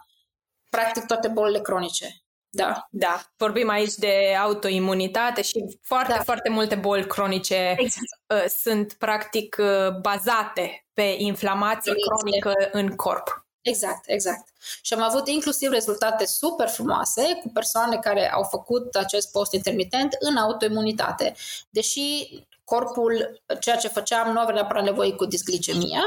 Practic 0.69 1.05
toate 1.05 1.27
bolile 1.27 1.59
cronice. 1.59 2.23
Da. 2.55 2.87
Da. 2.89 3.21
Vorbim 3.37 3.69
aici 3.69 3.93
de 3.93 4.35
autoimunitate 4.41 5.41
și 5.41 5.77
foarte, 5.81 6.13
da. 6.13 6.23
foarte 6.23 6.49
multe 6.49 6.75
boli 6.75 7.07
cronice 7.07 7.75
exact. 7.77 8.05
Uh, 8.27 8.45
sunt 8.47 8.93
practic 8.93 9.55
uh, 9.59 9.97
bazate 10.01 10.85
pe 10.93 11.15
inflamație 11.17 11.93
cronică 12.07 12.69
în 12.71 12.95
corp. 12.95 13.45
Exact, 13.61 14.03
exact. 14.05 14.47
Și 14.81 14.93
am 14.93 15.01
avut 15.01 15.27
inclusiv 15.27 15.71
rezultate 15.71 16.25
super 16.25 16.67
frumoase 16.67 17.39
cu 17.41 17.49
persoane 17.53 17.97
care 17.97 18.31
au 18.31 18.43
făcut 18.43 18.95
acest 18.95 19.31
post 19.31 19.53
intermitent 19.53 20.15
în 20.19 20.37
autoimunitate. 20.37 21.33
Deși 21.69 22.29
corpul, 22.63 23.41
ceea 23.59 23.75
ce 23.75 23.87
făceam, 23.87 24.31
nu 24.31 24.39
avea 24.39 24.53
neapărat 24.53 24.83
nevoie 24.83 25.13
cu 25.13 25.25
disglicemia, 25.25 26.01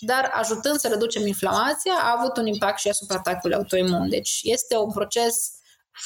dar 0.00 0.30
ajutând 0.34 0.78
să 0.78 0.88
reducem 0.88 1.26
inflamația, 1.26 1.92
a 1.92 2.16
avut 2.18 2.36
un 2.36 2.46
impact 2.46 2.78
și 2.78 2.88
asupra 2.88 3.16
atacului 3.16 3.56
autoimun. 3.56 4.08
Deci 4.08 4.40
este 4.42 4.76
un 4.76 4.92
proces 4.92 5.57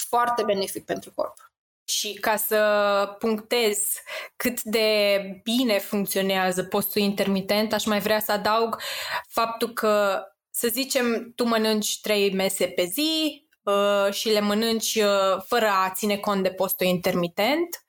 foarte 0.09 0.43
benefic 0.43 0.85
pentru 0.85 1.13
corp. 1.15 1.53
Și 1.85 2.15
ca 2.15 2.37
să 2.37 3.17
punctez 3.19 3.79
cât 4.37 4.63
de 4.63 5.21
bine 5.43 5.79
funcționează 5.79 6.65
postul 6.65 7.03
intermitent, 7.03 7.73
aș 7.73 7.85
mai 7.85 8.01
vrea 8.01 8.21
să 8.21 8.33
adaug 8.33 8.81
faptul 9.29 9.73
că, 9.73 10.23
să 10.51 10.69
zicem, 10.69 11.33
tu 11.37 11.45
mănânci 11.45 12.01
trei 12.01 12.33
mese 12.33 12.67
pe 12.67 12.85
zi 12.85 13.43
uh, 13.63 14.13
și 14.13 14.29
le 14.29 14.41
mănânci 14.41 14.95
uh, 14.95 15.43
fără 15.47 15.67
a 15.67 15.93
ține 15.95 16.17
cont 16.17 16.43
de 16.43 16.51
postul 16.51 16.87
intermitent 16.87 17.85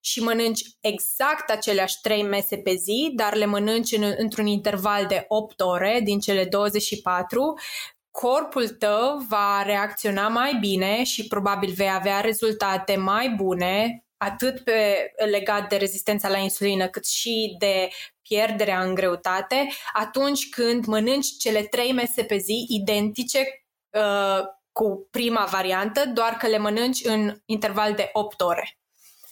și 0.00 0.22
mănânci 0.22 0.62
exact 0.80 1.50
aceleași 1.50 2.00
trei 2.00 2.22
mese 2.22 2.56
pe 2.56 2.74
zi, 2.74 3.12
dar 3.14 3.34
le 3.34 3.44
mănânci 3.44 3.92
în, 3.92 4.14
într-un 4.16 4.46
interval 4.46 5.06
de 5.06 5.24
8 5.28 5.60
ore 5.60 6.00
din 6.02 6.20
cele 6.20 6.44
24, 6.44 7.58
corpul 8.20 8.68
tău 8.68 9.24
va 9.28 9.62
reacționa 9.62 10.28
mai 10.28 10.56
bine 10.60 11.04
și 11.04 11.26
probabil 11.26 11.72
vei 11.76 11.90
avea 11.90 12.20
rezultate 12.20 12.96
mai 12.96 13.28
bune 13.28 14.04
atât 14.16 14.60
pe, 14.64 15.12
legat 15.30 15.68
de 15.68 15.76
rezistența 15.76 16.28
la 16.28 16.36
insulină, 16.36 16.88
cât 16.88 17.06
și 17.06 17.56
de 17.58 17.88
pierderea 18.22 18.80
în 18.80 18.94
greutate 18.94 19.68
atunci 19.92 20.48
când 20.48 20.84
mănânci 20.84 21.36
cele 21.38 21.62
trei 21.62 21.92
mese 21.92 22.22
pe 22.22 22.36
zi 22.36 22.66
identice 22.68 23.64
uh, 23.90 24.40
cu 24.72 25.08
prima 25.10 25.48
variantă, 25.50 26.06
doar 26.06 26.32
că 26.32 26.46
le 26.46 26.58
mănânci 26.58 27.04
în 27.04 27.36
interval 27.44 27.94
de 27.94 28.10
8 28.12 28.40
ore. 28.40 28.78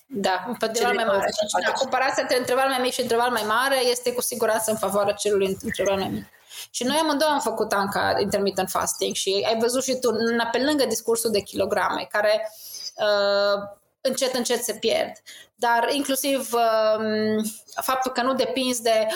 Da, 0.07 0.45
în 0.47 0.57
interval 0.67 0.95
mai 0.95 1.05
mare. 1.05 1.29
Da, 1.67 1.73
comparația 1.73 2.23
între 2.23 2.39
interval 2.39 2.69
mai 2.69 2.79
mic 2.81 2.93
și 2.93 3.01
interval 3.01 3.31
mai 3.31 3.45
mare 3.47 3.85
este 3.91 4.13
cu 4.13 4.21
siguranță 4.21 4.71
în 4.71 4.77
favoarea 4.77 5.15
celui 5.15 5.57
interval 5.63 5.99
mai 5.99 6.09
mic. 6.09 6.27
Și 6.71 6.85
noi 6.85 6.97
amândouă 6.97 7.31
am 7.31 7.41
făcut 7.41 7.73
anca 7.73 8.17
intermittent 8.21 8.71
fasting 8.71 9.15
și 9.15 9.45
ai 9.47 9.59
văzut 9.59 9.83
și 9.83 9.99
tu, 9.99 10.11
pe 10.53 10.59
lângă 10.59 10.85
discursul 10.85 11.31
de 11.31 11.41
kilograme, 11.41 12.07
care 12.11 12.51
uh, 12.97 13.63
încet, 14.01 14.35
încet 14.35 14.63
se 14.63 14.73
pierd. 14.73 15.13
Dar 15.55 15.89
inclusiv 15.91 16.53
uh, 16.53 17.45
faptul 17.83 18.13
că 18.13 18.23
nu 18.23 18.35
depinzi 18.35 18.83
de 18.83 19.07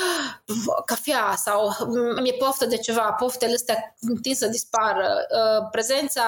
uh, 0.46 0.82
cafea 0.86 1.34
sau 1.36 1.72
mi-e 2.20 2.32
poftă 2.32 2.66
de 2.66 2.76
ceva, 2.76 3.12
poftele 3.18 3.54
astea 3.54 3.94
tind 4.22 4.36
să 4.36 4.46
dispară, 4.46 5.26
uh, 5.30 5.68
prezența 5.70 6.24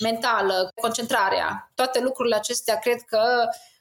mentală, 0.00 0.70
concentrarea, 0.80 1.70
toate 1.74 2.00
lucrurile 2.00 2.36
acestea 2.36 2.78
cred 2.78 3.00
că 3.00 3.48
uh, 3.48 3.72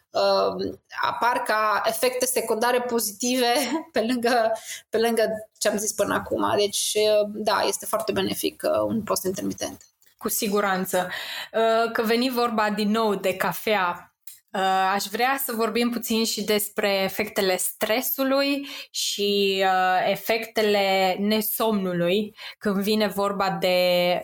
apar 1.01 1.41
ca 1.45 1.82
efecte 1.86 2.26
secundare 2.26 2.82
pozitive 2.82 3.53
pe 3.91 4.01
lângă, 4.01 4.51
pe 4.89 4.97
lângă 4.97 5.49
ce 5.57 5.68
am 5.70 5.78
zis 5.78 5.91
până 5.91 6.14
acum. 6.14 6.53
Deci, 6.57 6.93
uh, 6.95 7.30
da, 7.34 7.64
este 7.68 7.86
foarte 7.86 8.11
benefic 8.11 8.64
uh, 8.66 8.82
un 8.88 9.03
post 9.03 9.24
intermitent. 9.24 9.82
Cu 10.18 10.30
siguranță. 10.30 11.09
Uh, 11.53 11.91
că 11.91 12.01
veni 12.01 12.30
vorba 12.30 12.70
din 12.70 12.89
nou 12.89 13.16
de 13.16 13.36
cafea, 13.36 14.16
uh, 14.51 14.91
aș 14.93 15.03
vrea 15.03 15.41
să 15.45 15.51
vorbim 15.55 15.89
puțin 15.89 16.26
și 16.26 16.43
despre 16.43 17.01
efectele 17.03 17.57
stresului 17.57 18.68
și 18.91 19.64
uh, 19.66 20.09
efectele 20.09 21.16
nesomnului 21.20 22.36
când 22.57 22.76
vine 22.76 23.07
vorba 23.07 23.49
de 23.59 24.22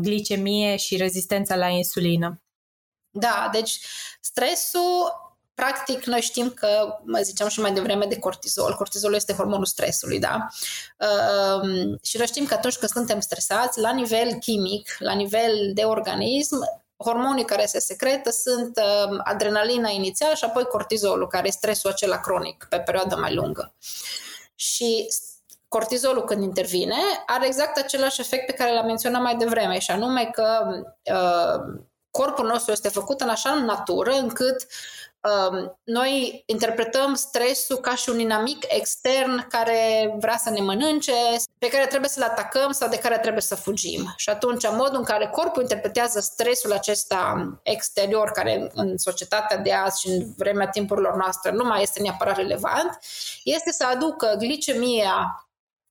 glicemie 0.00 0.76
și 0.76 0.96
rezistența 0.96 1.56
la 1.56 1.68
insulină. 1.68 2.42
Da, 3.14 3.48
deci 3.52 3.78
stresul 4.20 5.21
Practic, 5.62 6.04
noi 6.04 6.20
știm 6.20 6.50
că, 6.50 6.98
mă 7.04 7.18
ziceam 7.22 7.48
și 7.48 7.60
mai 7.60 7.72
devreme 7.72 8.06
de 8.06 8.18
cortizol, 8.18 8.74
cortizolul 8.74 9.16
este 9.16 9.32
hormonul 9.32 9.64
stresului, 9.64 10.18
da? 10.18 10.46
Uh, 10.98 11.98
și 12.02 12.16
noi 12.16 12.26
știm 12.26 12.46
că 12.46 12.54
atunci 12.54 12.76
când 12.76 12.90
suntem 12.90 13.20
stresați, 13.20 13.80
la 13.80 13.92
nivel 13.92 14.32
chimic, 14.34 14.96
la 14.98 15.12
nivel 15.12 15.70
de 15.74 15.82
organism, 15.82 16.56
hormonii 16.96 17.44
care 17.44 17.66
se 17.66 17.78
secretă 17.78 18.30
sunt 18.30 18.76
uh, 18.76 19.18
adrenalina 19.24 19.88
inițial 19.88 20.34
și 20.34 20.44
apoi 20.44 20.64
cortizolul, 20.64 21.26
care 21.28 21.46
e 21.46 21.50
stresul 21.50 21.90
acela 21.90 22.20
cronic 22.20 22.66
pe 22.68 22.78
perioadă 22.78 23.16
mai 23.16 23.34
lungă. 23.34 23.74
Și 24.54 25.08
cortizolul 25.68 26.24
când 26.24 26.42
intervine 26.42 26.96
are 27.26 27.46
exact 27.46 27.78
același 27.78 28.20
efect 28.20 28.46
pe 28.46 28.52
care 28.52 28.72
l-am 28.72 28.86
menționat 28.86 29.22
mai 29.22 29.36
devreme 29.36 29.78
și 29.78 29.90
anume 29.90 30.30
că 30.32 30.66
uh, 31.12 31.82
corpul 32.10 32.46
nostru 32.46 32.72
este 32.72 32.88
făcut 32.88 33.20
în 33.20 33.28
așa 33.28 33.54
natură 33.54 34.12
încât 34.12 34.66
Um, 34.66 35.01
noi 35.84 36.42
interpretăm 36.46 37.14
stresul 37.14 37.76
ca 37.76 37.94
și 37.94 38.10
un 38.10 38.18
inamic 38.18 38.64
extern 38.68 39.48
care 39.48 40.14
vrea 40.18 40.36
să 40.36 40.50
ne 40.50 40.60
mănânce, 40.60 41.12
pe 41.58 41.68
care 41.68 41.86
trebuie 41.86 42.10
să-l 42.10 42.22
atacăm 42.22 42.70
sau 42.72 42.88
de 42.88 42.98
care 42.98 43.18
trebuie 43.18 43.42
să 43.42 43.54
fugim. 43.54 44.14
Și 44.16 44.28
atunci, 44.28 44.70
modul 44.70 44.98
în 44.98 45.04
care 45.04 45.26
corpul 45.26 45.62
interpretează 45.62 46.20
stresul 46.20 46.72
acesta 46.72 47.52
exterior, 47.62 48.30
care 48.30 48.70
în 48.74 48.98
societatea 48.98 49.56
de 49.56 49.72
azi 49.72 50.00
și 50.00 50.08
în 50.08 50.32
vremea 50.36 50.68
timpurilor 50.68 51.16
noastre 51.16 51.50
nu 51.50 51.64
mai 51.64 51.82
este 51.82 52.02
neapărat 52.02 52.36
relevant, 52.36 52.98
este 53.44 53.72
să 53.72 53.86
aducă 53.86 54.34
glicemia 54.38 55.46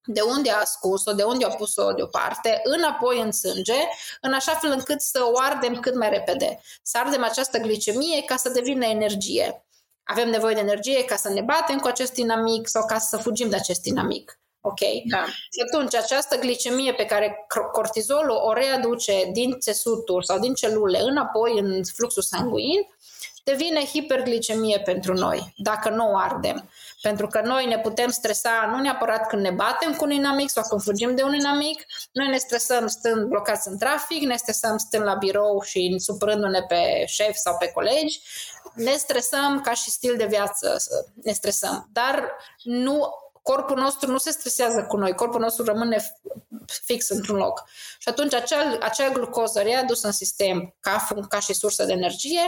de 0.06 0.22
unde 0.22 0.50
a 0.50 0.60
ascuns-o, 0.60 1.14
de 1.14 1.24
unde 1.24 1.46
a 1.46 1.50
pus-o 1.50 1.92
deoparte, 1.92 2.62
înapoi 2.64 3.22
în 3.22 3.32
sânge, 3.32 3.80
în 4.22 4.34
așa 4.34 4.54
fel 4.54 4.72
încât 4.72 5.02
să 5.02 5.20
o 5.32 5.40
ardem 5.40 5.80
cât 5.80 5.96
mai 5.96 6.10
repede. 6.10 6.62
Să 6.82 6.98
ardem 6.98 7.24
această 7.24 7.58
glicemie 7.58 8.24
ca 8.24 8.36
să 8.36 8.50
devină 8.50 8.86
energie. 8.86 9.66
Avem 10.04 10.30
nevoie 10.30 10.54
de 10.54 10.60
energie 10.60 11.06
ca 11.06 11.16
să 11.16 11.30
ne 11.30 11.42
batem 11.42 11.80
cu 11.80 11.88
acest 11.88 12.14
dinamic 12.14 12.68
sau 12.68 12.86
ca 12.86 12.98
să 12.98 13.18
fugim 13.18 13.50
de 13.50 13.56
acest 13.56 13.82
dinamic. 13.82 14.40
Ok? 14.62 14.80
Da. 15.10 15.26
Și 15.26 15.62
atunci 15.68 15.96
această 15.96 16.38
glicemie 16.40 16.94
pe 16.94 17.06
care 17.06 17.48
cortizolul 17.72 18.42
o 18.44 18.54
readuce 18.54 19.30
din 19.32 19.60
țesuturi 19.60 20.26
sau 20.26 20.40
din 20.40 20.54
celule 20.54 21.00
înapoi 21.00 21.60
în 21.60 21.84
fluxul 21.96 22.22
sanguin, 22.22 22.88
devine 23.44 23.86
hiperglicemie 23.86 24.80
pentru 24.80 25.14
noi, 25.14 25.54
dacă 25.58 25.90
nu 25.90 26.12
o 26.12 26.18
ardem. 26.18 26.70
Pentru 27.02 27.28
că 27.28 27.42
noi 27.44 27.66
ne 27.66 27.80
putem 27.80 28.10
stresa 28.10 28.70
nu 28.72 28.82
neapărat 28.82 29.28
când 29.28 29.42
ne 29.42 29.52
batem 29.52 29.94
cu 29.94 30.04
un 30.04 30.12
inamic 30.12 30.50
sau 30.50 30.64
când 30.70 30.82
fugim 30.82 31.16
de 31.16 31.24
un 31.24 31.34
inamic, 31.34 31.86
noi 32.12 32.28
ne 32.28 32.38
stresăm 32.38 32.88
stând 32.88 33.28
blocați 33.28 33.68
în 33.68 33.78
trafic, 33.78 34.22
ne 34.22 34.36
stresăm 34.36 34.78
stând 34.78 35.04
la 35.04 35.14
birou 35.14 35.62
și 35.62 35.96
supărându-ne 35.98 36.62
pe 36.62 37.04
șef 37.06 37.36
sau 37.36 37.58
pe 37.58 37.68
colegi, 37.68 38.22
ne 38.74 38.92
stresăm 38.92 39.62
ca 39.62 39.74
și 39.74 39.90
stil 39.90 40.18
de 40.18 40.26
viață, 40.26 40.78
ne 41.24 41.32
stresăm. 41.32 41.90
Dar 41.92 42.32
nu 42.64 43.10
corpul 43.42 43.78
nostru 43.78 44.12
nu 44.12 44.18
se 44.18 44.32
stresează 44.32 44.84
cu 44.84 44.98
noi, 44.98 45.14
corpul 45.14 45.40
nostru 45.40 45.64
rămâne 45.64 46.20
fix 46.84 47.10
într-un 47.10 47.36
loc. 47.36 47.64
Și 48.00 48.10
atunci 48.10 48.34
acea, 48.34 48.78
acea 48.82 49.10
glucoză 49.10 49.62
readusă 49.62 50.08
în 50.08 50.14
sistem 50.14 50.76
ca, 50.80 51.08
ca 51.30 51.40
și 51.40 51.54
sursă 51.54 51.86
de 51.86 51.92
energie 51.92 52.42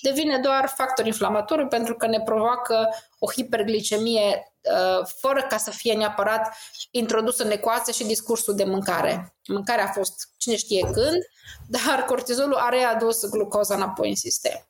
devine 0.00 0.38
doar 0.38 0.72
factor 0.76 1.06
inflamatoriu 1.06 1.66
pentru 1.66 1.94
că 1.94 2.06
ne 2.06 2.20
provoacă 2.20 2.88
o 3.18 3.30
hiperglicemie 3.32 4.52
uh, 4.62 5.06
fără 5.20 5.46
ca 5.48 5.56
să 5.56 5.70
fie 5.70 5.94
neapărat 5.94 6.56
introdusă 6.90 7.44
în 7.44 7.50
ecuație 7.50 7.92
și 7.92 8.04
discursul 8.04 8.54
de 8.54 8.64
mâncare. 8.64 9.36
Mâncarea 9.46 9.84
a 9.84 9.92
fost 9.92 10.28
cine 10.36 10.56
știe 10.56 10.80
când, 10.92 11.18
dar 11.86 12.04
cortizolul 12.04 12.56
a 12.56 12.68
readus 12.68 13.28
glucoza 13.28 13.74
înapoi 13.74 14.08
în 14.08 14.16
sistem. 14.16 14.68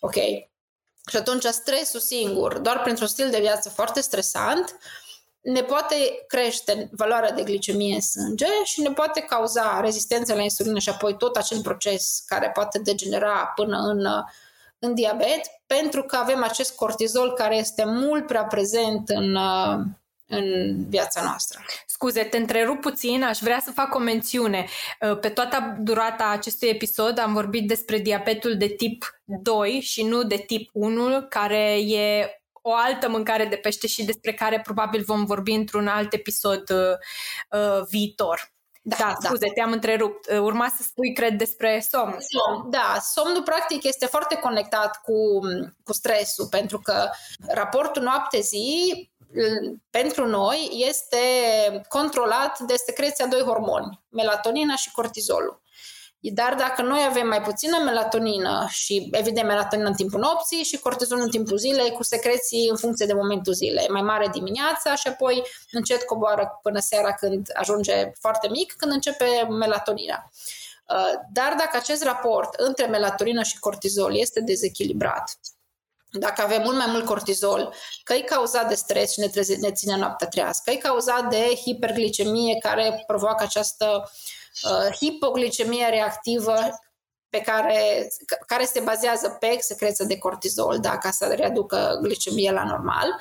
Ok? 0.00 0.14
Și 1.08 1.16
atunci 1.16 1.44
stresul 1.44 2.00
singur, 2.00 2.58
doar 2.58 2.82
printr-un 2.82 3.06
stil 3.06 3.30
de 3.30 3.40
viață 3.40 3.68
foarte 3.68 4.00
stresant, 4.00 4.78
ne 5.40 5.62
poate 5.62 6.24
crește 6.26 6.88
valoarea 6.92 7.32
de 7.32 7.42
glicemie 7.42 7.94
în 7.94 8.00
sânge 8.00 8.46
și 8.64 8.80
ne 8.80 8.92
poate 8.92 9.20
cauza 9.20 9.80
rezistență 9.80 10.34
la 10.34 10.42
insulină 10.42 10.78
și 10.78 10.88
apoi 10.88 11.16
tot 11.16 11.36
acel 11.36 11.60
proces 11.62 12.22
care 12.26 12.50
poate 12.54 12.78
degenera 12.78 13.52
până 13.54 13.78
în 13.78 14.06
în 14.78 14.94
diabet 14.94 15.40
pentru 15.66 16.02
că 16.02 16.16
avem 16.16 16.42
acest 16.42 16.74
cortizol 16.74 17.32
care 17.32 17.56
este 17.56 17.84
mult 17.84 18.26
prea 18.26 18.44
prezent 18.44 19.08
în, 19.08 19.34
uh, 19.34 19.78
în 20.26 20.74
viața 20.88 21.22
noastră. 21.22 21.60
Scuze, 21.86 22.22
te 22.22 22.36
întrerup 22.36 22.80
puțin, 22.80 23.22
aș 23.22 23.38
vrea 23.38 23.60
să 23.64 23.70
fac 23.70 23.94
o 23.94 23.98
mențiune. 23.98 24.66
Uh, 25.00 25.18
pe 25.18 25.28
toată 25.28 25.76
durata 25.80 26.28
acestui 26.28 26.68
episod 26.68 27.18
am 27.18 27.32
vorbit 27.32 27.68
despre 27.68 27.98
diabetul 27.98 28.56
de 28.56 28.66
tip 28.66 29.20
2 29.24 29.80
și 29.80 30.02
nu 30.02 30.22
de 30.22 30.36
tip 30.36 30.70
1, 30.72 31.26
care 31.28 31.78
e 31.80 32.30
o 32.62 32.74
altă 32.74 33.08
mâncare 33.08 33.44
de 33.44 33.56
pește 33.56 33.86
și 33.86 34.04
despre 34.04 34.32
care 34.34 34.60
probabil 34.60 35.02
vom 35.02 35.24
vorbi 35.24 35.52
într-un 35.52 35.86
alt 35.86 36.12
episod 36.12 36.70
uh, 36.70 37.60
uh, 37.60 37.86
viitor. 37.88 38.54
Da, 38.88 38.96
da, 38.98 39.16
da, 39.20 39.28
scuze, 39.28 39.46
te-am 39.54 39.72
întrerupt. 39.72 40.30
Urma 40.30 40.72
să 40.76 40.82
spui, 40.82 41.12
cred, 41.12 41.38
despre 41.38 41.84
somn. 41.90 42.16
Somn, 42.18 42.70
da. 42.70 42.96
Somnul, 43.00 43.42
practic, 43.42 43.84
este 43.84 44.06
foarte 44.06 44.34
conectat 44.36 45.00
cu, 45.02 45.40
cu 45.84 45.92
stresul, 45.92 46.46
pentru 46.46 46.78
că 46.78 47.10
raportul 47.46 48.02
noapte-zi 48.02 49.10
pentru 49.90 50.26
noi 50.26 50.84
este 50.88 51.18
controlat 51.88 52.58
de 52.58 52.74
secreția 52.76 53.26
doi 53.26 53.40
hormoni, 53.40 54.00
melatonina 54.08 54.76
și 54.76 54.92
cortizolul. 54.92 55.62
Dar 56.20 56.54
dacă 56.54 56.82
noi 56.82 57.06
avem 57.08 57.26
mai 57.26 57.42
puțină 57.42 57.78
melatonină 57.84 58.66
și, 58.70 59.08
evident, 59.10 59.46
melatonină 59.46 59.88
în 59.88 59.94
timpul 59.94 60.20
nopții 60.20 60.62
și 60.62 60.78
cortizol 60.78 61.18
în 61.20 61.30
timpul 61.30 61.58
zilei, 61.58 61.90
cu 61.90 62.02
secreții 62.02 62.68
în 62.70 62.76
funcție 62.76 63.06
de 63.06 63.12
momentul 63.12 63.52
zilei, 63.52 63.88
mai 63.88 64.02
mare 64.02 64.28
dimineața 64.32 64.94
și 64.94 65.08
apoi 65.08 65.42
încet 65.70 66.02
coboară 66.02 66.58
până 66.62 66.78
seara 66.78 67.12
când 67.12 67.50
ajunge 67.54 68.10
foarte 68.20 68.48
mic, 68.48 68.74
când 68.76 68.92
începe 68.92 69.46
melatonina. 69.50 70.30
Uh, 70.88 71.10
dar 71.32 71.54
dacă 71.58 71.76
acest 71.76 72.04
raport 72.04 72.54
între 72.54 72.86
melatonină 72.86 73.42
și 73.42 73.58
cortizol 73.58 74.16
este 74.16 74.40
dezechilibrat, 74.40 75.38
dacă 76.10 76.42
avem 76.42 76.62
mult 76.62 76.76
mai 76.76 76.86
mult 76.88 77.04
cortizol, 77.04 77.74
că 78.02 78.14
e 78.14 78.20
cauzat 78.20 78.68
de 78.68 78.74
stres 78.74 79.12
și 79.12 79.20
ne, 79.20 79.28
treze, 79.28 79.56
ne 79.56 79.72
ține 79.72 79.96
noaptea 79.96 80.26
trească, 80.26 80.62
că 80.64 80.70
e 80.70 80.76
cauzat 80.76 81.30
de 81.30 81.54
hiperglicemie 81.64 82.58
care 82.58 83.04
provoacă 83.06 83.42
această 83.42 84.02
uh, 84.02 84.10
uh, 84.62 84.94
hipoglicemie 84.96 85.88
reactivă 85.88 86.54
pe 87.28 87.40
care, 87.40 88.08
care 88.46 88.64
se 88.64 88.80
bazează 88.80 89.36
pe 89.40 89.56
secreția 89.60 90.04
de 90.04 90.18
cortizol, 90.18 90.78
da, 90.80 90.98
ca 90.98 91.10
să 91.10 91.34
readucă 91.36 91.98
glicemie 92.02 92.50
la 92.50 92.64
normal. 92.64 93.20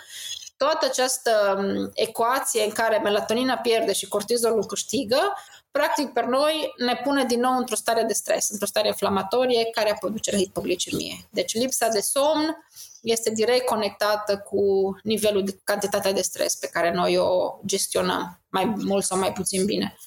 Toată 0.57 0.86
această 0.86 1.55
um, 1.57 1.91
ecuație 1.93 2.63
în 2.63 2.69
care 2.69 2.97
melatonina 2.97 3.57
pierde 3.57 3.93
și 3.93 4.07
cortizolul 4.07 4.65
câștigă 4.65 5.33
practic, 5.71 6.13
pe 6.13 6.25
noi 6.27 6.73
ne 6.77 7.01
pune 7.03 7.23
din 7.23 7.39
nou 7.39 7.57
într-o 7.57 7.75
stare 7.75 8.03
de 8.03 8.13
stres, 8.13 8.49
într-o 8.49 8.65
stare 8.65 8.88
inflamatorie 8.88 9.69
care 9.71 9.91
a 9.91 9.95
produce 9.99 10.38
hipoglicemie. 10.38 11.15
Deci 11.29 11.53
lipsa 11.53 11.88
de 11.88 11.99
somn 11.99 12.57
este 13.01 13.29
direct 13.29 13.65
conectată 13.65 14.38
cu 14.38 14.61
nivelul 15.03 15.43
de 15.43 15.59
cantitatea 15.63 16.11
de 16.11 16.21
stres 16.21 16.55
pe 16.55 16.67
care 16.67 16.91
noi 16.91 17.17
o 17.17 17.59
gestionăm, 17.65 18.39
mai 18.49 18.65
mult 18.65 19.03
sau 19.03 19.19
mai 19.19 19.33
puțin 19.33 19.65
bine. 19.65 19.97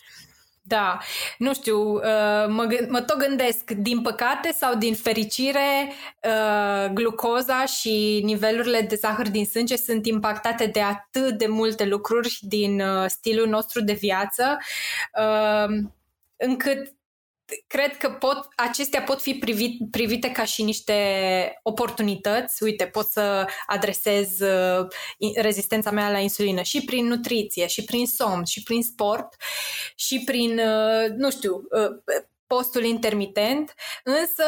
Da, 0.68 0.98
nu 1.38 1.54
știu, 1.54 1.94
uh, 1.94 2.46
mă, 2.48 2.86
mă 2.88 3.00
tot 3.00 3.18
gândesc, 3.18 3.70
din 3.70 4.02
păcate 4.02 4.52
sau 4.52 4.74
din 4.74 4.94
fericire, 4.94 5.92
uh, 6.22 6.90
glucoza 6.92 7.64
și 7.64 8.20
nivelurile 8.24 8.80
de 8.80 8.94
zahăr 8.94 9.28
din 9.28 9.46
sânge 9.46 9.76
sunt 9.76 10.06
impactate 10.06 10.66
de 10.66 10.80
atât 10.80 11.38
de 11.38 11.46
multe 11.46 11.84
lucruri 11.84 12.38
din 12.40 12.80
uh, 12.80 13.04
stilul 13.06 13.48
nostru 13.48 13.80
de 13.80 13.92
viață, 13.92 14.58
încât 16.36 16.97
cred 17.66 17.96
că 17.96 18.10
pot, 18.10 18.48
acestea 18.56 19.02
pot 19.02 19.20
fi 19.20 19.34
privit, 19.34 19.90
privite 19.90 20.30
ca 20.30 20.44
și 20.44 20.62
niște 20.62 21.60
oportunități. 21.62 22.62
Uite, 22.62 22.84
pot 22.84 23.06
să 23.06 23.46
adresez 23.66 24.40
uh, 24.40 24.86
rezistența 25.34 25.90
mea 25.90 26.10
la 26.10 26.18
insulină 26.18 26.62
și 26.62 26.84
prin 26.84 27.06
nutriție, 27.06 27.66
și 27.66 27.84
prin 27.84 28.06
somn, 28.06 28.44
și 28.44 28.62
prin 28.62 28.82
sport, 28.82 29.34
și 29.94 30.22
prin, 30.24 30.58
uh, 30.58 31.08
nu 31.16 31.30
știu, 31.30 31.54
uh, 31.54 32.14
postul 32.46 32.84
intermitent, 32.84 33.74
însă 34.04 34.44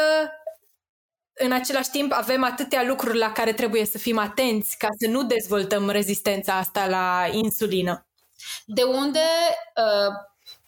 în 1.33 1.51
același 1.51 1.89
timp 1.89 2.11
avem 2.13 2.43
atâtea 2.43 2.83
lucruri 2.83 3.17
la 3.17 3.31
care 3.31 3.53
trebuie 3.53 3.85
să 3.85 3.97
fim 3.97 4.17
atenți 4.17 4.77
ca 4.77 4.87
să 4.99 5.09
nu 5.09 5.23
dezvoltăm 5.23 5.89
rezistența 5.89 6.57
asta 6.57 6.87
la 6.87 7.27
insulină. 7.31 8.07
De 8.65 8.83
unde 8.83 9.19
uh, 9.75 10.13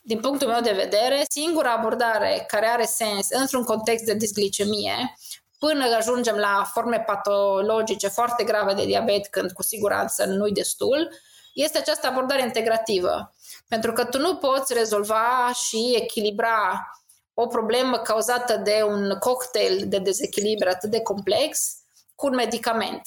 din 0.06 0.20
punctul 0.20 0.48
meu 0.48 0.62
de 0.62 0.72
vedere, 0.72 1.26
singura 1.30 1.74
abordare 1.74 2.44
care 2.48 2.66
are 2.66 2.86
sens 2.86 3.28
într-un 3.30 3.64
context 3.64 4.06
de 4.06 4.14
disglicemie, 4.14 5.14
până 5.60 5.96
ajungem 5.96 6.36
la 6.36 6.70
forme 6.74 7.00
patologice 7.00 8.08
foarte 8.08 8.44
grave 8.44 8.74
de 8.74 8.86
diabet, 8.86 9.28
când 9.28 9.52
cu 9.52 9.64
siguranță 9.64 10.26
nu-i 10.26 10.52
destul, 10.52 11.10
este 11.54 11.78
această 11.78 12.08
abordare 12.08 12.42
integrativă. 12.42 13.36
Pentru 13.68 13.94
că 13.94 14.06
tu 14.06 14.18
nu 14.18 14.36
poți 14.36 14.74
rezolva 14.74 15.52
și 15.68 15.94
echilibra 16.02 16.88
o 17.34 17.48
problemă 17.48 17.98
cauzată 17.98 18.58
de 18.58 18.82
un 18.88 19.16
cocktail 19.20 19.84
de 19.88 19.98
dezechilibru 19.98 20.70
atât 20.70 20.90
de 20.90 21.02
complex 21.02 21.76
cu 22.16 22.28
un 22.28 22.36
medicament. 22.36 23.02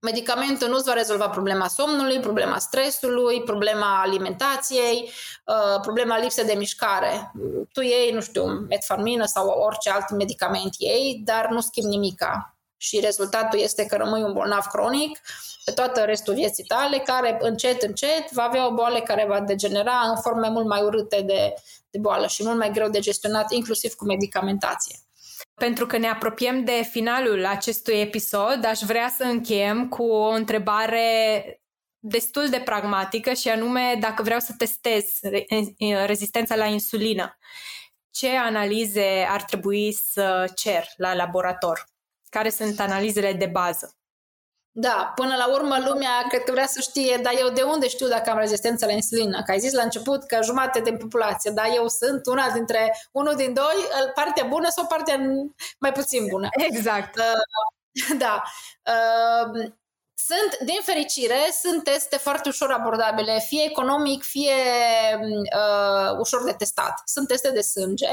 Medicamentul 0.00 0.68
nu-ți 0.68 0.84
va 0.84 0.92
rezolva 0.92 1.28
problema 1.28 1.68
somnului, 1.68 2.20
problema 2.20 2.58
stresului, 2.58 3.42
problema 3.42 4.00
alimentației, 4.00 5.10
uh, 5.46 5.80
problema 5.80 6.18
lipsei 6.18 6.44
de 6.44 6.52
mișcare. 6.52 7.32
Tu 7.72 7.80
iei, 7.80 8.12
nu 8.12 8.20
știu, 8.20 8.44
metformină 8.44 9.24
sau 9.24 9.48
orice 9.48 9.90
alt 9.90 10.10
medicament 10.10 10.74
ei, 10.78 11.22
dar 11.24 11.48
nu 11.50 11.60
schimbi 11.60 11.88
nimica. 11.88 12.56
Și 12.76 13.00
rezultatul 13.00 13.58
este 13.58 13.86
că 13.86 13.96
rămâi 13.96 14.22
un 14.22 14.32
bolnav 14.32 14.64
cronic 14.64 15.20
pe 15.64 15.72
toată 15.72 16.00
restul 16.00 16.34
vieții 16.34 16.64
tale, 16.64 16.98
care 16.98 17.38
încet, 17.40 17.82
încet 17.82 18.30
va 18.32 18.42
avea 18.42 18.66
o 18.66 18.74
boală 18.74 19.00
care 19.00 19.26
va 19.28 19.40
degenera 19.40 20.00
în 20.08 20.16
forme 20.20 20.48
mult 20.48 20.66
mai 20.66 20.82
urâte 20.82 21.20
de, 21.20 21.54
de 21.90 21.98
boală 21.98 22.26
și 22.26 22.44
mult 22.44 22.58
mai 22.58 22.70
greu 22.70 22.88
de 22.88 22.98
gestionat, 22.98 23.52
inclusiv 23.52 23.94
cu 23.94 24.04
medicamentație. 24.04 24.96
Pentru 25.58 25.86
că 25.86 25.96
ne 25.96 26.08
apropiem 26.08 26.64
de 26.64 26.82
finalul 26.90 27.46
acestui 27.46 27.94
episod, 27.94 28.64
aș 28.64 28.80
vrea 28.80 29.08
să 29.16 29.22
încheiem 29.24 29.88
cu 29.88 30.02
o 30.02 30.28
întrebare 30.28 31.60
destul 31.98 32.48
de 32.48 32.60
pragmatică 32.60 33.32
și 33.32 33.48
anume 33.48 33.96
dacă 34.00 34.22
vreau 34.22 34.40
să 34.40 34.54
testez 34.56 35.18
rezistența 36.06 36.56
la 36.56 36.64
insulină, 36.64 37.38
ce 38.10 38.36
analize 38.36 39.26
ar 39.28 39.42
trebui 39.42 39.92
să 39.92 40.52
cer 40.54 40.88
la 40.96 41.14
laborator? 41.14 41.84
Care 42.28 42.50
sunt 42.50 42.80
analizele 42.80 43.32
de 43.32 43.46
bază? 43.46 43.97
Da, 44.80 45.12
până 45.14 45.36
la 45.36 45.48
urmă 45.48 45.76
lumea 45.86 46.24
cred 46.28 46.44
că 46.44 46.52
vrea 46.52 46.66
să 46.66 46.80
știe, 46.80 47.16
dar 47.22 47.32
eu 47.38 47.48
de 47.48 47.62
unde 47.62 47.88
știu 47.88 48.08
dacă 48.08 48.30
am 48.30 48.38
rezistență 48.38 48.86
la 48.86 48.92
insulină? 48.92 49.42
Că 49.42 49.50
ai 49.50 49.58
zis 49.58 49.72
la 49.72 49.82
început 49.82 50.24
că 50.24 50.38
jumate 50.42 50.80
din 50.80 50.96
populație, 50.96 51.50
dar 51.50 51.66
eu 51.74 51.88
sunt 51.88 52.26
una 52.26 52.50
dintre, 52.50 52.96
unul 53.12 53.34
din 53.34 53.54
doi, 53.54 53.74
partea 54.14 54.44
bună 54.44 54.68
sau 54.68 54.86
partea 54.86 55.20
mai 55.78 55.92
puțin 55.92 56.26
bună. 56.30 56.48
Exact. 56.50 57.16
Uh, 57.16 58.16
da. 58.24 58.42
Uh, 58.84 59.70
sunt, 60.14 60.58
din 60.64 60.80
fericire, 60.82 61.38
sunt 61.62 61.84
teste 61.84 62.16
foarte 62.16 62.48
ușor 62.48 62.70
abordabile, 62.70 63.38
fie 63.38 63.64
economic, 63.64 64.22
fie 64.22 64.54
uh, 65.20 66.18
ușor 66.18 66.44
de 66.44 66.52
testat. 66.52 67.02
Sunt 67.04 67.28
teste 67.28 67.50
de 67.50 67.60
sânge, 67.60 68.10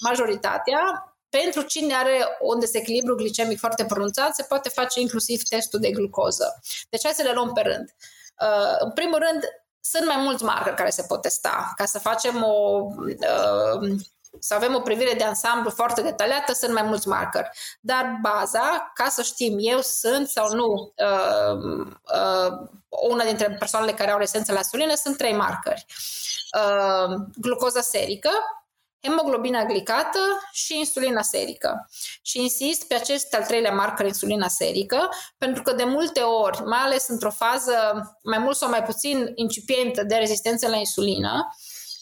majoritatea, 0.00 1.11
pentru 1.40 1.62
cine 1.62 1.94
are 1.94 2.36
un 2.40 2.58
dezechilibru 2.58 3.14
glicemic 3.14 3.58
foarte 3.58 3.84
pronunțat, 3.84 4.34
se 4.34 4.42
poate 4.42 4.68
face 4.68 5.00
inclusiv 5.00 5.42
testul 5.42 5.80
de 5.80 5.90
glucoză. 5.90 6.60
Deci 6.88 7.04
hai 7.04 7.12
să 7.12 7.22
le 7.22 7.32
luăm 7.32 7.52
pe 7.52 7.60
rând. 7.60 7.94
Uh, 8.40 8.76
în 8.78 8.92
primul 8.92 9.18
rând, 9.18 9.42
sunt 9.80 10.06
mai 10.06 10.16
mulți 10.16 10.44
marcări 10.44 10.76
care 10.76 10.90
se 10.90 11.04
pot 11.08 11.22
testa. 11.22 11.72
Ca 11.76 11.84
să 11.84 11.98
facem 11.98 12.42
o 12.42 12.86
uh, 13.06 13.96
să 14.38 14.54
avem 14.54 14.74
o 14.74 14.80
privire 14.80 15.14
de 15.14 15.24
ansamblu 15.24 15.70
foarte 15.70 16.02
detaliată, 16.02 16.52
sunt 16.52 16.72
mai 16.72 16.82
mulți 16.82 17.08
marcări. 17.08 17.50
Dar 17.80 18.18
baza, 18.22 18.90
ca 18.94 19.08
să 19.08 19.22
știm 19.22 19.56
eu 19.60 19.80
sunt 19.80 20.28
sau 20.28 20.54
nu 20.54 20.92
uh, 20.96 21.86
uh, 22.14 22.68
una 23.08 23.24
dintre 23.24 23.56
persoanele 23.58 23.92
care 23.92 24.10
au 24.10 24.18
resență 24.18 24.52
la 24.52 24.58
insulină, 24.58 24.94
sunt 24.94 25.16
trei 25.16 25.34
marcări. 25.34 25.86
Uh, 26.56 27.14
glucoza 27.40 27.80
serică, 27.80 28.30
hemoglobina 29.02 29.64
glicată 29.64 30.18
și 30.52 30.78
insulina 30.78 31.22
serică. 31.22 31.88
Și 32.22 32.40
insist 32.40 32.86
pe 32.86 32.94
acest 32.94 33.34
al 33.34 33.42
treilea 33.42 33.72
marker, 33.72 34.06
insulina 34.06 34.48
serică, 34.48 35.08
pentru 35.38 35.62
că 35.62 35.72
de 35.72 35.84
multe 35.84 36.20
ori, 36.20 36.62
mai 36.62 36.78
ales 36.78 37.08
într-o 37.08 37.30
fază 37.30 37.74
mai 38.22 38.38
mult 38.38 38.56
sau 38.56 38.68
mai 38.68 38.82
puțin 38.82 39.32
incipientă 39.34 40.02
de 40.02 40.14
rezistență 40.14 40.68
la 40.68 40.76
insulină, 40.76 41.48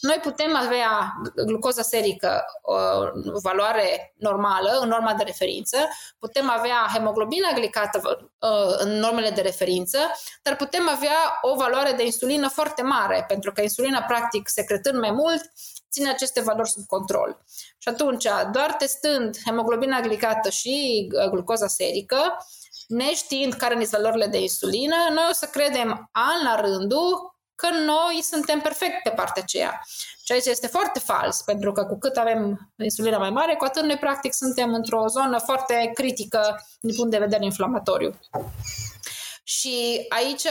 noi 0.01 0.19
putem 0.21 0.55
avea 0.55 1.13
glucoza 1.45 1.81
serică 1.81 2.45
o 2.61 3.39
valoare 3.41 4.13
normală, 4.17 4.79
în 4.81 4.87
norma 4.87 5.13
de 5.13 5.23
referință, 5.23 5.77
putem 6.19 6.49
avea 6.49 6.89
hemoglobina 6.93 7.51
glicată 7.53 8.29
în 8.77 8.89
normele 8.89 9.29
de 9.29 9.41
referință, 9.41 9.97
dar 10.41 10.55
putem 10.55 10.89
avea 10.89 11.39
o 11.41 11.55
valoare 11.55 11.91
de 11.91 12.05
insulină 12.05 12.47
foarte 12.47 12.81
mare, 12.81 13.25
pentru 13.27 13.51
că 13.51 13.61
insulina, 13.61 14.01
practic, 14.01 14.47
secretând 14.47 14.99
mai 14.99 15.11
mult, 15.11 15.51
ține 15.91 16.09
aceste 16.09 16.41
valori 16.41 16.69
sub 16.69 16.85
control. 16.85 17.43
Și 17.77 17.89
atunci, 17.89 18.27
doar 18.51 18.73
testând 18.73 19.37
hemoglobina 19.45 19.99
glicată 19.99 20.49
și 20.49 21.07
uh, 21.13 21.29
glucoza 21.29 21.67
serică, 21.67 22.37
neștiind 22.87 23.53
care 23.53 23.73
sunt 23.73 23.89
valorile 23.89 24.27
de 24.27 24.41
insulină, 24.41 24.95
noi 25.13 25.25
o 25.29 25.33
să 25.33 25.45
credem 25.45 26.09
an 26.11 26.43
la 26.43 26.61
rândul 26.61 27.35
că 27.55 27.67
noi 27.69 28.21
suntem 28.21 28.59
perfect 28.59 29.03
pe 29.03 29.09
partea 29.09 29.41
aceea. 29.41 29.81
Ceea 30.23 30.39
ce 30.39 30.49
este 30.49 30.67
foarte 30.67 30.99
fals, 30.99 31.41
pentru 31.41 31.71
că 31.71 31.85
cu 31.85 31.97
cât 31.97 32.17
avem 32.17 32.71
insulina 32.75 33.17
mai 33.17 33.29
mare, 33.29 33.55
cu 33.55 33.63
atât 33.63 33.83
noi 33.83 33.97
practic 33.97 34.33
suntem 34.33 34.73
într-o 34.73 35.07
zonă 35.07 35.37
foarte 35.37 35.91
critică 35.93 36.65
din 36.79 36.95
punct 36.95 37.11
de 37.11 37.17
vedere 37.17 37.45
inflamatoriu. 37.45 38.19
Și 39.43 40.05
aici 40.09 40.45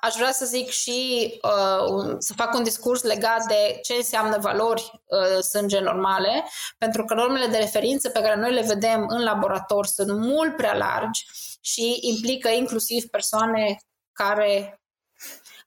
aș 0.00 0.14
vrea 0.14 0.32
să 0.32 0.44
zic 0.44 0.70
și 0.70 1.30
uh, 1.42 2.14
să 2.18 2.32
fac 2.36 2.54
un 2.54 2.62
discurs 2.62 3.02
legat 3.02 3.46
de 3.46 3.78
ce 3.82 3.94
înseamnă 3.94 4.38
valori 4.38 4.90
uh, 5.04 5.42
sânge 5.42 5.80
normale, 5.80 6.44
pentru 6.78 7.04
că 7.04 7.14
normele 7.14 7.46
de 7.46 7.56
referință 7.56 8.08
pe 8.08 8.20
care 8.20 8.36
noi 8.36 8.52
le 8.52 8.64
vedem 8.66 9.04
în 9.08 9.22
laborator 9.22 9.86
sunt 9.86 10.18
mult 10.18 10.56
prea 10.56 10.76
largi 10.76 11.26
și 11.60 11.98
implică 12.00 12.48
inclusiv 12.48 13.04
persoane 13.04 13.76
care 14.12 14.80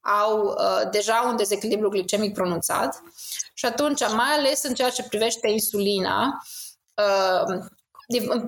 au 0.02 0.44
uh, 0.44 0.90
deja 0.92 1.24
un 1.28 1.36
dezechilibru 1.36 1.90
glicemic 1.90 2.34
pronunțat. 2.34 3.02
Și 3.54 3.66
atunci, 3.66 4.00
mai 4.00 4.32
ales 4.38 4.64
în 4.64 4.74
ceea 4.74 4.90
ce 4.90 5.04
privește 5.04 5.48
insulina, 5.48 6.44
uh, 6.96 7.66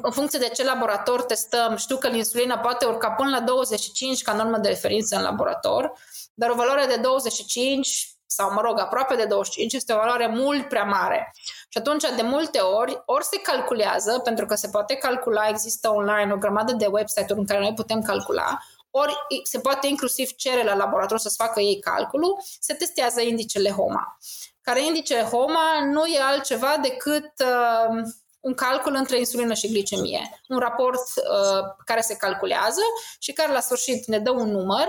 în 0.02 0.12
funcție 0.12 0.40
de 0.40 0.50
ce 0.54 0.64
laborator 0.64 1.24
testăm, 1.24 1.76
știu 1.76 1.98
că 1.98 2.08
insulina 2.08 2.58
poate 2.58 2.86
urca 2.86 3.12
până 3.12 3.30
la 3.30 3.40
25 3.40 4.22
ca 4.22 4.34
normă 4.34 4.58
de 4.58 4.68
referință 4.68 5.16
în 5.16 5.22
laborator, 5.22 5.94
dar 6.34 6.50
o 6.50 6.56
valoare 6.56 6.86
de 6.86 6.96
25 6.96 8.16
sau, 8.26 8.54
mă 8.54 8.62
rog, 8.62 8.80
aproape 8.80 9.16
de 9.16 9.26
25 9.26 9.74
este 9.74 9.94
o 9.94 9.96
valoare 9.96 10.28
mult 10.28 10.70
prea 10.70 10.84
mare. 10.84 11.32
Și 11.70 11.78
atunci, 11.78 12.04
de 12.16 12.22
multe 12.22 12.60
ori, 12.60 13.02
ori 13.06 13.24
se 13.24 13.38
calculează, 13.38 14.20
pentru 14.20 14.46
că 14.46 14.56
se 14.56 14.68
poate 14.68 14.96
calcula, 14.96 15.48
există 15.48 15.90
online 15.90 16.34
o 16.34 16.38
grămadă 16.38 16.74
de 16.74 16.86
website-uri 16.86 17.40
în 17.40 17.46
care 17.46 17.60
noi 17.60 17.74
putem 17.74 18.02
calcula, 18.02 18.58
ori 18.92 19.14
se 19.44 19.60
poate 19.60 19.88
inclusiv 19.88 20.30
cere 20.36 20.64
la 20.64 20.76
laborator 20.76 21.18
să-ți 21.18 21.36
facă 21.36 21.60
ei 21.60 21.80
calculul, 21.80 22.38
se 22.60 22.74
testează 22.74 23.22
indicele 23.22 23.70
HOMA. 23.70 24.18
Care 24.62 24.86
indicele 24.86 25.22
HOMA 25.22 25.86
nu 25.92 26.06
e 26.06 26.22
altceva 26.22 26.78
decât 26.82 27.32
uh, 27.40 28.04
un 28.42 28.54
calcul 28.54 28.94
între 28.94 29.18
insulină 29.18 29.54
și 29.54 29.68
glicemie. 29.68 30.42
Un 30.48 30.58
raport 30.58 31.02
uh, 31.16 31.64
care 31.86 32.02
se 32.02 32.16
calculează 32.16 32.82
și 33.20 33.32
care 33.32 33.52
la 33.52 33.60
sfârșit 33.60 34.06
ne 34.06 34.20
dă 34.20 34.32
un 34.32 34.52
număr. 34.52 34.88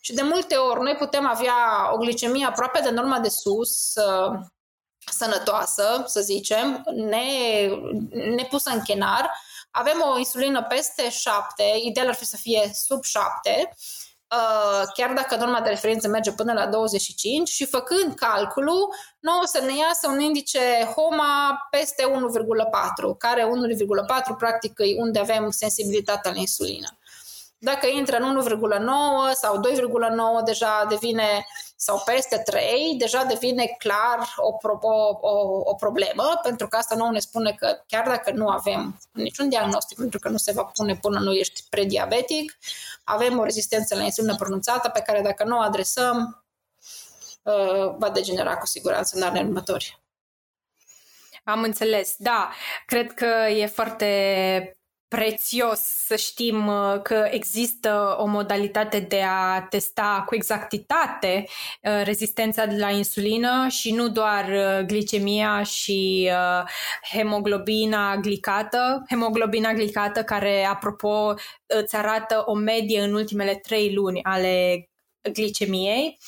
Și 0.00 0.12
de 0.12 0.22
multe 0.22 0.54
ori 0.54 0.80
noi 0.80 0.96
putem 0.96 1.26
avea 1.26 1.54
o 1.92 1.96
glicemie 1.96 2.46
aproape 2.46 2.80
de 2.80 2.90
norma 2.90 3.18
de 3.18 3.28
sus, 3.28 3.94
uh, 3.94 4.40
sănătoasă, 5.10 6.04
să 6.06 6.20
zicem, 6.20 6.82
ne, 6.94 7.24
nepusă 8.34 8.70
în 8.70 8.80
chenar, 8.82 9.30
avem 9.70 10.04
o 10.12 10.18
insulină 10.18 10.62
peste 10.62 11.10
7, 11.10 11.62
ideal 11.84 12.08
ar 12.08 12.14
fi 12.14 12.24
să 12.24 12.36
fie 12.36 12.70
sub 12.74 13.02
7, 13.02 13.68
uh, 13.68 13.74
chiar 14.94 15.12
dacă 15.12 15.36
norma 15.36 15.60
de 15.60 15.68
referință 15.68 16.08
merge 16.08 16.32
până 16.32 16.52
la 16.52 16.66
25 16.66 17.48
și 17.48 17.66
făcând 17.66 18.14
calculul, 18.14 18.94
nu 19.20 19.38
o 19.42 19.46
să 19.46 19.60
ne 19.60 19.76
iasă 19.76 20.08
un 20.08 20.20
indice 20.20 20.92
HOMA 20.94 21.68
peste 21.70 22.04
1,4, 22.04 23.18
care 23.18 23.42
1,4 23.42 24.36
practic 24.38 24.78
e 24.78 25.00
unde 25.00 25.18
avem 25.18 25.50
sensibilitatea 25.50 26.30
la 26.30 26.38
insulină. 26.38 26.88
Dacă 27.64 27.86
intră 27.86 28.16
în 28.16 28.42
1,9 28.42 29.32
sau 29.32 29.60
2,9 29.60 30.44
deja 30.44 30.86
devine, 30.88 31.46
sau 31.76 32.02
peste 32.04 32.38
3, 32.38 32.94
deja 32.98 33.24
devine 33.24 33.66
clar 33.78 34.34
o, 34.36 34.68
o, 34.80 35.18
o, 35.20 35.60
o 35.64 35.74
problemă, 35.74 36.40
pentru 36.42 36.68
că 36.68 36.76
asta 36.76 36.94
nu 36.94 37.10
ne 37.10 37.18
spune 37.18 37.52
că 37.52 37.82
chiar 37.86 38.08
dacă 38.08 38.30
nu 38.30 38.48
avem 38.48 38.98
niciun 39.12 39.48
diagnostic, 39.48 39.96
pentru 39.96 40.18
că 40.18 40.28
nu 40.28 40.36
se 40.36 40.52
va 40.52 40.64
pune 40.64 40.96
până 40.96 41.18
nu 41.18 41.32
ești 41.32 41.62
prediabetic, 41.70 42.58
avem 43.04 43.38
o 43.38 43.44
rezistență 43.44 43.94
la 43.94 44.02
insulină 44.02 44.36
pronunțată 44.36 44.88
pe 44.88 45.00
care 45.00 45.20
dacă 45.20 45.44
nu 45.44 45.56
o 45.56 45.60
adresăm, 45.60 46.44
uh, 47.42 47.94
va 47.98 48.10
degenera 48.10 48.56
cu 48.58 48.66
siguranță 48.66 49.16
în 49.16 49.22
anii 49.22 49.42
următori. 49.42 50.02
Am 51.44 51.62
înțeles, 51.62 52.14
da. 52.18 52.50
Cred 52.86 53.12
că 53.12 53.46
e 53.48 53.66
foarte 53.66 54.76
prețios 55.16 55.78
să 55.78 56.16
știm 56.16 56.66
uh, 56.66 57.00
că 57.02 57.28
există 57.30 58.16
o 58.18 58.26
modalitate 58.26 59.00
de 59.00 59.22
a 59.22 59.62
testa 59.62 60.22
cu 60.26 60.34
exactitate 60.34 61.44
uh, 61.82 62.00
rezistența 62.04 62.64
la 62.78 62.90
insulină 62.90 63.68
și 63.68 63.92
nu 63.92 64.08
doar 64.08 64.48
uh, 64.48 64.86
glicemia 64.86 65.62
și 65.62 66.30
hemoglobina 67.12 68.16
glicată. 68.16 69.04
Hemoglobina 69.08 69.72
glicată 69.72 70.22
care, 70.22 70.64
apropo, 70.64 71.34
îți 71.66 71.96
arată 71.96 72.42
o 72.46 72.54
medie 72.54 73.00
în 73.00 73.14
ultimele 73.14 73.54
trei 73.54 73.94
luni 73.94 74.22
ale 74.22 74.88
glicemiei. 75.32 76.18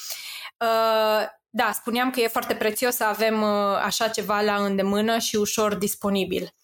Da, 1.57 1.71
spuneam 1.75 2.11
că 2.11 2.21
e 2.21 2.29
foarte 2.29 2.55
prețios 2.55 2.95
să 2.95 3.05
avem 3.05 3.43
așa 3.85 4.09
ceva 4.09 4.41
la 4.41 4.55
îndemână 4.55 5.19
și 5.19 5.37
ușor 5.37 5.75
disponibil. 5.75 6.55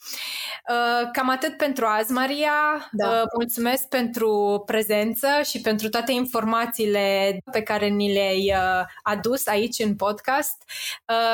Uh, 0.69 1.09
cam 1.13 1.29
atât 1.29 1.57
pentru 1.57 1.87
azi, 1.87 2.13
Maria. 2.13 2.89
Da. 2.91 3.09
Uh, 3.09 3.23
mulțumesc 3.35 3.89
pentru 3.89 4.63
prezență 4.67 5.27
și 5.45 5.61
pentru 5.61 5.89
toate 5.89 6.13
informațiile 6.13 7.39
pe 7.53 7.63
care 7.63 7.87
ni 7.87 8.13
le-ai 8.13 8.55
uh, 8.55 8.85
adus 9.03 9.47
aici 9.47 9.79
în 9.79 9.97
podcast 9.97 10.57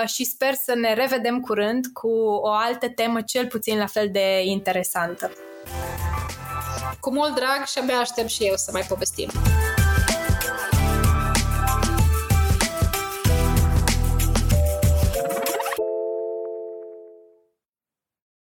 și 0.06 0.24
sper 0.24 0.54
să 0.54 0.74
ne 0.74 0.94
revedem 0.94 1.40
curând 1.40 1.86
cu 1.92 2.08
o 2.40 2.50
altă 2.50 2.88
temă 2.88 3.20
cel 3.20 3.46
puțin 3.46 3.78
la 3.78 3.86
fel 3.86 4.08
de 4.12 4.42
interesantă. 4.44 5.32
Cu 7.00 7.12
mult 7.12 7.34
drag 7.34 7.66
și 7.66 7.78
abia 7.78 7.98
aștept 7.98 8.28
și 8.28 8.44
eu 8.44 8.54
să 8.56 8.70
mai 8.72 8.82
povestim. 8.88 9.30